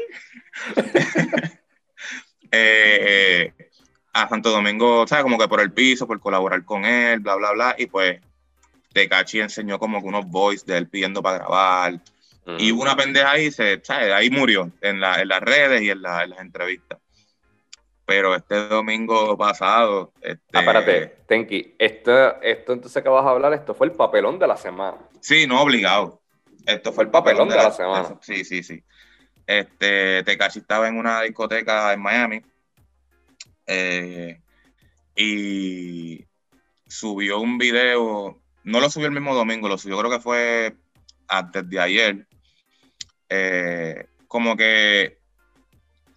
eh, 2.51 3.55
a 4.13 4.29
Santo 4.29 4.51
Domingo, 4.51 5.07
¿sabes? 5.07 5.23
Como 5.23 5.39
que 5.39 5.49
por 5.49 5.63
el 5.63 5.73
piso, 5.73 6.07
por 6.07 6.21
colaborar 6.21 6.67
con 6.67 6.85
él, 6.85 7.21
bla, 7.21 7.37
bla, 7.37 7.53
bla. 7.53 7.75
Y 7.79 7.87
pues 7.87 8.21
Tecachi 8.93 9.41
enseñó 9.41 9.79
como 9.79 10.03
que 10.03 10.09
unos 10.09 10.27
voice 10.27 10.67
de 10.67 10.77
él 10.77 10.89
pidiendo 10.89 11.23
para 11.23 11.39
grabar. 11.39 11.99
Y 12.57 12.72
Ujú. 12.72 12.82
una 12.82 12.96
pendeja 12.96 13.32
ahí, 13.32 13.51
se, 13.51 13.80
¿sabes? 13.84 14.12
ahí 14.12 14.30
murió 14.30 14.70
en, 14.80 15.01
la- 15.01 15.20
en 15.20 15.28
las 15.28 15.40
redes 15.40 15.82
y 15.82 15.90
en, 15.90 16.01
la- 16.01 16.24
en 16.24 16.30
las 16.30 16.40
entrevistas. 16.40 16.99
Pero 18.07 18.34
este 18.34 18.55
domingo 18.68 19.36
pasado. 19.36 20.14
Este, 20.22 20.42
Ah, 20.55 20.61
espérate, 20.61 21.18
Tenki, 21.26 21.74
esto, 21.78 22.40
esto 22.40 22.72
entonces 22.72 23.03
que 23.03 23.09
vas 23.11 23.26
a 23.26 23.30
hablar, 23.30 23.53
esto 23.53 23.74
fue 23.74 23.86
el 23.88 23.92
papelón 23.92 24.38
de 24.38 24.46
la 24.46 24.57
semana. 24.57 24.96
Sí, 25.20 25.46
no 25.46 25.61
obligado. 25.61 26.22
Esto 26.64 26.90
fue 26.92 27.05
el 27.05 27.11
papelón 27.11 27.49
papelón 27.49 27.62
de 27.62 27.68
la 27.68 27.70
semana. 27.72 28.18
Sí, 28.22 28.44
sí, 28.44 28.62
sí. 28.62 28.82
Este, 29.46 30.22
Tekashi 30.24 30.61
estaba 30.61 30.88
en 30.88 30.96
una 30.96 31.20
discoteca 31.22 31.92
en 31.92 32.01
Miami 32.01 32.42
eh, 33.66 34.40
y 35.14 36.24
subió 36.86 37.40
un 37.40 37.59
video, 37.59 38.40
no 38.64 38.80
lo 38.80 38.88
subió 38.90 39.09
el 39.09 39.14
mismo 39.14 39.34
domingo, 39.34 39.68
lo 39.68 39.76
subió 39.78 39.99
creo 39.99 40.11
que 40.11 40.20
fue 40.20 40.74
antes 41.28 41.68
de 41.68 41.80
ayer, 41.80 42.26
eh, 43.29 44.07
como 44.26 44.57
que 44.57 45.18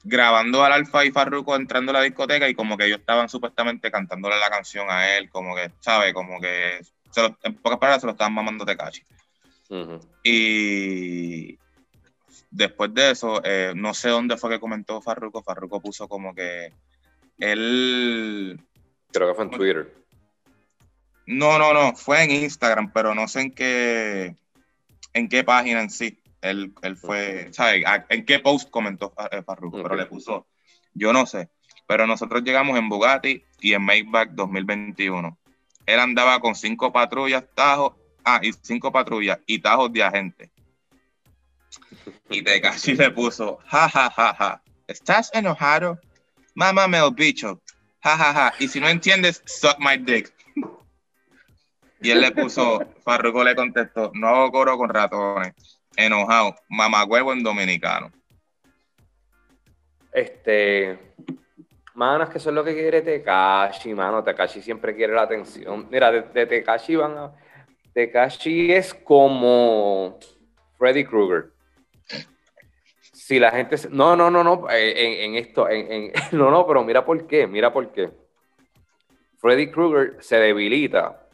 grabando 0.04 0.64
al 0.64 0.74
Alfa 0.74 1.06
y 1.06 1.12
Farruko 1.12 1.56
entrando 1.56 1.92
a 1.92 1.94
la 1.94 2.02
discoteca 2.02 2.50
y 2.50 2.56
como 2.56 2.76
que 2.78 2.86
ellos 2.86 3.00
estaban 3.00 3.30
supuestamente 3.30 3.92
cantándole 3.92 4.40
la 4.40 4.50
canción 4.50 4.88
a 4.90 5.16
él, 5.16 5.30
como 5.30 5.56
que, 5.56 5.72
¿sabe? 5.80 6.14
Como 6.14 6.40
que, 6.40 6.80
se 7.12 7.22
lo- 7.22 7.38
en 7.44 7.56
pocas 7.56 7.78
palabras, 7.78 8.02
se 8.02 8.08
lo 8.08 8.14
estaban 8.14 8.34
mamando 8.34 8.66
Tekashi. 8.66 9.04
Ujú. 9.70 10.00
Y 10.24 11.58
después 12.50 12.94
de 12.94 13.12
eso, 13.12 13.42
eh, 13.44 13.74
no 13.76 13.94
sé 13.94 14.10
dónde 14.10 14.38
fue 14.38 14.50
que 14.50 14.60
comentó 14.60 15.02
Farruko. 15.02 15.44
Farruko 15.44 15.82
puso 15.82 16.08
como 16.08 16.34
que 16.34 16.74
él. 17.38 18.60
Creo 19.14 19.30
que 19.30 19.36
fue 19.36 19.44
en 19.46 19.52
Twitter. 19.52 19.94
No, 21.28 21.58
no, 21.60 21.74
no, 21.74 21.96
fue 21.96 22.24
en 22.24 22.32
Instagram, 22.32 22.92
pero 22.92 23.16
no 23.16 23.28
sé 23.28 23.42
en 23.42 23.52
qué, 23.54 24.36
en 25.14 25.30
qué 25.30 25.44
página 25.44 25.82
en 25.82 25.90
sí. 25.90 26.21
Él, 26.42 26.74
él 26.82 26.98
fue, 26.98 27.50
¿sabes? 27.52 27.84
¿En 28.10 28.26
qué 28.26 28.40
post 28.40 28.70
comentó 28.70 29.12
Fa- 29.12 29.30
eh, 29.32 29.44
Farruko? 29.44 29.82
Pero 29.84 29.96
le 29.96 30.06
puso, 30.08 30.48
yo 30.94 31.14
no 31.14 31.26
sé. 31.26 31.50
Pero 31.88 32.08
nosotros 32.08 32.42
llegamos 32.44 32.78
en 32.78 32.90
Bugatti 32.90 33.44
y 33.60 33.74
en 33.74 33.84
Maybach 33.84 34.30
2021. 34.32 35.38
Él 35.86 36.00
andaba 36.00 36.40
con 36.40 36.56
cinco 36.56 36.92
patrullas, 36.92 37.44
tajos, 37.54 37.94
ah, 38.24 38.40
y 38.42 38.52
cinco 38.54 38.92
patrullas 38.92 39.40
y 39.46 39.60
tajos 39.60 39.92
de 39.92 40.04
agente. 40.04 40.52
Y 42.30 42.42
Tekashi 42.42 42.96
le 42.96 43.12
puso, 43.12 43.60
ja, 43.68 43.90
ja, 43.90 44.10
ja, 44.10 44.34
ja. 44.34 44.62
¿Estás 44.88 45.32
enojado? 45.34 46.00
Mámame 46.56 46.98
el 46.98 47.12
bicho. 47.14 47.62
Ja, 48.04 48.18
ja, 48.18 48.34
ja. 48.34 48.54
Y 48.60 48.68
si 48.68 48.80
no 48.80 48.88
entiendes, 48.90 49.42
suck 49.46 49.78
my 49.80 49.98
dick. 49.98 50.34
Y 52.02 52.10
él 52.10 52.22
le 52.22 52.32
puso, 52.32 52.80
Farruko 53.04 53.44
le 53.44 53.56
contestó, 53.56 54.12
no 54.16 54.28
hago 54.28 54.52
coro 54.52 54.78
con 54.78 54.90
ratones. 54.90 55.54
Enojado, 55.96 56.56
mamagüevo 56.70 57.34
en 57.34 57.44
dominicano. 57.44 58.12
Este. 60.14 60.98
Mano, 61.94 62.24
es 62.24 62.30
que 62.30 62.38
eso 62.38 62.50
es 62.50 62.56
lo 62.56 62.64
que 62.64 62.74
quiere 62.74 63.02
Tekashi, 63.02 63.94
mano. 63.94 64.24
Tekashi 64.24 64.62
siempre 64.62 64.96
quiere 64.96 65.14
la 65.14 65.24
atención. 65.24 65.88
Mira, 65.92 66.12
de, 66.12 66.22
de 66.22 66.46
Tekashi 66.46 66.96
van 66.96 67.18
a. 67.18 67.32
Tekashi 67.94 68.72
es 68.72 68.94
como 68.94 70.18
Freddy 70.78 71.04
Krueger. 71.06 71.52
Si 73.14 73.40
la 73.40 73.52
gente. 73.52 73.78
se- 73.78 73.90
No, 73.90 74.16
no, 74.16 74.32
no, 74.32 74.44
no. 74.44 74.70
eh, 74.70 74.94
En, 75.26 75.32
en 75.36 75.36
esto. 75.44 75.68
En, 75.70 75.92
en- 75.92 76.12
No, 76.32 76.50
no, 76.50 76.66
pero 76.66 76.84
mira 76.84 77.04
por 77.06 77.28
qué. 77.28 77.46
Mira 77.48 77.72
por 77.72 77.92
qué. 77.92 78.10
Freddy 79.40 79.72
Krueger 79.72 80.18
se 80.24 80.38
debilita 80.38 81.28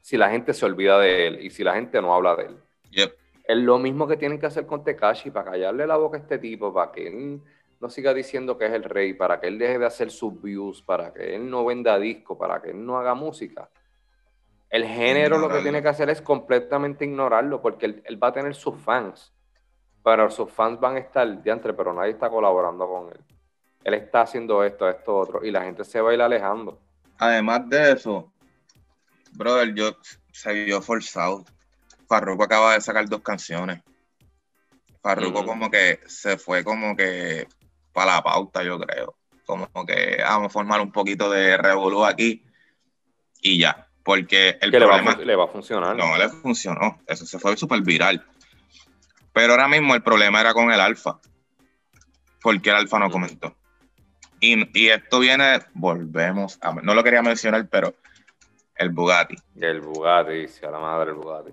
si 0.00 0.16
la 0.16 0.30
gente 0.30 0.54
se 0.54 0.64
olvida 0.64 0.98
de 0.98 1.26
él 1.26 1.40
y 1.44 1.50
si 1.50 1.62
la 1.64 1.74
gente 1.74 2.00
no 2.00 2.14
habla 2.14 2.34
de 2.36 2.44
él. 2.46 2.56
Yep. 2.90 3.12
Es 3.46 3.56
lo 3.56 3.78
mismo 3.78 4.06
que 4.08 4.16
tienen 4.16 4.40
que 4.40 4.46
hacer 4.46 4.66
con 4.66 4.82
Tekashi 4.82 5.30
para 5.30 5.52
callarle 5.52 5.86
la 5.86 5.96
boca 5.96 6.16
a 6.16 6.20
este 6.20 6.38
tipo, 6.38 6.72
para 6.74 6.90
que 6.90 7.06
él 7.06 7.40
no 7.80 7.88
siga 7.90 8.12
diciendo 8.12 8.58
que 8.58 8.66
es 8.66 8.72
el 8.72 8.82
rey, 8.82 9.12
para 9.14 9.38
que 9.38 9.46
él 9.46 9.58
deje 9.58 9.78
de 9.78 9.86
hacer 9.86 10.10
sus 10.10 10.40
views, 10.42 10.82
para 10.82 11.12
que 11.12 11.36
él 11.36 11.48
no 11.48 11.64
venda 11.64 11.98
disco, 11.98 12.36
para 12.36 12.60
que 12.60 12.70
él 12.70 12.84
no 12.84 12.98
haga 12.98 13.14
música. 13.14 13.70
El 14.68 14.84
género 14.84 15.38
lo 15.38 15.48
que 15.48 15.60
tiene 15.60 15.80
que 15.80 15.88
hacer 15.88 16.10
es 16.10 16.20
completamente 16.20 17.04
ignorarlo, 17.04 17.62
porque 17.62 17.86
él, 17.86 18.02
él 18.04 18.22
va 18.22 18.28
a 18.28 18.32
tener 18.32 18.54
sus 18.54 18.76
fans, 18.76 19.32
pero 20.02 20.28
sus 20.30 20.50
fans 20.50 20.80
van 20.80 20.96
a 20.96 20.98
estar 20.98 21.42
diantre, 21.42 21.72
pero 21.72 21.92
nadie 21.92 22.12
está 22.12 22.28
colaborando 22.28 22.88
con 22.88 23.10
él. 23.10 23.20
Él 23.84 23.94
está 23.94 24.22
haciendo 24.22 24.64
esto, 24.64 24.88
esto, 24.88 25.16
otro, 25.16 25.44
y 25.44 25.52
la 25.52 25.62
gente 25.62 25.84
se 25.84 26.00
va 26.00 26.10
a 26.10 26.14
ir 26.14 26.20
alejando. 26.20 26.80
Además 27.18 27.68
de 27.68 27.92
eso, 27.92 28.32
brother, 29.32 29.72
yo 29.74 29.92
se 30.32 30.52
vio 30.64 30.82
forzado. 30.82 31.44
Farruko 32.08 32.44
acaba 32.44 32.74
de 32.74 32.80
sacar 32.80 33.08
dos 33.08 33.22
canciones. 33.22 33.82
Farruko 35.02 35.44
como 35.44 35.70
que 35.70 36.00
se 36.06 36.36
fue 36.36 36.64
como 36.64 36.96
que 36.96 37.46
para 37.92 38.16
la 38.16 38.22
pauta, 38.22 38.62
yo 38.62 38.78
creo. 38.78 39.16
Como 39.44 39.68
que 39.86 40.18
vamos 40.22 40.46
a 40.46 40.50
formar 40.50 40.80
un 40.80 40.90
poquito 40.90 41.30
de 41.30 41.56
revolú 41.56 42.04
aquí 42.04 42.44
y 43.40 43.58
ya. 43.58 43.88
Porque 44.02 44.58
el 44.60 44.70
que 44.70 44.80
le 44.80 44.86
va, 44.86 44.96
a 44.96 45.02
problema 45.02 45.24
le 45.24 45.36
va 45.36 45.44
a 45.44 45.48
funcionar. 45.48 45.96
no 45.96 46.16
le 46.16 46.28
funcionó. 46.28 47.00
Eso 47.06 47.26
se 47.26 47.38
fue 47.38 47.56
súper 47.56 47.80
viral. 47.82 48.24
Pero 49.32 49.52
ahora 49.52 49.68
mismo 49.68 49.94
el 49.94 50.02
problema 50.02 50.40
era 50.40 50.54
con 50.54 50.70
el 50.70 50.80
Alfa. 50.80 51.20
Porque 52.42 52.70
el 52.70 52.76
Alfa 52.76 52.98
no 52.98 53.06
Ujú. 53.06 53.12
comentó. 53.14 53.56
Y, 54.40 54.78
y 54.78 54.88
esto 54.88 55.18
viene, 55.20 55.60
volvemos 55.74 56.58
a. 56.60 56.72
No 56.74 56.94
lo 56.94 57.02
quería 57.02 57.22
mencionar, 57.22 57.68
pero 57.68 57.94
el 58.76 58.90
Bugatti. 58.90 59.36
El 59.60 59.80
Bugatti, 59.80 60.46
sea 60.48 60.70
la 60.70 60.78
madre 60.78 61.10
el 61.10 61.16
Bugatti. 61.16 61.52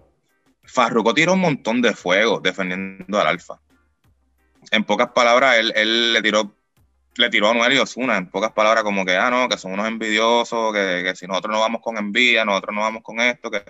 Farruko 0.64 1.14
tiró 1.14 1.34
un 1.34 1.41
montón 1.41 1.82
de 1.82 1.93
fuego 1.93 2.39
defendiendo 2.39 3.20
al 3.20 3.28
Alfa. 3.28 3.59
En 4.72 4.84
pocas 4.84 5.09
palabras, 5.09 5.57
él, 5.57 5.74
él 5.76 6.14
le 6.14 6.22
tiró 6.22 6.55
le 7.16 7.30
tiró 7.30 7.49
a 7.49 7.53
Noel 7.53 7.74
y 7.74 7.78
Osuna, 7.78 8.18
en 8.18 8.28
pocas 8.28 8.51
palabras, 8.53 8.84
como 8.84 9.05
que, 9.05 9.16
ah, 9.16 9.30
no, 9.30 9.47
que 9.49 9.57
son 9.57 9.74
unos 9.74 9.88
envidiosos, 9.88 10.74
que, 10.74 11.03
que 11.03 11.16
si 11.16 11.28
nosotros 11.28 11.53
no 11.53 11.59
vamos 11.59 11.82
con 11.82 11.97
envidia, 11.97 12.45
nosotros 12.45 12.76
no 12.76 12.82
vamos 12.82 13.03
con 13.03 13.20
esto, 13.20 13.51
que 13.51 13.64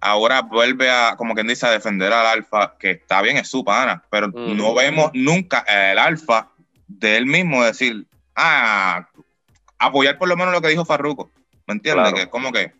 ahora 0.00 0.42
vuelve 0.42 0.90
a, 0.90 1.16
como 1.16 1.34
quien 1.34 1.46
dice, 1.46 1.66
a 1.66 1.70
defender 1.70 2.12
al 2.12 2.26
Alfa, 2.26 2.76
que 2.78 2.90
está 2.92 3.22
bien, 3.22 3.38
es 3.38 3.48
su 3.48 3.64
pana, 3.64 4.02
pero 4.10 4.28
no 4.28 4.74
vemos 4.74 5.10
nunca 5.14 5.60
el 5.60 5.98
Alfa 5.98 6.50
de 6.86 7.16
él 7.16 7.26
mismo 7.26 7.64
decir, 7.64 8.06
ah, 8.34 9.08
apoyar 9.78 10.18
por 10.18 10.28
lo 10.28 10.36
menos 10.36 10.52
lo 10.52 10.60
que 10.60 10.68
dijo 10.68 10.84
Farruko, 10.84 11.30
¿me 11.66 11.74
entiendes? 11.74 12.10
Claro. 12.10 12.16
Que 12.16 12.30
como 12.30 12.52
que, 12.52 12.72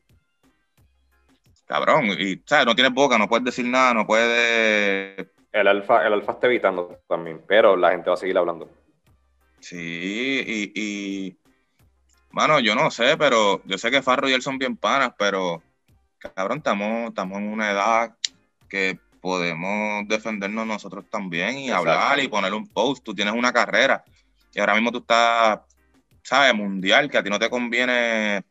cabrón, 1.66 2.06
y, 2.18 2.42
¿sabes? 2.46 2.66
No 2.66 2.74
tienes 2.74 2.92
boca, 2.92 3.18
no 3.18 3.28
puedes 3.28 3.44
decir 3.44 3.66
nada, 3.66 3.94
no 3.94 4.06
puedes... 4.06 5.26
El 5.52 5.68
alfa, 5.68 6.06
el 6.06 6.12
alfa 6.14 6.32
está 6.32 6.46
evitando 6.46 7.00
también, 7.08 7.42
pero 7.46 7.76
la 7.76 7.90
gente 7.90 8.08
va 8.08 8.14
a 8.14 8.18
seguir 8.18 8.38
hablando. 8.38 8.70
Sí, 9.60 10.42
y, 10.46 10.72
y, 10.80 11.36
mano, 12.30 12.58
yo 12.58 12.74
no 12.74 12.90
sé, 12.90 13.16
pero 13.16 13.62
yo 13.64 13.78
sé 13.78 13.90
que 13.90 14.02
Farro 14.02 14.28
y 14.28 14.32
él 14.32 14.42
son 14.42 14.58
bien 14.58 14.76
panas, 14.76 15.12
pero 15.18 15.62
cabrón, 16.18 16.58
estamos, 16.58 17.08
estamos 17.08 17.38
en 17.38 17.48
una 17.48 17.70
edad 17.70 18.16
que 18.68 18.98
podemos 19.20 20.06
defendernos 20.08 20.66
nosotros 20.66 21.04
también 21.08 21.58
y 21.58 21.68
Exacto. 21.68 21.90
hablar 21.90 22.20
y 22.20 22.28
poner 22.28 22.52
un 22.52 22.66
post. 22.66 23.04
Tú 23.04 23.14
tienes 23.14 23.34
una 23.34 23.52
carrera 23.52 24.04
y 24.52 24.60
ahora 24.60 24.74
mismo 24.74 24.90
tú 24.90 24.98
estás, 24.98 25.60
¿sabes? 26.22 26.54
Mundial, 26.54 27.08
que 27.10 27.18
a 27.18 27.22
ti 27.22 27.30
no 27.30 27.38
te 27.38 27.48
conviene 27.48 28.42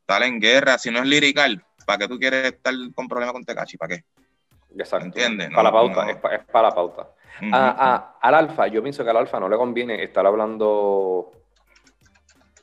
estar 0.00 0.22
en 0.22 0.38
guerra. 0.38 0.78
Si 0.78 0.90
no 0.90 0.98
es 0.98 1.06
lirical, 1.06 1.64
¿para 1.84 1.98
qué 1.98 2.08
tú 2.08 2.18
quieres 2.18 2.44
estar 2.52 2.74
con 2.94 3.08
problemas 3.08 3.32
con 3.32 3.44
Tecachi? 3.44 3.76
¿Para 3.76 3.96
qué? 3.96 4.04
Exacto. 4.78 5.06
¿Entiendes? 5.06 5.50
Para 5.50 5.64
la 5.64 5.70
No, 5.70 5.76
pauta, 5.76 6.04
no. 6.04 6.10
es, 6.10 6.16
pa- 6.16 6.34
es 6.34 6.44
para 6.46 6.68
la 6.68 6.74
pauta. 6.74 7.02
Ujú. 7.40 7.50
A- 7.54 7.94
a- 7.94 8.18
al 8.20 8.34
alfa, 8.34 8.66
yo 8.68 8.82
pienso 8.82 9.04
que 9.04 9.10
al 9.10 9.16
alfa 9.18 9.38
no 9.40 9.48
le 9.48 9.56
conviene 9.56 10.02
estar 10.02 10.24
hablando 10.26 11.32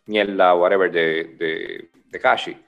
mierda, 0.05 0.55
whatever, 0.55 0.91
de, 0.91 1.24
de, 1.38 1.89
de 2.05 2.20
Kashi. 2.20 2.65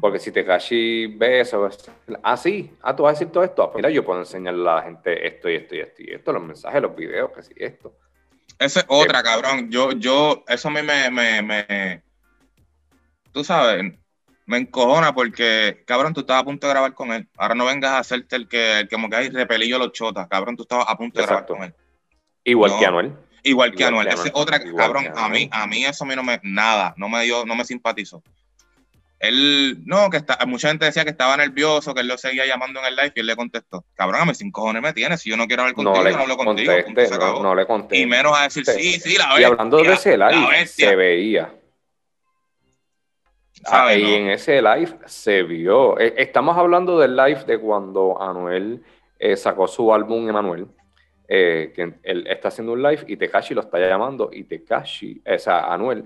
Porque 0.00 0.18
si 0.18 0.32
Tekashi 0.32 1.06
ve 1.06 1.40
eso, 1.40 1.66
es- 1.68 1.90
ah, 2.22 2.36
sí, 2.36 2.76
ah, 2.82 2.94
tú 2.94 3.04
vas 3.04 3.10
a 3.10 3.18
decir 3.18 3.32
todo 3.32 3.44
esto. 3.44 3.72
Mira, 3.74 3.88
yo 3.88 4.04
puedo 4.04 4.18
enseñarle 4.18 4.68
a 4.68 4.74
la 4.76 4.82
gente 4.82 5.26
esto 5.26 5.48
y 5.48 5.54
esto 5.54 5.74
y 5.76 5.80
esto 5.80 6.02
y 6.02 6.10
esto, 6.12 6.32
los 6.32 6.42
mensajes, 6.42 6.82
los 6.82 6.94
videos, 6.96 7.30
que 7.30 7.42
sí, 7.42 7.52
esto. 7.56 7.94
Esa 8.58 8.80
es 8.80 8.86
otra, 8.88 9.22
cabrón. 9.22 9.70
Yo, 9.70 9.92
yo, 9.92 10.44
eso 10.48 10.68
a 10.68 10.70
mí 10.72 10.82
me, 10.82 11.08
me, 11.10 11.40
me, 11.42 12.02
tú 13.32 13.44
sabes, 13.44 13.94
me 14.46 14.58
encojona 14.58 15.14
porque, 15.14 15.82
cabrón, 15.86 16.12
tú 16.14 16.20
estabas 16.20 16.42
a 16.42 16.44
punto 16.44 16.66
de 16.66 16.72
grabar 16.72 16.94
con 16.94 17.12
él. 17.12 17.28
Ahora 17.36 17.54
no 17.54 17.64
vengas 17.64 17.92
a 17.92 17.98
hacerte 17.98 18.36
el 18.36 18.48
que, 18.48 18.80
el 18.80 18.88
que 18.88 18.94
como 18.94 19.08
que 19.08 19.16
hay 19.16 19.28
repelillo 19.30 19.78
los 19.78 19.92
chotas, 19.92 20.26
cabrón, 20.28 20.56
tú 20.56 20.62
estabas 20.64 20.86
a 20.88 20.96
punto 20.96 21.18
de 21.18 21.24
Exacto. 21.24 21.54
grabar 21.54 21.72
con 21.74 21.80
él. 21.80 21.86
Igual 22.44 22.72
No. 22.72 22.78
que 22.78 22.86
Anuel. 22.86 23.12
Igual 23.44 23.74
que 23.74 23.84
Anuel. 23.84 24.06
Esa 24.08 24.24
es 24.26 24.32
otra, 24.34 24.56
Igual 24.64 24.76
cabrón, 24.76 25.06
a 25.16 25.28
mí, 25.28 25.48
a 25.52 25.66
mí 25.66 25.84
eso 25.84 26.04
a 26.04 26.06
mí 26.06 26.14
no 26.16 26.22
me, 26.22 26.40
nada, 26.42 26.94
no 26.96 27.08
me 27.08 27.22
dio, 27.24 27.44
no 27.44 27.54
me 27.54 27.64
simpatizó. 27.64 28.22
Él, 29.18 29.78
no, 29.84 30.10
que 30.10 30.16
está, 30.16 30.36
mucha 30.46 30.68
gente 30.68 30.84
decía 30.84 31.04
que 31.04 31.10
estaba 31.10 31.36
nervioso, 31.36 31.94
que 31.94 32.00
él 32.00 32.08
lo 32.08 32.18
seguía 32.18 32.44
llamando 32.44 32.80
en 32.80 32.86
el 32.86 32.96
live 32.96 33.12
y 33.14 33.20
él 33.20 33.26
le 33.26 33.36
contestó, 33.36 33.84
cabrón, 33.94 34.20
a 34.20 34.24
mí 34.24 34.34
sin 34.34 34.50
cojones 34.50 34.82
me 34.82 34.92
tienes, 34.92 35.20
si 35.20 35.30
yo 35.30 35.36
no 35.36 35.46
quiero 35.46 35.62
hablar 35.62 35.76
contigo, 35.76 35.96
No 35.96 36.02
le 36.02 36.10
no 36.10 36.18
hablo 36.22 36.36
contigo. 36.36 36.72
conteste, 36.84 37.18
no, 37.18 37.54
le 37.54 37.64
conteste. 37.64 37.98
y 38.02 38.06
menos 38.06 38.36
a 38.36 38.42
decir, 38.44 38.64
sí, 38.66 38.98
sí, 38.98 39.16
la 39.16 39.26
Y 39.26 39.28
bestia, 39.28 39.46
hablando 39.46 39.76
de 39.78 39.92
ese 39.92 40.18
live, 40.18 40.66
se 40.66 40.96
veía. 40.96 41.54
¿Sabes, 43.64 43.98
y 43.98 44.14
en 44.14 44.28
ese 44.30 44.60
live 44.60 44.98
se 45.06 45.42
vio. 45.42 45.98
Eh, 45.98 46.14
Estamos 46.16 46.56
hablando 46.56 46.98
del 46.98 47.14
live 47.16 47.44
de 47.46 47.58
cuando 47.58 48.20
Anuel 48.20 48.82
eh, 49.18 49.36
sacó 49.36 49.66
su 49.68 49.92
álbum 49.94 50.28
Emanuel. 50.28 50.66
eh, 51.28 51.72
que 51.74 51.94
él 52.02 52.26
está 52.26 52.48
haciendo 52.48 52.72
un 52.74 52.82
live 52.82 53.04
y 53.06 53.16
Tekashi 53.16 53.54
lo 53.54 53.62
está 53.62 53.78
llamando. 53.78 54.28
Y 54.32 54.44
Tekashi, 54.44 55.22
o 55.24 55.38
sea, 55.38 55.72
Anuel, 55.72 56.04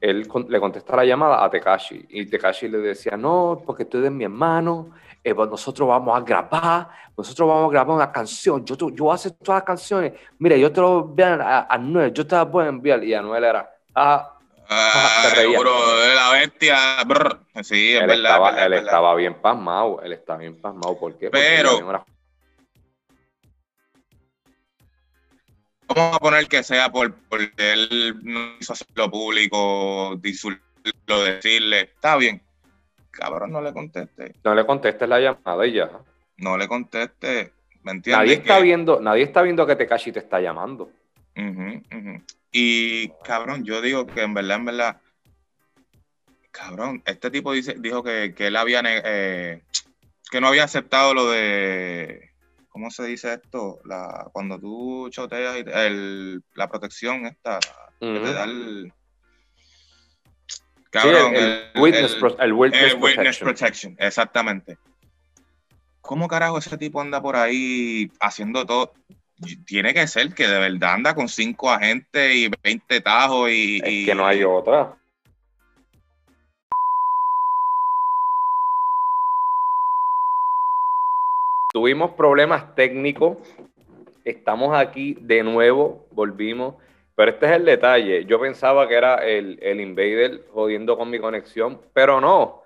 él 0.00 0.28
con- 0.28 0.46
le 0.50 0.60
contesta 0.60 0.94
la 0.96 1.04
llamada 1.04 1.42
a 1.42 1.48
Tekashi. 1.48 2.04
Y 2.10 2.26
Tekashi 2.26 2.68
le 2.68 2.78
decía: 2.78 3.16
No, 3.16 3.62
porque 3.64 3.84
tú 3.86 3.98
eres 3.98 4.10
mi 4.10 4.24
hermano. 4.24 4.90
eh, 5.24 5.34
pues 5.34 5.48
nosotros 5.50 5.88
vamos 5.88 6.16
a 6.16 6.20
grabar. 6.22 6.88
Nosotros 7.16 7.48
vamos 7.48 7.68
a 7.70 7.72
grabar 7.72 7.96
una 7.96 8.12
canción. 8.12 8.64
Yo, 8.64 8.76
yo 8.76 9.04
voy 9.04 9.12
a 9.12 9.14
hacer 9.14 9.32
todas 9.32 9.58
las 9.60 9.64
canciones. 9.64 10.12
Mira, 10.38 10.56
yo 10.56 10.70
te 10.72 10.80
lo 10.80 10.88
voy 11.04 11.22
a 11.22 11.32
enviar 11.32 11.40
a 11.42 11.58
a 11.60 11.74
Anuel. 11.74 12.12
Yo 12.12 12.26
te 12.26 12.34
las 12.36 12.50
voy 12.50 12.64
a 12.64 12.68
enviar. 12.68 13.02
Y 13.04 13.14
Anuel 13.14 13.44
era. 13.44 13.70
Ah, 13.94 14.37
Ah, 14.70 15.30
seguro, 15.34 15.96
de 15.98 16.14
la 16.14 16.30
bestia. 16.32 17.02
brr. 17.06 17.40
Sí, 17.62 17.94
es 17.94 18.02
él, 18.02 18.06
verdad. 18.06 18.16
estaba, 18.24 18.48
es 18.50 18.54
verdad, 18.54 18.66
él 18.66 18.72
es 18.74 18.78
verdad. 18.80 18.84
estaba 18.84 19.14
bien 19.14 19.34
pasmado, 19.40 20.02
él 20.02 20.12
estaba 20.12 20.38
bien 20.40 20.60
pasmado. 20.60 20.98
¿Por 20.98 21.12
qué? 21.18 21.30
Porque 21.30 21.38
Pero- 21.56 21.78
una- 21.78 22.04
vamos 25.86 26.16
a 26.16 26.18
poner 26.18 26.46
que 26.48 26.62
sea 26.62 26.90
por, 26.90 27.14
porque 27.28 27.72
él 27.72 28.16
no 28.22 28.56
hizo 28.60 28.72
hacerlo 28.74 29.10
público, 29.10 30.14
disultarlo, 30.20 31.24
decirle, 31.24 31.80
está 31.82 32.16
bien. 32.16 32.42
Cabrón, 33.10 33.50
no 33.52 33.60
le 33.60 33.72
conteste. 33.72 34.34
No 34.44 34.54
le 34.54 34.64
contestes 34.66 35.08
la 35.08 35.18
llamada 35.18 35.66
y 35.66 35.72
ya. 35.72 35.90
No 36.36 36.56
le 36.56 36.68
conteste. 36.68 37.52
¿Me 37.82 37.92
entiendes? 37.92 38.18
Nadie 38.26 38.34
está 38.34 38.58
Que- 38.58 38.62
viendo, 38.62 39.00
nadie 39.00 39.22
está 39.24 39.42
viendo 39.42 39.66
que 39.66 39.76
Tekashi 39.76 40.12
te 40.12 40.18
está 40.20 40.40
llamando. 40.40 40.90
Ujú, 41.38 41.82
ujú. 41.96 42.22
Y 42.50 43.08
cabrón, 43.24 43.64
yo 43.64 43.80
digo 43.80 44.06
que 44.06 44.22
en 44.22 44.34
verdad, 44.34 44.56
en 44.56 44.64
verdad, 44.64 45.00
cabrón, 46.50 47.00
este 47.06 47.30
tipo 47.30 47.52
dice, 47.52 47.76
dijo 47.78 48.02
que, 48.02 48.34
que 48.34 48.48
él 48.48 48.56
había, 48.56 48.82
eh, 48.84 49.62
que 50.30 50.40
no 50.40 50.48
había 50.48 50.64
aceptado 50.64 51.14
lo 51.14 51.30
de, 51.30 52.30
¿cómo 52.68 52.90
se 52.90 53.04
dice 53.04 53.34
esto? 53.34 53.80
La, 53.84 54.28
cuando 54.32 54.58
tú 54.58 55.08
choteas 55.10 55.56
el- 55.64 56.42
la 56.54 56.68
protección 56.68 57.26
esta, 57.26 57.60
que 58.00 58.06
te 58.06 58.18
Ujú. 58.18 58.32
da 58.32 58.44
el... 58.44 58.92
Cabrón, 60.90 61.36
el, 61.36 61.70
el 61.74 61.80
witness, 61.80 62.14
el- 62.14 62.18
pro- 62.20 62.38
el 62.40 62.52
witness 62.52 62.82
el 62.82 62.94
witness 62.94 63.38
protection. 63.38 63.46
protection, 63.46 63.96
exactamente. 63.98 64.78
¿Cómo 66.00 66.26
carajo 66.26 66.58
ese 66.58 66.78
tipo 66.78 67.00
anda 67.00 67.20
por 67.20 67.36
ahí 67.36 68.10
haciendo 68.20 68.64
todo? 68.64 68.94
Tiene 69.66 69.94
que 69.94 70.06
ser 70.08 70.34
que 70.34 70.46
de 70.48 70.58
verdad 70.58 70.94
anda 70.94 71.14
con 71.14 71.28
cinco 71.28 71.70
agentes 71.70 72.34
y 72.34 72.50
20 72.62 73.00
tajos 73.00 73.50
y... 73.50 73.76
Es 73.82 73.88
y- 73.92 74.06
que 74.06 74.14
no 74.14 74.26
hay 74.26 74.42
otra. 74.42 74.94
Tuvimos 81.72 82.12
problemas 82.12 82.74
técnicos. 82.74 83.36
Estamos 84.24 84.76
aquí 84.76 85.16
de 85.20 85.42
nuevo, 85.42 86.06
volvimos. 86.12 86.74
Pero 87.14 87.32
este 87.32 87.46
es 87.46 87.52
el 87.52 87.64
detalle. 87.64 88.24
Yo 88.26 88.40
pensaba 88.40 88.86
que 88.88 88.94
era 88.94 89.16
el, 89.16 89.58
el 89.60 89.80
Invader 89.80 90.44
jodiendo 90.52 90.96
con 90.96 91.10
mi 91.10 91.18
conexión, 91.18 91.80
pero 91.92 92.20
no. 92.20 92.62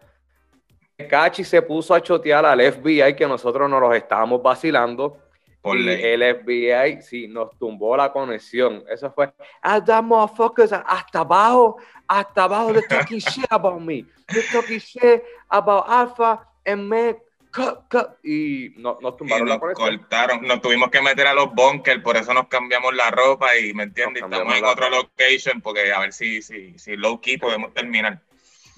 Cachi 1.08 1.42
se 1.42 1.62
puso 1.62 1.94
a 1.94 2.02
chotear 2.02 2.44
al 2.44 2.60
FBI 2.60 3.16
que 3.16 3.26
nosotros 3.26 3.68
nos 3.68 3.80
los 3.80 3.94
estábamos 3.96 4.42
vacilando. 4.42 5.18
Por 5.62 5.78
y 5.78 5.84
ley. 5.84 6.02
el 6.02 6.22
FBI 6.44 7.02
sí 7.02 7.28
nos 7.28 7.56
tumbó 7.58 7.96
la 7.96 8.12
conexión. 8.12 8.84
Eso 8.90 9.10
fue, 9.12 9.32
ah, 9.62 9.80
that 9.82 10.02
motherfuckers 10.04 10.72
hasta 10.72 11.20
abajo, 11.20 11.78
hasta 12.08 12.44
abajo, 12.44 12.72
they're 12.72 12.88
talking 12.88 13.20
shit 13.20 13.46
about 13.50 13.80
me. 13.80 14.04
They're 14.28 14.44
talking 14.52 14.80
shit 14.80 15.22
about 15.48 15.84
Alpha 15.88 16.46
and 16.66 16.88
Meg. 16.88 17.18
Cut, 17.52 17.86
cut. 17.90 18.18
Y 18.24 18.72
no, 18.78 18.98
nos 19.02 19.14
Y 19.14 19.16
tumbaron 19.18 19.46
la 19.48 19.54
nos 19.56 19.60
conexión. 19.60 19.98
cortaron, 19.98 20.42
nos 20.42 20.62
tuvimos 20.62 20.90
que 20.90 21.02
meter 21.02 21.26
a 21.26 21.34
los 21.34 21.52
bunkers, 21.54 22.02
por 22.02 22.16
eso 22.16 22.32
nos 22.32 22.48
cambiamos 22.48 22.94
la 22.94 23.10
ropa 23.10 23.56
y, 23.58 23.74
¿me 23.74 23.82
entiendes? 23.84 24.22
Estamos 24.22 24.56
en 24.56 24.62
la 24.62 24.70
otra 24.72 24.88
location 24.88 25.60
porque 25.60 25.92
a 25.92 26.00
ver 26.00 26.14
si, 26.14 26.40
si, 26.42 26.78
si 26.78 26.96
low 26.96 27.20
key 27.20 27.36
podemos 27.38 27.74
terminar. 27.74 28.20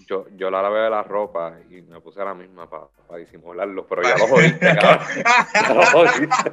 Yo, 0.06 0.26
yo 0.36 0.50
la 0.50 0.62
lavé 0.62 0.80
de 0.80 0.90
la 0.90 1.02
ropa 1.02 1.54
y 1.70 1.82
me 1.82 2.00
puse 2.00 2.24
la 2.24 2.34
misma 2.34 2.68
para 2.68 3.18
disimularlo, 3.18 3.86
pero 3.86 4.02
ya 4.02 4.16
lo 4.18 4.26
jodiste, 4.28 4.76
cabrón. 4.76 5.06
Ya 5.54 5.74
lo 5.74 5.86
jodiste. 5.86 6.52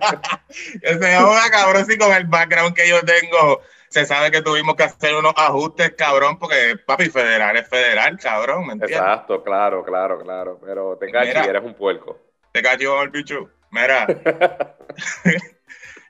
Ese 0.82 1.16
joda, 1.18 1.50
cabrón, 1.52 1.86
si 1.86 1.98
con 1.98 2.14
el 2.14 2.26
background 2.26 2.76
que 2.76 2.88
yo 2.88 3.02
tengo, 3.02 3.62
se 3.90 4.06
sabe 4.06 4.32
que 4.32 4.42
tuvimos 4.42 4.76
que 4.76 4.84
hacer 4.84 5.16
unos 5.16 5.34
ajustes, 5.36 5.94
cabrón, 5.98 6.40
porque 6.40 6.78
papi, 6.86 7.10
federal 7.10 7.58
es 7.58 7.68
federal, 7.68 8.18
cabrón, 8.18 8.68
¿me 8.68 8.74
entiendes? 8.74 8.98
Exacto, 8.98 9.44
claro, 9.44 9.84
claro, 9.84 10.20
claro. 10.20 10.60
Pero 10.64 10.98
te 10.98 11.12
cachi, 11.12 11.28
Mira. 11.28 11.44
eres 11.44 11.64
un 11.64 11.74
puerco. 11.74 12.18
Te 12.54 12.62
cayó 12.62 13.02
el 13.02 13.10
bicho. 13.10 13.50
Mira. 13.70 14.08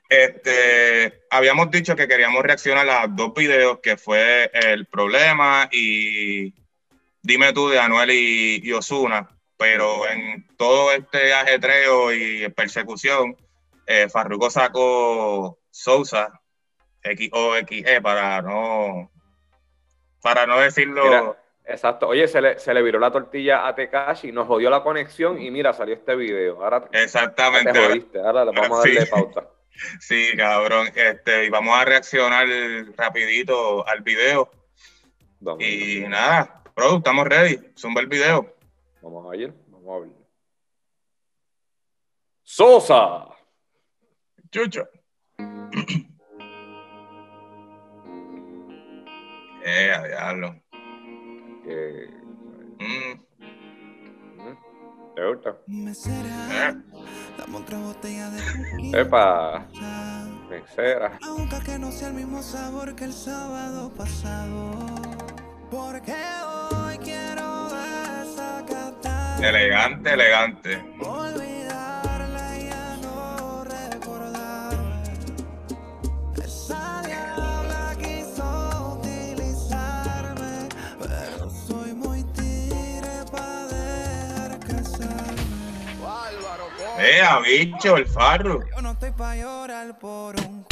este, 0.08 1.22
habíamos 1.30 1.70
dicho 1.70 1.96
que 1.96 2.06
queríamos 2.06 2.42
reaccionar 2.42 2.88
a 2.88 3.06
los 3.06 3.16
dos 3.16 3.34
videos, 3.34 3.80
que 3.80 3.96
fue 3.96 4.50
el 4.52 4.86
problema 4.86 5.68
y 5.72 6.54
dime 7.22 7.52
tú 7.52 7.68
de 7.68 7.78
Anuel 7.78 8.10
y, 8.10 8.60
y 8.62 8.72
Osuna. 8.72 9.28
Pero 9.56 10.08
en 10.08 10.46
todo 10.56 10.90
este 10.92 11.32
ajetreo 11.32 12.12
y 12.12 12.48
persecución, 12.50 13.36
eh, 13.86 14.08
Farruko 14.08 14.50
sacó 14.50 15.58
Sousa, 15.70 16.40
X-O-X-E, 17.02 18.00
para 18.00 18.42
no, 18.42 19.10
para 20.20 20.46
no 20.46 20.58
decirlo. 20.58 21.04
Mira, 21.04 21.36
Exacto. 21.64 22.08
Oye, 22.08 22.26
se 22.26 22.40
le, 22.40 22.58
se 22.58 22.74
le 22.74 22.82
viró 22.82 22.98
la 22.98 23.12
tortilla 23.12 23.68
a 23.68 23.74
Tekashi, 23.74 24.32
nos 24.32 24.48
jodió 24.48 24.68
la 24.68 24.82
conexión 24.82 25.40
y 25.40 25.48
mira, 25.52 25.72
salió 25.72 25.94
este 25.94 26.16
video. 26.16 26.62
Ahora 26.62 26.84
te 26.84 27.00
Exactamente. 27.00 27.72
jodiste, 27.72 28.18
ahora 28.18 28.44
le 28.44 28.50
vamos 28.50 28.78
a 28.78 28.82
darle 28.82 29.06
Sí. 29.06 29.10
pauta. 29.10 29.48
Sí, 30.00 30.36
cabrón. 30.36 30.88
Este, 30.94 31.46
y 31.46 31.50
vamos 31.50 31.78
a 31.78 31.84
reaccionar 31.84 32.46
rapidito 32.96 33.86
al 33.86 34.02
video. 34.02 34.50
Y 35.60 36.00
nada, 36.00 36.61
bro, 36.74 36.96
estamos 36.98 37.26
ready. 37.26 37.58
Zumba 37.76 38.00
el 38.00 38.06
video. 38.06 38.54
vamos 39.02 39.32
a 39.32 39.36
ir, 39.36 39.54
vamos 39.68 39.88
a 39.88 39.98
ver. 40.00 40.10
Sosa. 42.42 43.28
Chucho. 44.50 44.88
eh, 49.64 49.92
a 49.92 50.02
diablo. 50.06 50.62
Mm, 51.64 53.12
mm, 54.38 54.56
¿Te 55.14 55.26
gusta? 55.26 55.56
Mesera, 55.66 56.70
eh. 56.70 56.74
dame 57.38 57.56
otra 57.56 57.78
botella 57.78 58.30
de. 58.30 58.40
Epa, 59.00 59.68
mesera. 60.50 61.18
Aunque 61.22 61.60
que 61.60 61.78
no 61.78 61.92
sea 61.92 62.08
el 62.08 62.14
mismo 62.14 62.42
sabor 62.42 62.94
que 62.96 63.04
el 63.04 63.12
sábado 63.12 63.92
pasado. 63.94 64.72
Porque 65.70 66.12
casarme. 84.60 85.48
Eh, 86.98 87.20
a 87.20 87.40
bicho, 87.40 87.96
el 87.96 88.06
farro. 88.06 88.60
Yo 88.74 88.80
no 88.80 88.92
estoy 88.92 89.10
pa' 89.10 89.34
llorar 89.34 89.98
por 89.98 90.36
un 90.36 90.71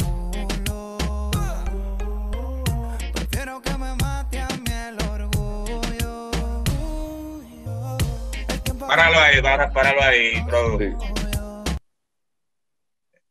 Páralo 8.91 9.19
ahí, 9.19 9.41
para, 9.41 9.71
páralo 9.71 10.01
ahí, 10.01 10.41
bro. 10.41 10.77
Sí. 10.77 10.93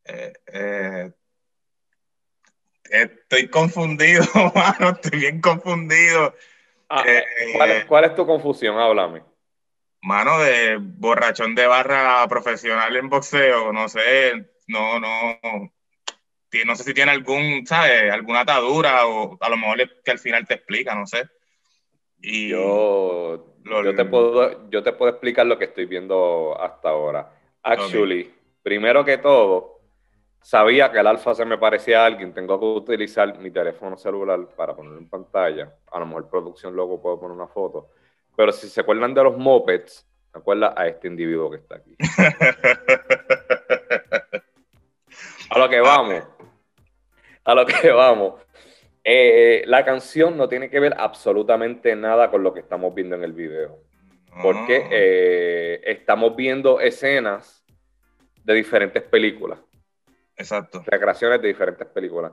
Eh, 0.06 0.32
eh, 0.54 1.12
estoy 2.84 3.48
confundido, 3.48 4.24
mano. 4.54 4.92
Estoy 4.92 5.20
bien 5.20 5.42
confundido. 5.42 6.34
Ah, 6.88 7.04
Eh, 7.06 7.24
¿cuál, 7.54 7.70
es, 7.72 7.84
cuál 7.84 8.04
es 8.06 8.14
tu 8.14 8.26
confusión? 8.26 8.78
Háblame. 8.78 9.22
Mano 10.00 10.38
de 10.38 10.78
borrachón 10.80 11.54
de 11.54 11.66
barra 11.66 12.26
profesional 12.26 12.96
en 12.96 13.11
boxeo, 13.11 13.70
no 13.70 13.86
sé, 13.90 14.52
no, 14.66 14.98
no, 14.98 15.38
no 16.64 16.74
sé 16.74 16.84
si 16.84 16.94
tiene 16.94 17.11
algún, 17.11 17.66
¿sabes? 17.66 18.11
Alguna 18.11 18.40
atadura 18.40 19.06
o 19.06 19.36
a 19.38 19.50
lo 19.50 19.58
mejor 19.58 19.82
es 19.82 19.90
que 20.02 20.11
al 20.11 20.18
final 20.18 20.46
te 20.46 20.54
explica, 20.54 20.94
no 20.94 21.06
sé. 21.06 21.28
Y 22.22 22.48
Yo, 22.48 23.49
Yo, 23.64 23.94
te 23.94 24.04
puedo, 24.04 24.68
yo 24.70 24.82
te 24.82 24.92
puedo 24.92 25.11
explicar 25.11 25.46
lo 25.46 25.58
que 25.58 25.66
estoy 25.66 25.86
viendo 25.86 26.56
hasta 26.61 26.90
ahora. 26.90 27.32
Actually, 27.62 28.32
primero 28.62 29.04
que 29.04 29.18
todo, 29.18 29.80
sabía 30.40 30.90
que 30.90 30.98
el 30.98 31.06
alfa 31.06 31.34
se 31.34 31.44
me 31.44 31.58
parecía 31.58 32.02
a 32.02 32.06
alguien. 32.06 32.32
Tengo 32.32 32.58
que 32.58 32.64
utilizar 32.66 33.38
mi 33.38 33.50
teléfono 33.50 33.96
celular 33.96 34.48
para 34.56 34.74
ponerlo 34.74 34.98
en 34.98 35.08
pantalla. 35.08 35.74
A 35.92 35.98
lo 35.98 36.06
mejor 36.06 36.28
producción 36.28 36.74
luego 36.74 37.00
puedo 37.00 37.20
poner 37.20 37.36
una 37.36 37.48
foto. 37.48 37.90
Pero 38.36 38.52
si 38.52 38.68
se 38.68 38.80
acuerdan 38.80 39.12
de 39.12 39.24
los 39.24 39.36
mopeds, 39.36 40.06
se 40.32 40.38
acuerda 40.38 40.74
a 40.76 40.86
este 40.86 41.08
individuo 41.08 41.50
que 41.50 41.56
está 41.58 41.76
aquí. 41.76 41.96
A 45.50 45.58
lo 45.58 45.68
que 45.68 45.80
vamos. 45.80 46.22
A 47.44 47.54
lo 47.54 47.66
que 47.66 47.90
vamos. 47.90 48.34
Eh, 49.05 49.62
la 49.66 49.84
canción 49.84 50.36
no 50.36 50.48
tiene 50.48 50.70
que 50.70 50.80
ver 50.80 50.94
absolutamente 50.98 51.96
nada 51.96 52.30
con 52.30 52.42
lo 52.42 52.53
que 52.53 52.61
estamos 52.61 52.94
viendo 52.94 53.16
en 53.16 53.24
el 53.24 53.32
video. 53.32 53.78
Porque 54.40 54.86
Ah, 54.86 54.88
eh, 54.90 55.80
estamos 55.84 56.36
viendo 56.36 56.80
escenas 56.80 57.64
de 58.44 58.55
diferentes 58.55 59.03
películas, 59.05 59.59
exacto. 60.36 60.86
recreaciones 60.86 61.40
de 61.42 61.48
diferentes 61.48 61.86
películas. 61.88 62.32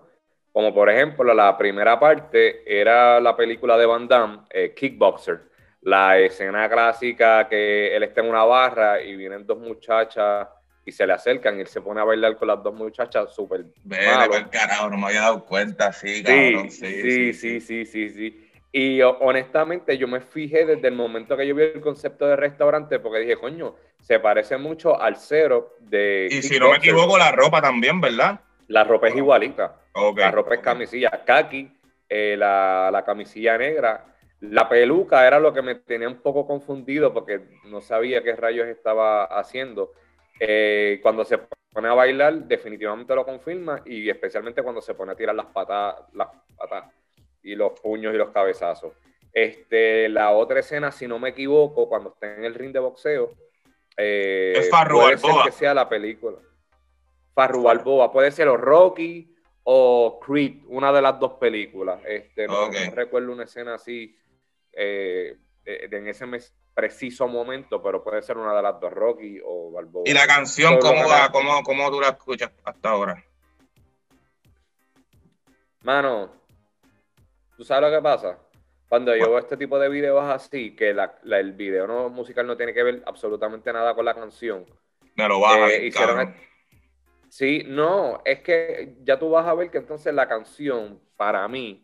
Como 0.52 0.74
por 0.74 0.90
ejemplo, 0.90 1.34
la 1.34 1.58
primera 1.58 2.00
parte 2.00 2.64
era 2.66 3.20
la 3.20 3.36
película 3.36 3.78
de 3.78 3.86
Van 3.86 4.08
Damme, 4.08 4.40
eh, 4.50 4.74
Kickboxer. 4.76 5.42
La 5.82 6.18
escena 6.20 6.70
clásica 6.70 7.48
que 7.48 7.96
él 7.96 8.04
está 8.04 8.22
en 8.22 8.30
una 8.30 8.44
barra 8.44 9.02
y 9.02 9.16
vienen 9.16 9.46
dos 9.46 9.60
muchachas 9.60 10.48
y 10.88 10.92
se 10.94 11.06
le 11.06 11.14
acercan 11.14 11.58
y 11.58 11.62
él 11.62 11.68
se 11.68 11.82
pone 11.82 12.00
a 12.00 12.06
bailar 12.06 12.38
con 12.38 12.48
las 12.48 12.64
dos 12.64 12.74
muchachas 12.74 13.34
súper 13.36 13.66
pa'l 13.88 14.50
carajo, 14.50 14.90
no 14.90 14.98
me 14.98 15.08
había 15.08 15.22
dado 15.22 15.46
cuenta, 15.46 15.92
sí, 15.92 16.08
Sí, 16.08 16.24
cabrón. 16.24 16.72
sí, 16.72 17.34
sí, 17.34 17.60
sí, 17.60 17.86
sí, 17.86 18.10
sí. 18.10 18.50
Y 18.72 19.02
o- 19.02 19.18
honestamente 19.20 19.98
yo 19.98 20.08
me 20.08 20.22
fijé 20.22 20.66
desde 20.66 20.88
el 20.88 20.96
momento 20.96 21.36
que 21.36 21.46
yo 21.46 21.56
vi 21.56 21.64
el 21.64 21.82
concepto 21.82 22.26
de 22.26 22.36
restaurante 22.38 23.00
porque 23.00 23.20
dije, 23.20 23.36
coño, 23.38 23.76
se 24.00 24.20
parece 24.20 24.58
mucho 24.58 25.00
al 25.00 25.18
cero 25.18 25.74
de... 25.80 26.28
Y 26.32 26.42
si 26.42 26.60
no 26.60 26.70
me 26.70 26.78
equivoco, 26.78 27.18
la 27.18 27.32
ropa 27.32 27.62
también, 27.62 28.00
¿verdad? 28.00 28.40
La 28.68 28.84
ropa 28.84 29.10
es 29.10 29.16
igualita. 29.16 29.82
La 30.16 30.32
ropa 30.32 30.56
es 30.56 30.62
camisilla 30.62 31.10
khaki, 31.26 31.70
eh, 32.08 32.36
la, 32.38 32.90
la 32.92 33.04
camisilla 33.04 33.58
negra. 33.58 34.06
La 34.40 34.70
peluca 34.70 35.26
era 35.26 35.40
lo 35.40 35.52
que 35.52 35.62
me 35.64 35.76
tenía 35.76 36.08
un 36.08 36.22
poco 36.22 36.46
confundido 36.46 37.14
porque 37.14 37.42
no 37.66 37.82
sabía 37.82 38.22
qué 38.24 38.36
rayos 38.36 38.68
estaba 38.68 39.24
haciendo. 39.26 39.94
Eh, 40.40 41.00
cuando 41.02 41.24
se 41.26 41.38
pone 41.38 41.88
a 41.88 41.94
bailar, 41.94 42.34
definitivamente 42.44 43.14
lo 43.16 43.26
confirma 43.26 43.82
y 43.86 44.10
especialmente 44.10 44.62
cuando 44.64 44.82
se 44.82 44.94
pone 44.94 45.12
a 45.12 45.16
tirar 45.16 45.36
las 45.36 45.48
patas, 45.48 45.96
las 46.14 46.28
patas 46.56 46.86
y 47.44 47.56
los 47.56 47.80
puños 47.80 48.14
y 48.14 48.18
los 48.18 48.30
cabezazos. 48.32 48.94
Este, 49.32 50.10
la 50.10 50.32
otra 50.32 50.60
escena, 50.60 50.92
si 50.92 51.08
no 51.08 51.20
me 51.20 51.30
equivoco, 51.30 51.88
cuando 51.88 52.10
está 52.10 52.36
en 52.36 52.46
el 52.46 52.56
ring 52.56 52.72
de 52.72 52.80
boxeo, 52.80 53.32
eh, 53.96 54.54
Es 54.58 54.70
Farru 54.70 55.00
puede 55.00 55.18
ser 55.18 55.32
que 55.46 55.52
sea 55.52 55.74
la 55.74 55.88
película. 55.88 56.38
Farru 57.34 57.64
Balboa, 57.64 58.12
puede 58.12 58.32
ser 58.32 58.48
o 58.48 58.58
Rocky 58.58 59.36
o 59.64 60.20
Creed, 60.20 60.64
una 60.68 60.92
de 60.92 61.02
las 61.02 61.20
dos 61.20 61.34
películas. 61.34 62.00
Este, 62.06 62.48
no, 62.48 62.70
recuerdo 62.96 63.32
una 63.32 63.44
escena 63.44 63.76
así 63.76 64.16
eh, 64.74 65.36
en 65.66 66.08
ese 66.08 66.26
mes- 66.26 66.56
preciso 66.82 67.28
momento, 67.28 67.82
pero 67.82 68.04
puede 68.04 68.22
ser 68.22 68.38
una 68.38 68.56
de 68.56 68.62
las 68.62 68.80
dos, 68.80 68.94
Rocky 68.94 69.40
o 69.44 69.72
Balboa. 69.72 70.04
¿Y 70.06 70.14
la 70.14 70.28
canción 70.28 70.78
cómo 70.78 71.02
haga. 71.12 71.32
¿Cómo, 71.32 71.64
¿Cómo 71.64 71.90
tú 71.90 72.00
la 72.00 72.10
escuchas 72.10 72.52
hasta 72.64 72.90
ahora? 72.90 73.24
Mano, 75.82 76.32
¿tú 77.58 77.64
sabes 77.64 77.90
lo 77.90 77.98
que 77.98 78.04
pasa? 78.04 78.38
Cuando 78.88 79.16
yo 79.16 79.28
veo 79.28 79.40
este 79.40 79.58
tipo 79.58 79.80
de 79.80 79.90
videos 79.90 80.24
así, 80.24 80.76
que 80.76 80.94
la- 80.94 81.18
la- 81.24 81.40
el 81.40 81.54
video 81.54 81.88
no, 81.88 82.10
musical 82.10 82.46
no 82.46 82.56
tiene 82.56 82.76
que 82.76 82.84
ver 82.84 83.02
absolutamente 83.08 83.74
nada 83.74 83.96
con 83.96 84.06
la 84.06 84.14
canción. 84.14 84.64
Me 85.16 85.28
lo 85.28 85.40
baja, 85.40 85.72
Eh, 85.72 85.88
hicieron. 85.88 86.36
Sí, 87.28 87.64
no, 87.66 88.22
es 88.24 88.42
que 88.42 88.98
ya 89.04 89.18
tú 89.18 89.32
vas 89.32 89.48
a 89.48 89.56
ver 89.56 89.72
que 89.72 89.80
entonces 89.80 90.14
la 90.14 90.28
canción, 90.28 91.02
para 91.18 91.48
mí, 91.48 91.82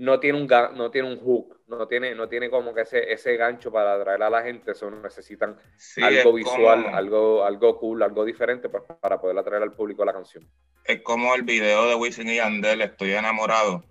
no 0.00 0.18
tiene 0.18 0.40
un, 0.40 0.46
no 0.76 0.90
tiene 0.90 1.12
un 1.12 1.20
hook, 1.20 1.60
no 1.68 1.86
tiene, 1.86 2.14
no 2.14 2.28
tiene 2.28 2.48
como 2.48 2.72
que 2.74 2.80
ese, 2.82 3.12
ese 3.12 3.36
gancho 3.36 3.70
para 3.70 3.94
atraer 3.94 4.22
a 4.22 4.30
la 4.30 4.42
gente, 4.42 4.74
solo 4.74 5.00
necesitan 5.00 5.56
Sí, 5.76 6.02
algo 6.02 6.22
como- 6.22 6.34
visual, 6.36 6.86
algo, 6.86 7.44
algo 7.44 7.78
cool, 7.78 8.02
algo 8.02 8.24
diferente 8.24 8.68
pues, 8.68 8.82
para 9.00 9.20
poder 9.20 9.36
atraer 9.38 9.62
al 9.62 9.72
público 9.74 10.02
a 10.02 10.06
la 10.06 10.12
canción. 10.14 10.48
Es 10.84 11.02
como 11.02 11.34
el 11.34 11.42
video 11.42 11.86
de 11.88 11.94
Wisin 11.96 12.28
y 12.28 12.36
Yandel, 12.36 12.80
Estoy 12.80 13.12
enamorado, 13.12 13.84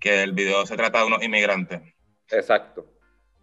que 0.00 0.22
el 0.22 0.32
video 0.32 0.64
se 0.66 0.76
trata 0.76 1.00
de 1.00 1.06
unos 1.06 1.22
inmigrantes. 1.22 1.80
Exacto, 2.30 2.86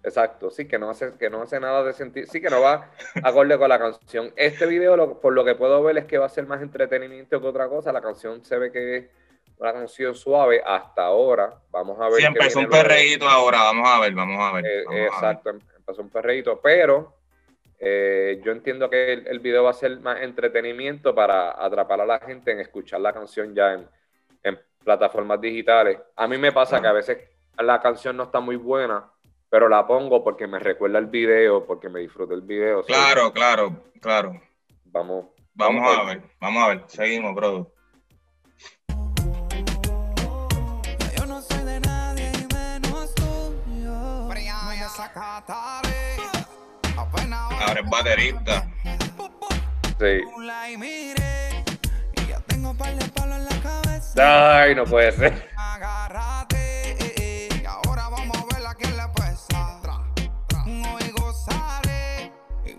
exacto, 0.03 0.49
sí, 0.49 0.67
que 0.67 0.79
no 0.79 0.89
hace, 0.89 1.13
que 1.19 1.29
no 1.29 1.43
hace 1.43 1.59
nada 1.59 1.83
de 1.83 1.93
sentido, 1.93 2.25
sí 2.31 2.41
que 2.41 2.49
no 2.49 2.61
va 2.61 2.91
acorde 3.23 3.57
con 3.59 3.69
la 3.69 3.77
canción. 3.77 4.33
Este 4.35 4.65
video, 4.65 4.97
lo- 4.97 5.21
por 5.21 5.33
lo 5.33 5.45
que 5.45 5.53
puedo 5.55 5.81
ver, 5.83 5.99
es 5.99 6.05
que 6.05 6.17
va 6.17 6.25
a 6.25 6.29
ser 6.29 6.47
más 6.47 6.61
entretenimiento 6.63 7.39
que 7.39 7.47
otra 7.47 7.69
cosa. 7.69 7.91
La 7.93 8.01
canción 8.01 8.43
se 8.43 8.57
ve 8.57 8.71
que 8.71 8.97
es 8.97 9.05
una 9.61 9.73
canción 9.73 10.15
suave 10.15 10.61
hasta 10.65 11.05
ahora. 11.05 11.53
Vamos 11.69 11.99
a 11.99 12.05
ver. 12.09 12.15
Sí, 12.15 12.25
empezó 12.25 12.59
un 12.59 12.67
perreíto 12.67 13.27
ahora, 13.29 13.59
vamos 13.59 13.87
a 13.87 13.99
ver, 13.99 14.13
vamos 14.13 14.39
a 14.39 14.53
ver. 14.53 14.65
Eh, 14.65 14.83
vamos 14.85 14.97
a 14.97 15.03
ver. 15.03 15.07
exacto, 15.07 15.49
em- 15.51 15.59
empezó 15.77 16.01
un 16.01 16.09
perreíto, 16.09 16.59
pero 16.61 17.13
eh, 17.79 18.41
yo 18.43 18.51
entiendo 18.51 18.89
que 18.89 19.13
el, 19.13 19.27
el 19.27 19.39
video 19.39 19.63
va 19.63 19.69
a 19.69 19.73
ser 19.73 19.99
más 19.99 20.19
entretenimiento 20.21 21.13
para 21.13 21.63
atrapar 21.63 22.01
a 22.01 22.05
la 22.07 22.19
gente 22.19 22.51
en 22.51 22.59
escuchar 22.59 23.01
la 23.01 23.13
canción 23.13 23.53
ya 23.53 23.73
en, 23.73 23.87
en 24.41 24.59
plataformas 24.83 25.39
digitales. 25.39 25.99
A 26.15 26.27
mí 26.27 26.39
me 26.39 26.51
pasa 26.51 26.81
que 26.81 26.87
a 26.87 26.93
veces 26.93 27.19
la 27.59 27.79
canción 27.79 28.17
no 28.17 28.23
está 28.23 28.39
muy 28.39 28.55
buena, 28.55 29.11
pero 29.47 29.69
la 29.69 29.85
pongo 29.85 30.23
porque 30.23 30.47
me 30.47 30.57
recuerda 30.57 30.97
el 30.97 31.05
video, 31.05 31.65
porque 31.67 31.87
me 31.87 31.99
disfruto 31.99 32.33
el 32.33 32.41
video. 32.41 32.83
Claro, 32.83 33.31
claro, 33.31 33.83
claro. 34.01 34.41
vamos, 34.85 35.27
Vamos 35.53 35.85
a 35.85 36.03
ver, 36.05 36.21
vamos 36.39 36.63
a 36.63 36.67
ver. 36.69 36.83
Seguimos, 36.87 37.35
bro. 37.35 37.71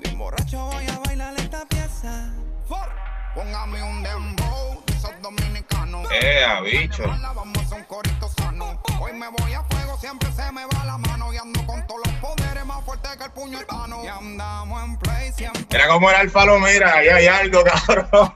Bien 0.00 0.18
borracho 0.18 0.64
voy 0.64 0.86
a 0.88 0.98
bailar 0.98 1.34
esta 1.38 1.64
pieza. 1.66 2.32
For. 2.66 2.88
Póngame 3.36 3.82
un 3.84 4.02
dembow. 4.02 4.82
de 4.84 4.94
Esos 4.94 5.12
dominicanos. 5.22 6.08
Eh, 6.10 6.44
a 6.44 6.60
bicho. 6.60 7.04
Hoy 9.04 9.12
me 9.14 9.28
voy 9.28 9.52
a 9.52 9.64
fuego, 9.64 9.98
siempre 9.98 10.30
se 10.30 10.52
me 10.52 10.64
va 10.64 10.84
la 10.84 10.96
mano. 10.96 11.32
Y 11.32 11.36
ando 11.36 11.66
con 11.66 11.84
todos 11.88 12.06
los 12.06 12.14
poderes 12.16 12.64
más 12.64 12.84
fuertes 12.84 13.16
que 13.16 13.24
el 13.24 13.30
puño 13.32 13.58
Y 14.04 14.06
andamos 14.06 14.84
en 14.84 14.96
play 14.96 15.32
siempre 15.32 15.66
Mira 15.72 15.88
cómo 15.88 16.08
era 16.08 16.20
el 16.20 16.30
falo, 16.30 16.60
mira, 16.60 16.94
ahí 16.94 17.08
hay 17.08 17.26
algo, 17.26 17.64
cabrón. 17.86 18.32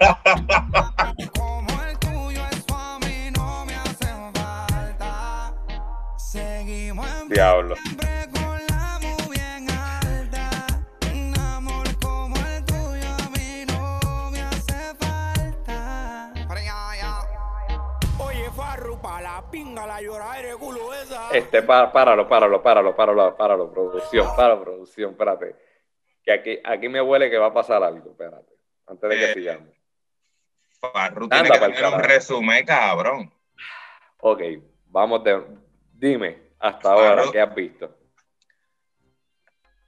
como 1.39 1.83
el 1.85 1.97
tuyo. 2.01 2.43
Eso 2.51 2.77
a 2.77 2.99
mí 2.99 3.31
no 3.37 3.65
me 3.65 3.77
hace 3.77 4.07
falta. 4.35 5.55
Seguimos 6.19 7.07
en 7.23 7.29
Diablo. 7.29 7.77
siempre 7.77 8.26
Este, 21.33 21.63
pa- 21.63 21.93
páralo, 21.93 22.29
páralo, 22.29 22.63
páralo, 22.63 22.95
páralo, 22.97 23.37
páralo, 23.37 23.73
producción, 23.73 24.27
páralo, 24.37 24.63
producción, 24.63 25.11
espérate. 25.13 25.57
Que 26.23 26.33
aquí, 26.33 26.59
aquí 26.65 26.89
me 26.89 27.01
huele 27.01 27.31
que 27.31 27.39
va 27.39 27.47
a 27.47 27.55
pasar 27.55 27.83
algo, 27.83 28.11
espérate. 28.11 28.53
Antes 28.87 29.11
de 29.11 29.17
que 29.17 29.25
Eh. 29.31 29.35
sigamos. 29.35 29.75
Anda 30.95 31.29
tiene 31.29 31.51
que 31.51 31.59
pa'l 31.59 31.73
tener 31.73 31.85
un 31.85 31.91
carajo. 31.93 31.99
resumen, 32.09 32.67
cabrón. 32.67 33.33
Ok, 34.21 34.41
vamos 34.87 35.25
de. 35.25 35.43
Dime, 35.93 36.51
hasta 36.59 36.93
ahora. 36.93 37.25
¿qué 37.33 37.41
has 37.41 37.55
visto? 37.55 37.97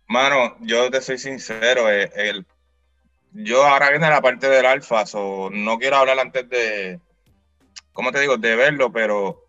Mano, 0.06 0.56
yo 0.60 0.90
te 0.90 1.02
soy 1.02 1.18
sincero, 1.18 1.90
eh, 1.90 2.10
el, 2.14 2.46
yo 3.32 3.62
ahora 3.64 3.90
viene 3.90 4.08
la 4.08 4.22
parte 4.22 4.48
del 4.48 4.64
alfa, 4.64 5.04
so, 5.04 5.50
no 5.52 5.78
quiero 5.78 5.96
hablar 5.96 6.18
antes 6.18 6.48
de, 6.48 6.98
¿cómo 7.92 8.10
te 8.10 8.20
digo? 8.20 8.38
De 8.38 8.56
verlo, 8.56 8.90
pero 8.90 9.44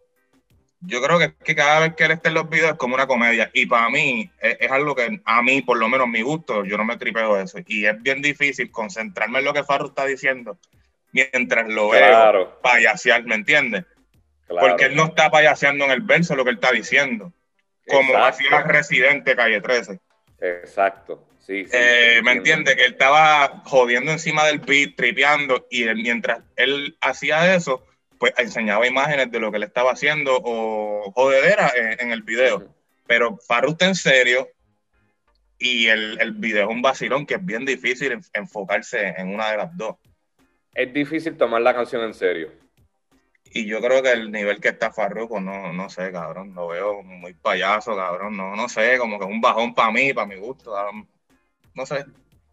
yo 0.81 1.01
creo 1.01 1.19
que, 1.19 1.33
que 1.35 1.55
cada 1.55 1.79
vez 1.81 1.95
que 1.95 2.05
él 2.05 2.11
está 2.11 2.29
en 2.29 2.35
los 2.35 2.49
videos 2.49 2.71
es 2.71 2.77
como 2.77 2.95
una 2.95 3.07
comedia, 3.07 3.49
y 3.53 3.65
para 3.65 3.89
mí 3.89 4.31
es, 4.39 4.57
es 4.59 4.71
algo 4.71 4.95
que 4.95 5.21
a 5.25 5.41
mí, 5.41 5.61
por 5.61 5.77
lo 5.77 5.89
menos 5.89 6.07
mi 6.07 6.21
gusto, 6.21 6.63
yo 6.65 6.77
no 6.77 6.85
me 6.85 6.97
tripeo 6.97 7.39
eso, 7.39 7.59
y 7.67 7.85
es 7.85 8.01
bien 8.01 8.21
difícil 8.21 8.71
concentrarme 8.71 9.39
en 9.39 9.45
lo 9.45 9.53
que 9.53 9.63
Farru 9.63 9.87
está 9.87 10.05
diciendo 10.05 10.57
mientras 11.11 11.67
lo 11.67 11.89
veo 11.89 12.01
Claro, 12.01 12.59
payasear, 12.61 13.23
¿me 13.25 13.35
entiendes? 13.35 13.85
claro. 14.47 14.67
Porque 14.67 14.85
él 14.85 14.95
no 14.95 15.05
está 15.05 15.29
payaseando 15.29 15.85
en 15.85 15.91
el 15.91 16.01
verso 16.01 16.35
lo 16.35 16.43
que 16.43 16.51
él 16.51 16.55
está 16.61 16.71
diciendo, 16.71 17.33
como 17.87 18.23
hacía 18.23 18.61
Residente 18.61 19.35
Calle 19.35 19.59
13. 19.61 19.99
Exacto, 20.39 21.27
sí. 21.39 21.65
sí, 21.65 21.71
Eh, 21.73 22.21
¿Me 22.23 22.31
entiendo. 22.33 22.69
entiende? 22.71 22.75
Que 22.75 22.85
él 22.85 22.91
estaba 22.93 23.61
jodiendo 23.65 24.11
encima 24.11 24.45
del 24.45 24.59
beat, 24.59 24.95
tripeando, 24.95 25.67
y 25.69 25.83
él- 25.83 25.95
mientras 26.01 26.39
él 26.55 26.97
hacía 27.01 27.53
eso, 27.55 27.83
pues 28.19 28.33
enseñaba 28.37 28.85
imágenes 28.85 29.31
de 29.31 29.39
lo 29.39 29.49
que 29.49 29.57
él 29.57 29.63
estaba 29.63 29.93
haciendo 29.93 30.37
o 30.43 31.11
jodedera 31.13 31.71
en, 31.75 31.99
en 31.99 32.11
el 32.11 32.21
video. 32.21 32.67
Pero 33.07 33.37
Farru 33.37 33.71
está 33.71 33.85
en 33.87 33.95
serio 33.95 34.47
y 35.57 35.87
el, 35.87 36.19
el 36.21 36.33
video 36.33 36.69
es 36.69 36.75
un 36.75 36.81
vacilón 36.81 37.25
que 37.25 37.35
es 37.35 37.45
bien 37.45 37.65
difícil 37.65 38.11
en- 38.11 38.21
enfocarse 38.33 39.07
en 39.17 39.33
una 39.33 39.49
de 39.51 39.57
las 39.57 39.75
dos. 39.75 39.95
Es 40.75 40.93
difícil 40.93 41.35
tomar 41.37 41.61
la 41.61 41.73
canción 41.73 42.03
en 42.03 42.13
serio. 42.13 42.51
Y 43.51 43.65
yo 43.65 43.81
creo 43.81 44.03
que 44.03 44.11
el 44.11 44.31
nivel 44.31 44.59
que 44.61 44.67
está 44.69 44.91
Farruko, 44.91 45.39
no, 45.41 45.73
no 45.73 45.89
sé, 45.89 46.11
cabrón, 46.11 46.53
lo 46.53 46.67
veo 46.67 47.01
muy 47.01 47.33
payaso, 47.33 47.95
cabrón, 47.95 48.37
no, 48.37 48.55
no 48.55 48.69
sé, 48.69 48.97
como 48.99 49.17
que 49.17 49.25
es 49.25 49.31
un 49.31 49.41
bajón 49.41 49.73
para 49.73 49.91
mí, 49.91 50.13
para 50.13 50.27
mi 50.27 50.35
gusto, 50.35 50.71
cabrón. 50.71 51.07
no 51.73 51.85
sé. 51.85 52.05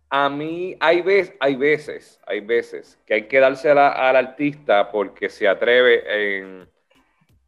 A 0.08 0.28
mí 0.28 0.76
hay 0.80 1.02
veces, 1.02 1.34
hay 1.40 1.56
veces, 1.56 2.20
hay 2.26 2.40
veces 2.40 2.98
que 3.06 3.14
hay 3.14 3.28
que 3.28 3.40
dársela 3.40 3.88
al 3.88 4.16
artista 4.16 4.90
porque 4.90 5.28
se 5.28 5.48
atreve 5.48 6.38
en 6.38 6.68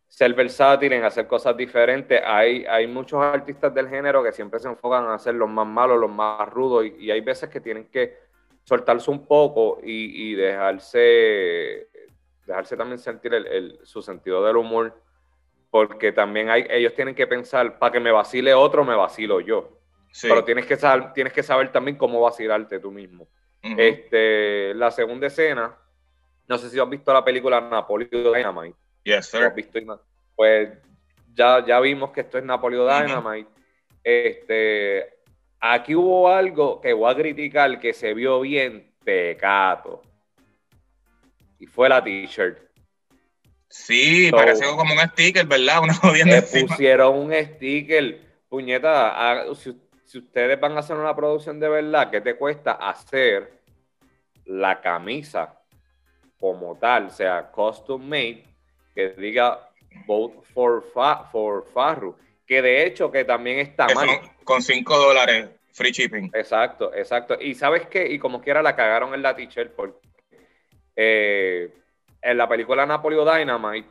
ser 0.08 0.34
versátil, 0.34 0.92
en 0.92 1.04
hacer 1.04 1.26
cosas 1.28 1.56
diferentes. 1.56 2.20
Hay, 2.24 2.64
hay 2.66 2.86
muchos 2.88 3.22
artistas 3.22 3.74
del 3.74 3.88
género 3.88 4.22
que 4.24 4.32
siempre 4.32 4.60
se 4.60 4.68
enfocan 4.68 5.04
en 5.04 5.10
hacer 5.10 5.34
los 5.34 5.48
más 5.50 5.66
malos, 5.66 6.00
los 6.00 6.10
más 6.10 6.48
rudos, 6.50 6.86
y, 6.86 7.10
hay 7.10 7.20
veces 7.20 7.48
que 7.50 7.60
tienen 7.60 7.86
que 7.90 8.18
soltarse 8.64 9.10
un 9.10 9.26
poco 9.26 9.80
y, 9.82 10.32
y 10.32 10.34
dejarse, 10.34 11.88
dejarse 12.46 12.76
también 12.76 12.98
sentir 12.98 13.34
el- 13.34 13.46
el- 13.46 13.80
su 13.84 14.02
sentido 14.02 14.44
del 14.44 14.56
humor, 14.56 14.94
porque 15.70 16.12
también 16.12 16.50
hay, 16.50 16.66
ellos 16.70 16.94
tienen 16.94 17.14
que 17.14 17.26
pensar, 17.26 17.78
para 17.78 17.92
que 17.92 18.00
me 18.00 18.12
vacile 18.12 18.54
otro, 18.54 18.84
me 18.84 18.96
vacilo 18.96 19.40
yo. 19.40 19.77
Sí. 20.10 20.26
Pero 20.28 20.44
tienes 20.44 20.66
que, 20.66 20.76
saber, 20.76 21.12
tienes 21.12 21.32
que 21.32 21.42
saber 21.42 21.70
también 21.70 21.96
cómo 21.96 22.20
vacilarte 22.20 22.80
tú 22.80 22.90
mismo. 22.90 23.28
Ujú. 23.62 23.74
Este, 23.76 24.74
la 24.74 24.90
segunda 24.90 25.26
escena, 25.26 25.76
no 26.46 26.58
sé 26.58 26.70
si 26.70 26.78
has 26.78 26.88
visto 26.88 27.12
la 27.12 27.24
película 27.24 27.60
Napoleon 27.60 28.10
Dynamite. 28.34 28.76
Yes, 29.04 29.32
¿Lo 29.34 29.40
has 29.40 29.54
sir. 29.54 29.54
visto? 29.54 30.02
Pues 30.34 30.70
ya, 31.34 31.64
ya 31.64 31.78
vimos 31.80 32.10
que 32.10 32.22
esto 32.22 32.38
es 32.38 32.44
Napoleon. 32.44 33.06
Dynamite. 33.06 33.48
Este, 34.02 35.18
aquí 35.60 35.94
hubo 35.94 36.28
algo 36.28 36.80
que 36.80 36.92
voy 36.92 37.12
a 37.12 37.16
criticar 37.16 37.78
que 37.78 37.92
se 37.92 38.14
vio 38.14 38.40
bien 38.40 38.92
pecato. 39.04 40.02
Y 41.58 41.66
fue 41.66 41.88
la 41.88 42.02
t-shirt. 42.02 42.58
Sí, 43.68 44.30
So- 44.30 44.36
pareció 44.36 44.76
como 44.76 44.94
un 44.94 45.00
sticker, 45.10 45.46
¿verdad? 45.46 45.80
Una 45.82 45.94
jodienda 45.94 46.36
Le 46.36 46.42
pusieron 46.66 47.18
un 47.18 47.32
sticker. 47.34 48.20
Puñeta, 48.48 49.10
ah, 49.14 49.44
si, 49.54 49.78
si 50.08 50.16
ustedes 50.16 50.58
van 50.58 50.74
a 50.74 50.78
hacer 50.80 50.96
una 50.96 51.14
producción 51.14 51.60
de 51.60 51.68
verdad, 51.68 52.10
¿qué 52.10 52.22
te 52.22 52.34
cuesta 52.34 52.72
hacer 52.72 53.60
la 54.46 54.80
camisa 54.80 55.60
como 56.40 56.78
tal? 56.78 57.08
O 57.08 57.10
sea, 57.10 57.50
custom 57.50 58.08
made, 58.08 58.42
que 58.94 59.10
diga 59.10 59.68
vote 60.06 60.40
for, 60.54 60.82
fa, 60.94 61.24
for 61.24 61.66
Farru. 61.74 62.16
Que 62.46 62.62
de 62.62 62.86
hecho 62.86 63.12
que 63.12 63.24
también 63.24 63.58
está 63.58 63.86
mal. 63.94 64.08
con 64.44 64.62
5 64.62 64.96
dólares 64.96 65.50
free 65.72 65.92
shipping. 65.92 66.30
Exacto, 66.32 66.94
exacto. 66.94 67.36
Y 67.38 67.54
sabes 67.54 67.86
qué, 67.88 68.10
y 68.10 68.18
como 68.18 68.40
quiera 68.40 68.62
la 68.62 68.74
cagaron 68.74 69.12
en 69.12 69.20
la 69.20 69.36
t-shirt 69.36 69.72
porque 69.76 69.98
eh, 70.96 71.70
en 72.22 72.38
la 72.38 72.48
película 72.48 72.86
Napoleon 72.86 73.28
Dynamite, 73.30 73.90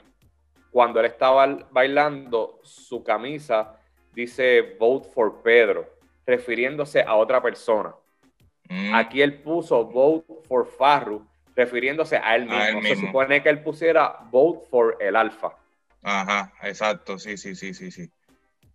cuando 0.71 0.99
él 0.99 1.05
estaba 1.05 1.45
bailando, 1.69 2.59
su 2.63 3.03
camisa 3.03 3.79
dice 4.15 4.75
Vote 4.79 5.09
for 5.13 5.43
Pedro, 5.43 5.96
refiriéndose 6.27 7.01
a 7.01 7.15
otra 7.15 7.41
persona. 7.41 7.95
Mm. 8.69 8.93
Aquí 8.93 9.21
él 9.21 9.41
puso 9.41 9.85
Vote 9.85 10.25
for 10.47 10.67
Farru, 10.67 11.25
refiriéndose 11.55 12.17
a 12.17 12.35
él 12.35 12.43
mismo. 12.43 12.57
A 12.57 12.69
él 12.69 12.83
Se 12.83 12.95
supone 12.97 13.41
que 13.41 13.49
él 13.49 13.63
pusiera 13.63 14.17
Vote 14.29 14.67
for 14.69 14.97
el 14.99 15.15
Alfa. 15.15 15.53
Ajá, 16.03 16.53
exacto, 16.61 17.17
sí, 17.17 17.37
sí, 17.37 17.55
sí, 17.55 17.73
sí, 17.73 17.89
sí. 17.91 18.09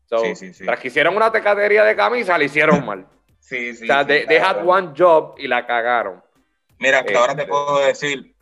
So, 0.07 0.19
Sí, 0.25 0.35
sí, 0.35 0.55
sí. 0.55 0.65
Tras 0.65 0.81
que 0.81 0.89
hicieron 0.89 1.15
una 1.17 1.31
tecatería 1.31 1.85
de 1.85 1.95
camisa, 1.95 2.37
le 2.37 2.47
hicieron 2.47 2.85
mal. 2.87 3.07
Sí, 3.39 3.75
sí. 3.75 3.85
o 3.85 3.87
sea, 3.87 4.01
sí, 4.01 4.07
they, 4.09 4.27
they 4.27 4.39
had 4.39 4.55
claro. 4.63 4.69
one 4.71 4.93
job 4.97 5.35
y 5.39 5.47
la 5.47 5.67
cagaron. 5.67 6.23
Mira, 6.79 7.01
hasta 7.01 7.19
ahora 7.19 7.35
te 7.35 7.43
Este- 7.43 7.51
puedo 7.51 7.79
decir. 7.81 8.33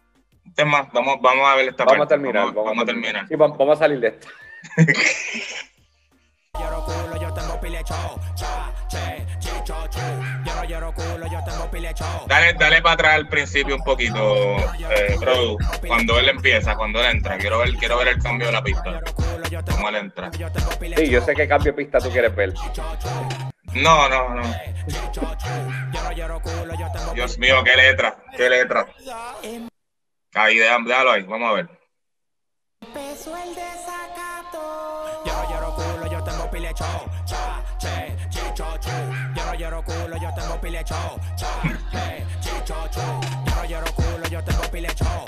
Tema, 0.54 0.88
vamos, 0.92 1.18
vamos 1.20 1.46
a 1.48 1.54
ver 1.54 1.68
esta 1.68 1.84
Vamos 1.84 1.94
a 1.94 1.98
parte. 2.08 2.14
terminar. 2.14 2.46
Vamos, 2.46 2.64
vamos 2.64 2.82
a 2.82 2.86
terminar. 2.86 3.28
Sí, 3.28 3.36
vamos, 3.36 3.56
vamos 3.56 3.76
a 3.76 3.78
salir 3.78 4.00
de 4.00 4.08
esto. 4.08 4.26
Yo 9.70 10.54
no 10.54 10.64
lloro 10.64 10.92
culo, 10.92 11.26
yo 11.30 11.44
tengo 11.44 11.70
pile. 11.70 11.94
Dale, 12.26 12.54
dale 12.54 12.82
para 12.82 12.94
atrás 12.94 13.14
al 13.14 13.28
principio 13.28 13.76
un 13.76 13.84
poquito, 13.84 14.56
eh, 14.56 15.16
bro. 15.18 15.56
Cuando 15.86 16.18
él 16.18 16.28
empieza, 16.28 16.74
cuando 16.76 17.00
él 17.00 17.16
entra. 17.16 17.38
Quiero 17.38 17.58
ver, 17.58 17.74
quiero 17.74 17.98
ver 17.98 18.08
el 18.08 18.22
cambio 18.22 18.46
de 18.46 18.52
la 18.52 18.62
pista. 18.62 19.00
Cómo 19.70 19.88
él 19.88 19.96
entra. 19.96 20.30
Sí, 20.96 21.08
yo 21.08 21.20
sé 21.20 21.34
qué 21.34 21.46
cambio 21.46 21.72
de 21.72 21.76
pista 21.76 21.98
tú 21.98 22.10
quieres 22.10 22.34
ver. 22.34 22.52
No, 23.74 24.08
no, 24.08 24.34
no. 24.34 24.42
Dios 27.14 27.38
mío, 27.38 27.62
qué 27.62 27.76
letra, 27.76 28.16
qué 28.36 28.50
letra. 28.50 28.86
Ahí, 30.34 30.58
déjalo, 30.58 30.88
déjalo 30.88 31.12
ahí, 31.12 31.22
vamos 31.22 31.50
a 31.50 31.54
ver. 31.54 31.68
Empezó 32.80 33.36
el 33.36 33.54
che, 41.36 42.26
chicho, 42.40 42.74
chu. 42.90 43.00
Yo 43.46 43.54
no 43.54 43.64
lloro 43.64 43.92
culo, 43.94 44.28
yo 44.28 44.42
tengo 44.42 44.62
pile. 44.70 44.88
Cha, 44.94 45.24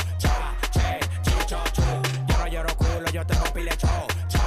che, 0.71 0.99
chicho, 1.23 1.63
chu. 1.73 1.83
No 2.39 2.47
lloro 2.47 2.75
culo, 2.77 3.11
yo 3.11 3.25
tengo 3.25 3.45
pile 3.53 3.77
show. 3.77 4.07
Cha, 4.29 4.41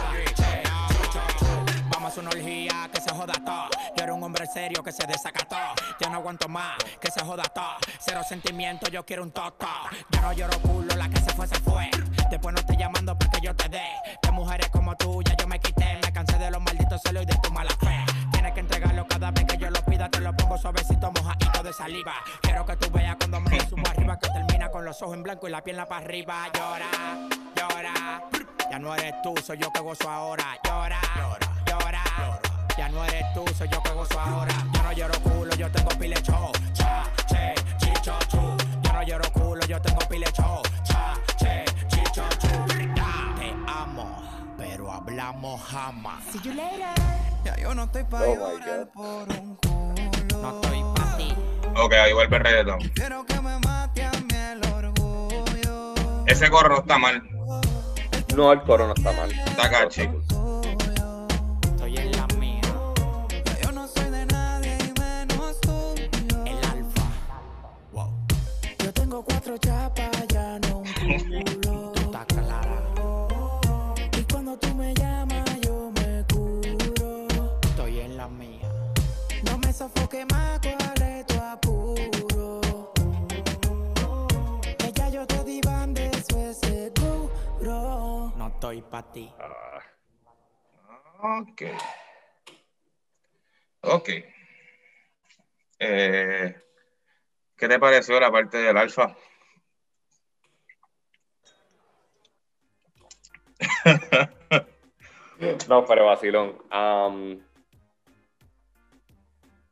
chicho, 0.87 1.21
chu. 1.39 1.45
Vamos 1.89 2.17
a 2.17 2.19
una 2.19 2.29
orgía 2.29 2.89
que 2.91 3.01
se 3.01 3.11
joda 3.13 3.33
todo. 3.33 3.69
Yo 3.95 4.03
era 4.03 4.13
un 4.13 4.23
hombre 4.23 4.45
serio 4.47 4.83
que 4.83 4.91
se 4.91 5.05
desacató. 5.07 5.55
Ya 5.99 6.09
no 6.09 6.17
aguanto 6.17 6.47
más, 6.49 6.75
que 6.99 7.09
se 7.09 7.23
joda 7.23 7.43
todo. 7.43 7.77
Cero 7.99 8.21
sentimiento, 8.27 8.89
yo 8.89 9.05
quiero 9.05 9.23
un 9.23 9.31
toto. 9.31 9.67
Yo 10.11 10.21
no 10.21 10.33
lloro 10.33 10.59
culo, 10.61 10.95
la 10.95 11.09
que 11.09 11.19
se 11.19 11.31
fue, 11.31 11.47
se 11.47 11.59
fue. 11.61 11.89
Después 12.29 12.53
no 12.53 12.59
estoy 12.59 12.77
llamando 12.77 13.17
para 13.17 13.31
que 13.31 13.41
yo 13.41 13.55
te 13.55 13.69
dé. 13.69 13.85
De 14.21 14.31
mujeres 14.31 14.69
como 14.69 14.95
tú, 14.95 15.21
ya 15.23 15.35
yo 15.37 15.47
me 15.47 15.59
quité. 15.59 15.99
Me 16.03 16.11
cansé 16.11 16.37
de 16.37 16.51
los 16.51 16.61
malditos 16.61 17.01
celos 17.01 17.23
y 17.23 17.25
de 17.25 17.35
tu 17.35 17.51
mala 17.51 17.71
fe. 17.79 18.14
Entregarlo 18.65 19.05
cada 19.07 19.29
vez 19.29 19.45
que 19.45 19.57
yo 19.57 19.69
lo 19.69 19.79
pida. 19.85 20.09
Te 20.09 20.19
lo 20.21 20.35
pongo 20.35 20.57
suavecito, 20.57 21.11
mojadito 21.11 21.61
de 21.61 21.71
saliva. 21.71 22.13
Quiero 22.41 22.65
que 22.65 22.75
tú 22.77 22.89
veas 22.91 23.15
cuando 23.15 23.39
me 23.41 23.59
subo 23.69 23.87
arriba. 23.87 24.17
Que 24.17 24.27
termina 24.29 24.69
con 24.71 24.83
los 24.83 24.99
ojos 25.03 25.13
en 25.13 25.21
blanco 25.23 25.47
y 25.47 25.51
la 25.51 25.63
pierna 25.63 25.85
para 25.85 26.03
arriba. 26.03 26.47
Llora, 26.51 26.89
llora. 27.55 28.23
Ya 28.71 28.79
no 28.79 28.95
eres 28.95 29.13
tú, 29.21 29.35
soy 29.45 29.59
yo 29.59 29.71
que 29.71 29.79
gozo 29.81 30.09
ahora. 30.09 30.57
Llora, 30.63 30.99
llora. 31.67 32.01
Ya 32.75 32.89
no 32.89 33.05
eres 33.05 33.23
tú, 33.35 33.45
soy 33.55 33.69
yo 33.69 33.81
que 33.83 33.91
gozo 33.91 34.19
ahora. 34.19 34.55
Yo 34.73 34.83
no 34.83 34.91
lloro 34.93 35.19
culo, 35.21 35.55
yo 35.55 35.69
tengo 35.71 35.89
pile 35.89 36.15
show. 36.23 36.51
Cha, 36.73 37.03
che, 37.27 37.53
chicho, 37.77 38.17
chu. 38.27 38.57
Yo 38.81 38.93
no 38.93 39.03
lloro 39.03 39.31
culo, 39.31 39.61
yo 39.67 39.79
tengo 39.79 39.99
pile 40.09 40.25
show. 40.33 40.61
Cha, 40.83 41.13
che, 41.37 41.63
chicho, 41.87 42.23
chu. 42.39 42.65
Te 43.37 43.53
amo, 43.67 44.24
pero 44.85 44.91
hablamos 44.93 45.61
jamás. 45.63 46.23
See 46.31 46.39
you 46.43 46.53
later. 46.53 46.87
Ya 47.43 47.55
yo 47.57 47.73
no 47.73 47.83
estoy 47.85 48.03
pa' 48.03 48.21
Oh 48.21 48.27
my 48.27 48.35
llorar 48.35 48.79
God. 48.85 48.87
por 48.93 49.29
un 49.39 49.55
culo. 49.55 50.41
No 50.41 50.61
estoy 50.61 50.83
pa' 50.95 51.17
ti. 51.17 51.35
Ok, 51.75 51.93
ahí 51.93 52.13
vuelve 52.13 52.37
el 52.37 52.43
reggaetón. 52.43 52.79
Quiero 52.93 53.25
que 53.25 53.41
me 53.41 53.57
mate 53.59 54.03
a 54.03 54.11
mí 54.11 54.27
el 54.35 54.61
orgullo. 54.71 55.93
Ese 56.27 56.49
coro 56.49 56.69
no 56.69 56.77
está 56.79 56.97
mal. 56.97 57.21
No, 58.35 58.51
el 58.51 58.61
coro 58.63 58.87
no 58.87 58.93
está 58.93 59.11
mal. 59.13 59.31
Está 59.31 59.69
cachi. 59.69 60.01
Estoy 60.01 61.97
en 61.97 62.11
la 62.11 62.27
mía, 62.39 62.61
yo 63.63 63.71
no 63.71 63.87
soy 63.87 64.09
de 64.09 64.25
nadie 64.27 64.77
y 64.85 64.99
menos 64.99 65.61
tuyo. 65.61 66.45
el 66.45 66.57
alfa. 66.57 67.07
Wow, 67.91 68.11
Yo 68.83 68.93
tengo 68.93 69.23
cuatro 69.23 69.57
chapas, 69.57 70.27
ya 70.27 70.59
no 70.59 70.83
estoy 88.65 88.81
pa' 88.81 89.03
ti. 89.11 89.31
Ok. 91.21 91.61
Ok. 93.81 94.09
Eh, 95.77 96.55
¿Qué 97.55 97.67
te 97.67 97.79
pareció 97.79 98.19
la 98.19 98.31
parte 98.31 98.57
del 98.57 98.77
alfa? 98.77 99.15
No, 105.67 105.85
pero 105.85 106.05
vacilón. 106.05 106.57
Am, 106.69 107.45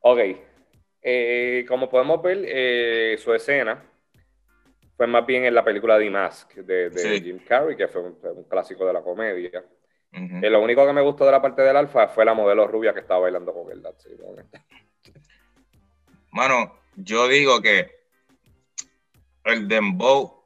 ok. 0.02 0.20
Eh, 1.02 1.66
como 1.70 1.90
podemos 1.90 2.22
ver, 2.22 2.44
eh, 2.46 3.18
su 3.18 3.34
escena 3.34 3.82
fue 4.96 5.08
más 5.08 5.26
bien 5.26 5.46
en 5.46 5.56
la 5.56 5.64
película 5.64 5.98
The 5.98 6.10
Mask 6.10 6.54
de, 6.56 6.90
de 6.90 7.00
Sí. 7.00 7.22
Jim 7.24 7.40
Carrey, 7.48 7.76
que 7.76 7.88
fue 7.88 8.02
un, 8.02 8.18
un 8.24 8.44
clásico 8.46 8.86
de 8.86 8.94
la 8.94 9.02
comedia. 9.02 9.64
Eh, 10.12 10.50
lo 10.50 10.62
único 10.62 10.86
que 10.86 10.94
me 10.94 11.02
gustó 11.02 11.26
de 11.26 11.32
la 11.32 11.42
parte 11.42 11.64
del 11.64 11.76
alfa 11.76 12.08
fue 12.08 12.24
la 12.24 12.36
modelo 12.36 12.68
rubia 12.68 12.94
que 12.94 13.00
estaba 13.00 13.22
bailando 13.22 13.52
con 13.52 13.72
él. 13.72 13.84
honestamente. 13.84 14.62
Mano, 16.32 16.80
yo 16.96 17.28
digo 17.28 17.62
que 17.62 17.90
el 19.46 19.68
dembow, 19.68 20.44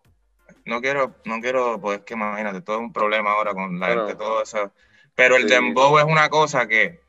no 0.66 0.82
quiero, 0.82 1.16
no 1.26 1.40
quiero, 1.42 1.80
pues 1.80 2.00
es 2.00 2.06
que 2.06 2.14
imagínate, 2.14 2.62
todo 2.62 2.78
es 2.78 2.82
un 2.82 2.94
problema 2.94 3.32
ahora 3.32 3.54
con 3.54 3.80
la 3.80 3.88
Bueno. 3.88 4.08
gente, 4.08 4.18
todo 4.18 4.42
eso. 4.42 4.72
Pero 5.16 5.36
el 5.36 5.44
Sí. 5.44 5.50
dembow 5.50 5.98
es 6.00 6.06
una 6.06 6.30
cosa 6.30 6.68
que 6.68 7.02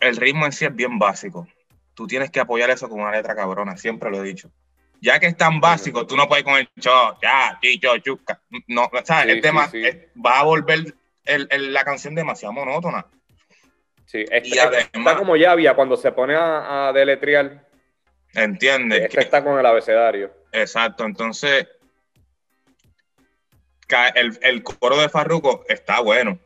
el 0.00 0.16
ritmo 0.16 0.46
en 0.46 0.52
sí 0.52 0.64
es 0.64 0.74
bien 0.74 0.98
básico. 0.98 1.46
Tú 1.94 2.06
tienes 2.06 2.30
que 2.30 2.40
apoyar 2.40 2.70
eso 2.70 2.88
con 2.88 3.00
una 3.00 3.12
letra 3.12 3.34
cabrona, 3.34 3.76
siempre 3.76 4.10
lo 4.10 4.18
he 4.18 4.22
dicho. 4.26 4.50
Ya 5.00 5.18
que 5.20 5.26
es 5.26 5.36
tan 5.36 5.60
básico, 5.60 6.06
tú 6.06 6.16
no 6.16 6.26
puedes 6.28 6.44
con 6.44 6.54
el 6.56 6.68
cho, 6.80 7.16
ya, 7.22 7.58
chicho, 7.62 7.96
chuca. 7.98 8.40
No, 8.66 8.90
¿sabes? 9.04 9.34
El 9.34 9.40
tema 9.40 9.70
va 10.24 10.40
a 10.40 10.42
volver 10.44 10.94
el- 11.24 11.46
el- 11.50 11.72
la 11.72 11.84
canción 11.84 12.14
demasiado 12.14 12.52
monótona. 12.52 13.06
Sí, 14.06 14.24
está, 14.30 14.38
Y 14.48 14.58
además- 14.58 14.88
está 14.92 15.16
como 15.16 15.36
ya 15.36 15.52
había 15.52 15.74
cuando 15.74 15.96
se 15.96 16.10
pone 16.12 16.34
a, 16.34 16.88
a 16.88 16.92
deletrear 16.92 17.66
¿Entiendes? 18.34 19.02
Este 19.04 19.20
está 19.20 19.42
con 19.42 19.58
el 19.58 19.64
abecedario. 19.66 20.30
Exacto, 20.52 21.04
entonces 21.04 21.66
el, 24.14 24.38
el 24.42 24.62
coro 24.62 24.98
de 24.98 25.08
Farruko 25.08 25.64
está 25.68 26.00
bueno. 26.00 26.38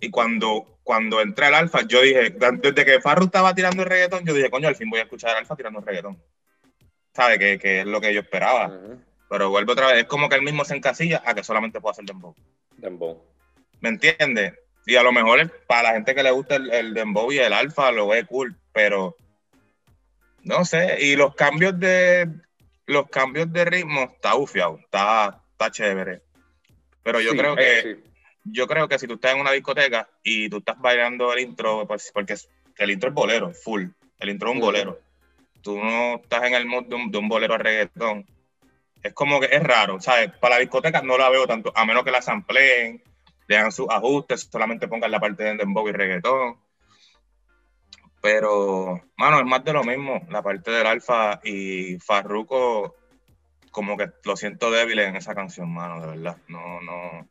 Y 0.00 0.10
cuando, 0.10 0.78
cuando 0.82 1.20
entra 1.20 1.48
el 1.48 1.54
alfa, 1.54 1.80
yo 1.86 2.02
dije, 2.02 2.30
desde 2.30 2.84
que 2.84 3.00
Farru 3.00 3.24
estaba 3.26 3.54
tirando 3.54 3.82
el 3.82 3.88
reggaetón, 3.88 4.24
yo 4.24 4.32
dije, 4.34 4.50
coño, 4.50 4.68
al 4.68 4.76
fin 4.76 4.90
voy 4.90 5.00
a 5.00 5.04
escuchar 5.04 5.30
al 5.30 5.38
alfa 5.38 5.56
tirando 5.56 5.80
el 5.80 5.86
reggaetón. 5.86 6.22
¿Sabe? 7.14 7.38
Que, 7.38 7.58
que 7.58 7.80
es 7.80 7.86
lo 7.86 8.00
que 8.00 8.12
yo 8.12 8.20
esperaba. 8.20 8.72
Pero 9.30 9.50
vuelvo 9.50 9.72
otra 9.72 9.88
vez, 9.88 9.98
es 9.98 10.04
como 10.04 10.28
que 10.28 10.36
él 10.36 10.42
mismo 10.42 10.64
se 10.64 10.76
encasilla 10.76 11.22
a 11.24 11.34
que 11.34 11.44
solamente 11.44 11.80
puedo 11.80 11.92
hacer 11.92 12.04
dembow. 12.04 12.34
Dembow. 12.76 13.22
¿Me 13.80 13.88
entiendes? 13.90 14.54
Y 14.86 14.96
a 14.96 15.02
lo 15.02 15.12
mejor 15.12 15.50
para 15.66 15.84
la 15.84 15.92
gente 15.94 16.14
que 16.14 16.22
le 16.22 16.30
gusta 16.30 16.56
el, 16.56 16.70
el 16.72 16.94
dembow 16.94 17.32
y 17.32 17.38
el 17.38 17.52
alfa 17.52 17.90
lo 17.92 18.08
ve 18.08 18.24
cool, 18.26 18.56
pero 18.72 19.16
no 20.42 20.64
sé. 20.64 20.98
Y 21.00 21.16
los 21.16 21.34
cambios 21.34 21.78
de 21.78 22.28
los 22.86 23.08
cambios 23.08 23.50
de 23.52 23.64
ritmo 23.64 24.02
está 24.14 24.34
ufiado, 24.34 24.78
está, 24.78 25.40
está 25.52 25.70
chévere. 25.70 26.20
Pero 27.02 27.20
yo 27.20 27.30
Sí, 27.30 27.38
creo 27.38 27.54
eh, 27.54 27.56
que 27.56 27.82
sí. 27.94 28.10
yo 28.44 28.66
creo 28.66 28.88
que 28.88 28.98
si 28.98 29.06
tú 29.06 29.14
estás 29.14 29.34
en 29.34 29.40
una 29.40 29.52
discoteca 29.52 30.08
y 30.22 30.50
tú 30.50 30.58
estás 30.58 30.78
bailando 30.78 31.32
el 31.32 31.40
intro, 31.40 31.86
pues, 31.86 32.10
porque 32.12 32.34
el 32.76 32.90
intro 32.90 33.08
es 33.08 33.14
bolero, 33.14 33.52
full. 33.54 33.86
El 34.18 34.28
intro 34.28 34.50
es 34.50 34.54
un 34.54 34.60
bolero. 34.60 35.00
Tú 35.64 35.78
no 35.78 36.16
estás 36.16 36.44
en 36.44 36.52
el 36.52 36.66
mood 36.66 36.84
de 36.84 37.18
un, 37.18 37.26
bolero 37.26 37.54
a 37.54 37.58
reggaetón. 37.58 38.26
Es 39.02 39.14
como 39.14 39.40
que 39.40 39.46
es 39.46 39.62
raro, 39.62 39.98
¿sabes? 39.98 40.30
Para 40.38 40.56
la 40.56 40.60
discoteca 40.60 41.00
no 41.00 41.16
la 41.16 41.30
veo 41.30 41.46
tanto, 41.46 41.72
a 41.74 41.86
menos 41.86 42.04
que 42.04 42.10
la 42.10 42.20
sampleen, 42.20 43.02
le 43.46 43.56
hagan 43.56 43.72
sus 43.72 43.88
ajustes, 43.88 44.46
solamente 44.52 44.88
pongan 44.88 45.10
la 45.10 45.20
parte 45.20 45.42
de 45.42 45.56
dembow 45.56 45.88
y 45.88 45.92
reggaetón. 45.92 46.58
Pero, 48.20 49.00
mano, 49.16 49.38
es 49.38 49.46
más 49.46 49.64
de 49.64 49.72
lo 49.72 49.84
mismo. 49.84 50.20
La 50.28 50.42
parte 50.42 50.70
del 50.70 50.86
alfa 50.86 51.40
y 51.42 51.98
Farruko, 51.98 52.94
como 53.70 53.96
que 53.96 54.10
lo 54.22 54.36
siento 54.36 54.70
débil 54.70 54.98
en 54.98 55.16
esa 55.16 55.34
canción, 55.34 55.72
mano, 55.72 56.02
de 56.02 56.08
verdad. 56.08 56.36
No, 56.48 56.82
no. 56.82 57.26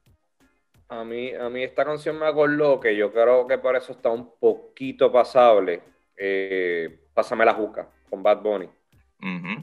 A 0.90 1.04
mí, 1.04 1.34
a 1.36 1.50
mí 1.50 1.64
esta 1.64 1.86
canción 1.86 2.18
me 2.18 2.26
acordó 2.26 2.80
que 2.80 2.96
yo 2.96 3.14
creo 3.14 3.46
que 3.46 3.60
por 3.60 3.76
eso 3.76 3.92
está 3.92 4.10
un 4.10 4.40
poquito 4.40 5.12
pasable. 5.12 5.84
eh, 6.18 7.00
Pásame 7.14 7.46
la 7.46 7.54
juca 7.54 7.88
con 8.10 8.24
Bad 8.24 8.42
Bunny. 8.42 8.70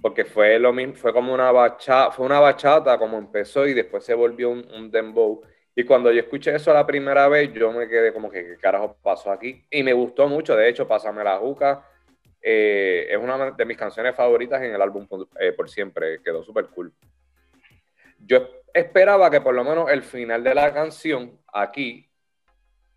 Porque 0.00 0.24
fue 0.24 0.58
lo 0.58 0.72
mismo, 0.72 0.94
fue 0.94 1.12
como 1.12 1.34
una 1.34 1.52
bachata, 1.52 2.10
fue 2.12 2.24
una 2.24 2.40
bachata 2.40 2.98
como 2.98 3.18
empezó 3.18 3.66
y 3.66 3.74
después 3.74 4.02
se 4.02 4.14
volvió 4.14 4.48
un, 4.48 4.66
un 4.74 4.90
dembow. 4.90 5.42
Y 5.76 5.84
cuando 5.84 6.10
yo 6.10 6.20
escuché 6.20 6.54
eso 6.54 6.72
la 6.72 6.86
primera 6.86 7.28
vez, 7.28 7.52
yo 7.52 7.70
me 7.70 7.86
quedé 7.86 8.12
como 8.12 8.30
que, 8.30 8.42
¿qué 8.42 8.56
carajo 8.56 8.96
pasó 9.02 9.30
aquí? 9.30 9.62
Y 9.70 9.82
me 9.82 9.92
gustó 9.92 10.28
mucho, 10.28 10.56
de 10.56 10.68
hecho, 10.68 10.88
Pásame 10.88 11.22
la 11.22 11.36
Juca 11.36 11.84
eh, 12.42 13.08
es 13.10 13.18
una 13.18 13.50
de 13.50 13.64
mis 13.66 13.76
canciones 13.76 14.14
favoritas 14.14 14.62
en 14.62 14.74
el 14.74 14.80
álbum 14.80 15.06
por, 15.06 15.28
eh, 15.38 15.52
por 15.52 15.68
siempre, 15.68 16.22
quedó 16.22 16.42
súper 16.42 16.68
cool. 16.68 16.92
Yo 18.18 18.48
esperaba 18.72 19.30
que 19.30 19.40
por 19.40 19.54
lo 19.54 19.64
menos 19.64 19.90
el 19.90 20.02
final 20.02 20.42
de 20.42 20.54
la 20.54 20.72
canción 20.72 21.38
aquí 21.52 22.08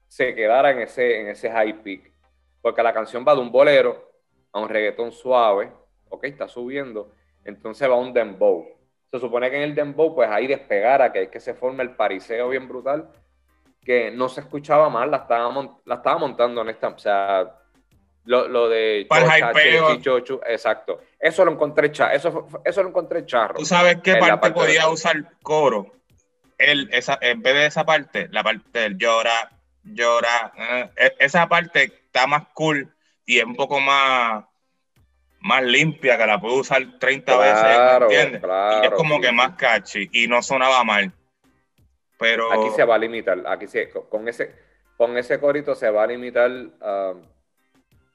se 0.07 0.33
quedara 0.35 0.71
en 0.71 0.79
ese, 0.79 1.21
en 1.21 1.27
ese 1.27 1.51
high 1.51 1.81
peak, 1.81 2.11
porque 2.61 2.83
la 2.83 2.93
canción 2.93 3.25
va 3.27 3.35
de 3.35 3.41
un 3.41 3.51
bolero 3.51 4.12
a 4.53 4.59
un 4.59 4.69
reggaetón 4.69 5.11
suave, 5.11 5.71
ok, 6.09 6.23
está 6.25 6.47
subiendo, 6.47 7.11
entonces 7.43 7.89
va 7.89 7.93
a 7.95 7.97
un 7.97 8.13
dembow. 8.13 8.65
Se 9.11 9.19
supone 9.19 9.49
que 9.49 9.57
en 9.57 9.63
el 9.63 9.75
dembow, 9.75 10.15
pues 10.15 10.29
ahí 10.29 10.47
despegara, 10.47 11.11
que 11.11 11.23
es 11.23 11.29
que 11.29 11.39
se 11.39 11.53
forma 11.53 11.83
el 11.83 11.91
pariseo 11.91 12.49
bien 12.49 12.67
brutal, 12.67 13.09
que 13.83 14.11
no 14.11 14.29
se 14.29 14.41
escuchaba 14.41 14.89
mal, 14.89 15.11
la 15.11 15.17
estaba, 15.17 15.51
la 15.85 15.95
estaba 15.95 16.17
montando 16.17 16.61
en 16.61 16.69
esta, 16.69 16.87
o 16.87 16.97
sea, 16.97 17.59
lo, 18.25 18.47
lo 18.47 18.69
de 18.69 19.05
Para 19.09 19.37
el 19.37 19.53
chocha, 19.53 20.01
chochu, 20.01 20.39
exacto. 20.45 21.01
Eso 21.19 21.43
lo 21.43 21.51
encontré 21.51 21.91
cha- 21.91 22.13
eso, 22.13 22.47
eso 22.63 22.83
lo 22.83 22.89
encontré 22.89 23.25
charro. 23.25 23.55
¿Tú 23.55 23.65
sabes 23.65 23.97
qué 24.01 24.15
parte, 24.15 24.37
parte 24.37 24.51
podía 24.53 24.85
de- 24.85 24.93
usar 24.93 25.17
coro? 25.41 25.91
Él, 26.57 26.89
esa, 26.93 27.17
en 27.21 27.41
vez 27.41 27.53
de 27.55 27.65
esa 27.65 27.85
parte, 27.85 28.29
la 28.31 28.41
parte 28.43 28.79
del 28.79 28.97
llora, 28.97 29.49
llora, 29.83 30.53
eh, 30.57 30.89
e- 30.95 31.15
esa 31.19 31.47
parte 31.49 31.83
está 31.83 32.25
más 32.27 32.47
cool 32.53 32.89
y 33.26 33.39
es 33.39 33.45
un 33.45 33.55
poco 33.55 33.80
más, 33.80 34.45
más 35.41 35.63
limpia, 35.63 36.17
que 36.17 36.26
la 36.26 36.39
puedo 36.39 36.55
usar 36.55 36.82
30 36.99 37.34
Claro, 37.36 38.07
veces, 38.07 38.11
¿entiendes? 38.11 38.41
y 38.41 38.86
es 38.86 38.91
claro, 38.91 38.97
como 38.97 39.15
sí, 39.15 39.21
que 39.21 39.32
más 39.32 39.55
catchy 39.55 40.09
y 40.11 40.28
no 40.28 40.41
sonaba 40.41 40.84
mal. 40.84 41.11
Pero 42.17 42.51
Aquí 42.51 42.69
se 42.69 42.84
va 42.86 42.95
a 42.95 42.97
limitar, 42.97 43.43
aquí 43.47 43.67
se, 43.67 43.89
con 43.89 44.28
ese, 44.28 44.55
con 44.97 45.17
ese 45.17 45.39
corito 45.39 45.76
se 45.76 45.89
va 45.89 46.03
a 46.03 46.07
limitar, 46.07 46.49
um, 46.51 47.21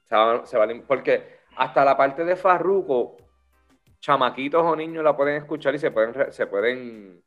se 0.05 0.15
va, 0.15 0.45
se 0.45 0.57
va 0.57 0.63
a 0.63 0.67
lim- 0.67 0.85
porque 0.87 1.39
hasta 1.55 1.83
la 1.85 1.95
parte 1.97 2.23
de 2.25 2.35
Farruko, 2.35 3.17
chamaquitos 3.99 4.63
o 4.63 4.75
niños 4.75 5.03
la 5.03 5.15
pueden 5.15 5.35
escuchar 5.37 5.75
y 5.75 5.79
se 5.79 5.91
pueden, 5.91 6.31
se 6.31 6.47
pueden, 6.47 7.21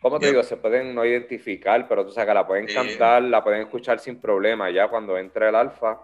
¿cómo 0.00 0.18
te 0.20 0.28
digo? 0.28 0.42
Se 0.42 0.56
pueden 0.56 0.94
no 0.94 1.04
identificar, 1.04 1.86
pero 1.88 2.04
tú 2.04 2.12
sabes 2.12 2.28
que 2.28 2.34
la 2.34 2.46
pueden 2.46 2.66
cantar, 2.66 3.22
la 3.22 3.42
pueden 3.42 3.62
escuchar 3.62 3.98
sin 3.98 4.20
problema, 4.20 4.70
ya 4.70 4.88
cuando 4.88 5.16
entre 5.18 5.48
el 5.48 5.54
alfa, 5.54 6.00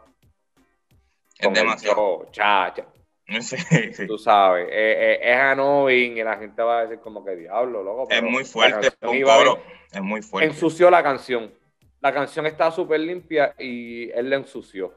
es 1.39 1.53
demasiado. 1.53 2.25
yo, 2.25 2.31
cha, 2.31 2.73
cha, 2.75 2.87
Sí, 3.41 3.57
sí. 3.93 4.07
tú 4.07 4.19
sabes, 4.19 4.67
eh, 4.71 5.19
eh, 5.23 5.33
es 5.33 6.15
y 6.17 6.23
la 6.23 6.37
gente 6.37 6.63
va 6.63 6.81
a 6.81 6.83
decir 6.83 7.01
como 7.01 7.25
que 7.25 7.37
diablo, 7.37 7.83
loco. 7.83 8.07
Es 8.11 8.23
muy 8.23 8.45
fuerte, 8.45 8.91
canción 8.91 9.11
un 9.11 9.17
iba 9.17 9.35
bien". 9.37 9.49
coro, 9.49 9.63
es 9.93 10.03
muy 10.03 10.23
fuerte. 10.23 10.51
ensució 10.51 10.91
la 10.91 11.03
canción. 11.03 11.53
La 12.01 12.13
canción 12.13 12.45
está 12.47 12.71
súper 12.71 13.01
limpia 13.01 13.55
y 13.59 14.11
él 14.11 14.29
la 14.29 14.37
ensució. 14.37 14.95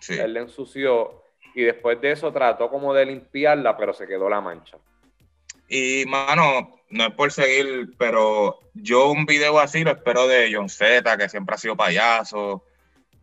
Sí. 0.00 0.18
Él 0.18 0.32
la 0.32 0.40
ensució 0.40 1.22
y 1.54 1.62
después 1.62 2.00
de 2.00 2.12
eso 2.12 2.32
trató 2.32 2.70
como 2.70 2.94
de 2.94 3.04
limpiarla, 3.04 3.76
pero 3.76 3.92
se 3.92 4.06
quedó 4.06 4.28
la 4.30 4.40
mancha. 4.40 4.78
Y, 5.68 6.04
mano, 6.06 6.80
no 6.90 7.06
es 7.06 7.12
por 7.12 7.32
seguir, 7.32 7.94
pero 7.98 8.58
yo 8.72 9.10
un 9.10 9.26
video 9.26 9.58
así 9.58 9.84
lo 9.84 9.90
espero 9.90 10.26
de 10.28 10.50
John 10.52 10.68
Z, 10.68 11.16
que 11.16 11.28
siempre 11.28 11.54
ha 11.54 11.58
sido 11.58 11.76
payaso, 11.76 12.62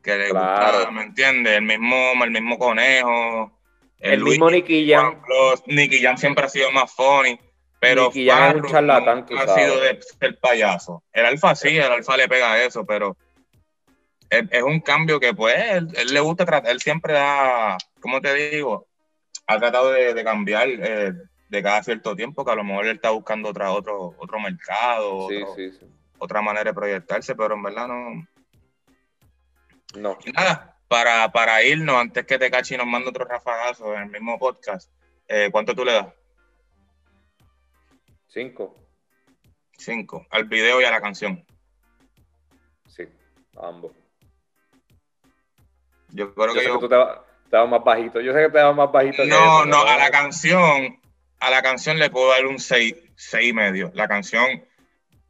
que 0.04 0.18
le 0.18 0.30
Claro. 0.30 0.78
gusta, 0.80 0.92
¿me 0.92 1.04
entiendes? 1.04 1.54
El 1.58 1.64
mismo, 1.64 1.96
el 2.24 2.32
mismo 2.32 2.58
conejo. 2.60 3.52
El, 4.00 4.20
Luis, 4.20 4.32
mismo 4.34 4.52
Nicky 4.52 4.92
Jam, 4.92 5.22
Plus, 5.24 5.64
Nicky 5.68 6.02
Jam 6.02 6.18
siempre 6.18 6.44
ha 6.46 6.50
sido 6.50 6.70
más 6.74 6.92
funny, 6.94 7.40
pero 7.80 8.08
Nicky 8.08 8.28
Jam 8.28 8.58
es 8.58 8.64
un 8.64 8.70
charlatán, 8.70 9.26
ha 9.34 9.48
sabes. 9.48 9.64
sido 9.66 9.80
de 9.80 10.00
ser 10.20 10.40
payaso. 10.40 11.04
El 11.14 11.26
alfa 11.26 11.56
sí, 11.56 11.70
el 11.78 11.84
alfa 11.92 12.18
le 12.18 12.28
pega 12.28 12.62
eso, 12.62 12.86
pero 12.86 13.16
es, 14.30 14.44
es 14.52 14.62
un 14.64 14.82
cambio 14.82 15.20
que 15.22 15.34
pues 15.34 15.56
él, 15.58 15.88
él 15.98 16.14
le 16.14 16.20
gusta 16.20 16.46
tratar, 16.46 16.70
él 16.72 16.82
siempre 16.82 17.14
da, 17.14 17.78
¿cómo 18.02 18.20
te 18.20 18.34
digo? 18.34 18.88
Ha 19.48 19.58
tratado 19.58 19.92
de, 19.92 20.14
de 20.14 20.24
cambiar 20.24 20.68
eh, 20.70 21.14
de 21.48 21.64
cada 21.64 21.82
cierto 21.84 22.14
tiempo, 22.14 22.44
que 22.44 22.52
a 22.52 22.56
lo 22.56 22.64
mejor 22.66 22.86
él 22.88 22.96
está 22.96 23.12
buscando 23.12 23.50
otra, 23.50 23.72
otro, 23.72 24.16
otro 24.18 24.40
mercado, 24.42 25.30
sí, 25.30 25.38
otro- 25.44 25.56
sí, 25.56 25.72
sí. 25.72 25.86
otra 26.18 26.42
manera 26.42 26.72
de 26.72 26.74
proyectarse, 26.74 27.36
pero 27.36 27.54
en 27.56 27.64
verdad 27.64 27.88
no. 27.88 28.28
No, 29.96 30.18
Y 30.26 30.32
nada, 30.32 30.78
para, 30.88 31.32
para 31.32 31.64
irnos, 31.64 31.96
antes 31.96 32.26
que 32.26 32.38
te 32.40 32.50
cachi 32.52 32.76
nos 32.78 32.88
mande 32.88 33.10
otro 33.10 33.26
rafagazo 33.26 33.94
en 33.96 34.04
el 34.04 34.10
mismo 34.10 34.38
podcast, 34.40 34.90
eh, 35.28 35.50
¿cuánto 35.52 35.76
tú 35.76 35.86
le 35.86 35.94
das? 35.94 36.08
cinco, 38.28 38.76
Cinco. 39.78 40.26
Al 40.30 40.46
video 40.46 40.80
y 40.82 40.86
a 40.86 40.92
la 40.92 41.02
canción. 41.02 41.46
sí, 42.88 43.04
ambos. 43.62 43.92
Yo 46.10 46.34
creo 46.34 46.48
Yo 46.48 46.54
que 46.54 46.60
sé 46.62 46.68
yo. 46.68 46.74
que 46.76 46.80
tú 46.80 46.90
te 46.90 46.96
vas, 46.96 47.20
te 47.50 47.58
vas 47.58 47.70
más 47.70 47.84
bajito. 47.84 48.22
Yo 48.22 48.34
sé 48.34 48.40
que 48.44 48.50
te 48.50 48.62
vas 48.64 48.76
más 48.76 48.92
bajito. 48.92 49.26
No, 49.26 49.36
eso, 49.36 49.66
no, 49.66 49.82
a 49.84 49.98
la 49.98 50.10
canción, 50.12 51.00
a 51.40 51.50
la 51.50 51.62
canción 51.62 51.98
le 52.00 52.10
puedo 52.10 52.30
dar 52.30 52.46
un 52.46 52.60
seis, 52.60 52.96
seis 53.16 53.50
y 53.50 53.54
medio. 53.54 53.92
La 53.96 54.08
canción 54.08 54.64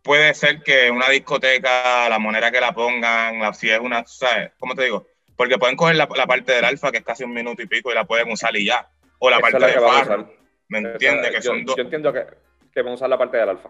puede 0.03 0.33
ser 0.33 0.61
que 0.61 0.91
una 0.91 1.09
discoteca, 1.09 2.07
la 2.09 2.19
manera 2.19 2.51
que 2.51 2.61
la 2.61 2.73
pongan, 2.73 3.39
la, 3.39 3.53
si 3.53 3.69
es 3.69 3.79
una, 3.79 4.05
¿sabes? 4.05 4.51
¿Cómo 4.59 4.75
te 4.75 4.83
digo? 4.83 5.07
Porque 5.35 5.57
pueden 5.57 5.75
coger 5.75 5.95
la, 5.95 6.07
la 6.15 6.27
parte 6.27 6.51
del 6.51 6.65
alfa, 6.65 6.91
que 6.91 6.99
es 6.99 7.03
casi 7.03 7.23
un 7.23 7.33
minuto 7.33 7.61
y 7.61 7.67
pico, 7.67 7.91
y 7.91 7.95
la 7.95 8.05
pueden 8.05 8.31
usar 8.31 8.55
y 8.55 8.65
ya. 8.65 8.87
O 9.19 9.29
la 9.29 9.37
Esa 9.37 9.49
parte 9.49 9.65
de 9.65 9.79
Farro. 9.79 10.33
¿me 10.67 10.79
entiendes? 10.79 11.31
Que 11.31 11.37
yo, 11.37 11.41
son 11.41 11.65
dos, 11.65 11.75
yo 11.75 11.83
entiendo 11.83 12.13
que, 12.13 12.25
que 12.73 12.81
vamos 12.81 12.93
a 12.93 13.05
usar 13.05 13.09
la 13.09 13.17
parte 13.17 13.37
del 13.37 13.49
alfa. 13.49 13.69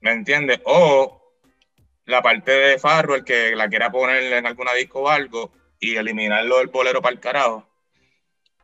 ¿me 0.00 0.10
entiendes? 0.10 0.60
O 0.64 1.22
la 2.04 2.20
parte 2.20 2.50
de 2.52 2.78
Farro, 2.78 3.14
el 3.14 3.24
que 3.24 3.54
la 3.56 3.68
quiera 3.68 3.90
poner 3.90 4.32
en 4.32 4.46
alguna 4.46 4.74
disco 4.74 5.02
o 5.02 5.08
algo, 5.08 5.52
y 5.78 5.96
eliminarlo 5.96 6.58
del 6.58 6.68
bolero 6.68 7.00
para 7.00 7.14
el 7.14 7.20
carajo. 7.20 7.66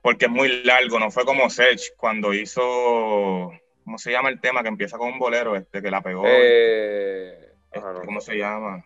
Porque 0.02 0.26
es 0.26 0.30
muy 0.30 0.62
largo, 0.64 0.98
no 0.98 1.10
fue 1.10 1.24
como 1.24 1.48
Sech 1.50 1.96
cuando 1.96 2.34
hizo, 2.34 3.52
¿cómo 3.88 3.96
se 3.96 4.12
llama 4.12 4.28
el 4.28 4.38
tema? 4.38 4.60
Que 4.62 4.68
empieza 4.68 4.98
con 4.98 5.08
un 5.08 5.18
bolero 5.18 5.56
este, 5.56 5.80
que 5.80 5.90
la 5.90 6.02
pegó. 6.02 6.22
Eh, 6.26 7.54
Este, 7.64 7.78
ajá, 7.78 7.94
no. 7.94 8.02
¿Cómo 8.02 8.20
se 8.20 8.36
llama? 8.36 8.84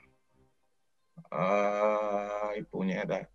Ay, 1.28 2.62
puñeta. 2.62 3.28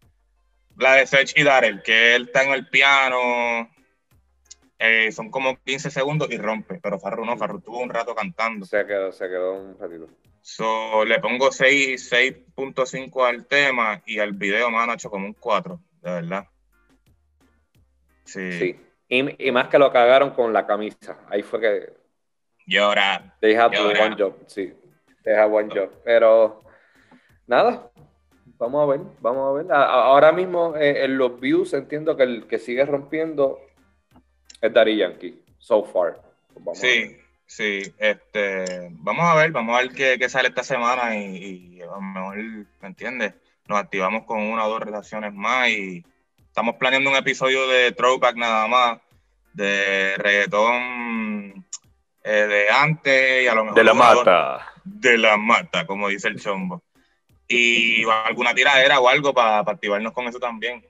La 0.77 0.93
de 0.93 1.05
Sech 1.05 1.33
y 1.35 1.43
Darrell, 1.43 1.81
que 1.83 2.15
él 2.15 2.27
está 2.27 2.43
en 2.43 2.51
el 2.53 2.69
piano, 2.69 3.69
eh, 4.79 5.11
son 5.11 5.29
como 5.29 5.57
15 5.57 5.91
segundos 5.91 6.29
y 6.31 6.37
rompe, 6.37 6.79
pero 6.81 6.99
Farru 6.99 7.25
no, 7.25 7.35
Farru 7.35 7.59
tuvo 7.59 7.79
un 7.79 7.89
rato 7.89 8.15
cantando. 8.15 8.65
Se 8.65 8.85
quedó, 8.85 9.11
se 9.11 9.27
quedó 9.27 9.55
un 9.55 9.77
ratito. 9.77 10.07
So, 10.39 11.03
le 11.03 11.19
pongo 11.19 11.51
6 11.51 12.09
6.5 12.09 13.27
al 13.27 13.45
tema 13.45 14.01
y 14.05 14.19
al 14.19 14.31
video, 14.31 14.69
mano, 14.69 14.93
hecho 14.93 15.09
como 15.09 15.25
un 15.25 15.33
4, 15.33 15.81
de 16.01 16.11
verdad. 16.11 16.47
Sí. 18.23 18.53
Sí. 18.53 18.86
Y, 19.09 19.47
y 19.47 19.51
más 19.51 19.67
que 19.69 19.79
lo 19.79 19.91
cagaron 19.91 20.31
con 20.31 20.51
la 20.53 20.65
camisa. 20.67 21.17
Ahí 21.29 21.41
fue 21.43 21.61
que 21.61 21.93
Llora. 22.65 23.35
they 23.39 23.55
have 23.55 23.75
Llora. 23.75 24.05
one 24.05 24.15
job. 24.17 24.33
Sí, 24.47 24.73
they 25.23 25.33
have 25.33 25.53
one 25.53 25.69
job. 25.73 25.89
Pero 26.03 26.61
nada, 27.47 27.89
vamos 28.57 28.83
a 28.83 28.91
ver, 28.91 29.01
vamos 29.21 29.49
a 29.49 29.63
ver. 29.63 29.71
Ahora 29.71 30.31
mismo 30.31 30.75
eh, 30.75 31.05
en 31.05 31.17
los 31.17 31.39
views 31.39 31.73
entiendo 31.73 32.17
que 32.17 32.23
el 32.23 32.47
que 32.47 32.59
sigue 32.59 32.85
rompiendo 32.85 33.59
es 34.61 34.73
Daddy 34.73 34.97
Yankee, 34.97 35.41
so 35.57 35.83
far. 35.85 36.21
Pues. 36.63 36.79
Sí, 36.79 37.15
sí. 37.45 37.81
Este, 37.97 38.89
vamos 38.91 39.25
a 39.25 39.35
ver, 39.35 39.51
vamos 39.51 39.77
a 39.77 39.81
ver 39.83 39.91
qué, 39.91 40.17
qué 40.19 40.27
sale 40.27 40.49
esta 40.49 40.63
semana 40.63 41.15
y, 41.15 41.77
y 41.77 41.81
a 41.81 41.85
lo 41.85 42.01
mejor, 42.01 42.35
¿me 42.37 42.87
entiendes? 42.87 43.33
Nos 43.67 43.79
activamos 43.79 44.25
con 44.25 44.41
una 44.41 44.65
o 44.65 44.69
dos 44.69 44.81
relaciones 44.81 45.33
más 45.33 45.69
y 45.69 46.05
estamos 46.57 46.77
planeando 46.77 47.11
un 47.11 47.15
episodio 47.15 47.67
de 47.67 47.91
Throwback 47.91 48.35
nada 48.35 48.65
más, 48.65 48.99
de 49.53 50.15
reggaetón 50.17 51.63
eh, 52.23 52.31
de 52.31 52.69
antes 52.71 53.43
y 53.43 53.47
a 53.47 53.53
lo 53.53 53.63
mejor 53.65 53.77
De 53.77 53.83
la 53.83 53.93
mata. 53.93 54.73
de 54.83 55.19
la 55.19 55.37
mata, 55.37 55.85
como 55.85 56.07
dice 56.07 56.29
el 56.29 56.41
chombo. 56.41 56.81
Y 57.47 58.03
alguna 58.25 58.55
tiradera 58.55 58.99
o 58.99 59.07
algo 59.07 59.35
para 59.35 59.59
activarnos 59.59 60.13
con 60.13 60.27
eso 60.27 60.39
también. 60.39 60.83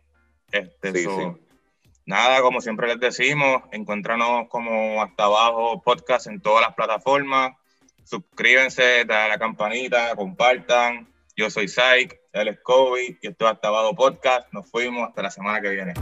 Este, 0.54 0.94
Sí, 0.94 1.04
so, 1.04 1.20
sí. 1.20 1.92
Nada, 2.06 2.40
como 2.40 2.62
siempre 2.62 2.88
les 2.88 3.02
decimos, 3.02 3.64
encuéntranos 3.74 4.48
como 4.48 5.04
hasta 5.04 5.26
abajo 5.26 5.82
podcast 5.84 6.28
en 6.28 6.40
todas 6.40 6.62
las 6.62 6.76
plataformas. 6.76 7.58
Suscríbanse, 8.06 9.04
dale 9.04 9.26
a 9.26 9.28
la 9.28 9.38
campanita, 9.38 10.16
compartan. 10.16 11.14
Yo 11.36 11.50
soy 11.50 11.68
Syke, 11.68 12.22
él 12.42 12.50
es 12.50 12.60
Kobe 12.62 13.18
y 13.22 13.28
esto 13.28 13.46
es 13.46 13.52
hasta 13.52 13.68
abajo 13.68 13.96
podcast. 13.96 14.52
Nos 14.52 14.70
fuimos 14.70 15.08
hasta 15.08 15.22
la 15.22 15.32
semana 15.32 15.62
que 15.62 15.70
viene. 15.70 15.94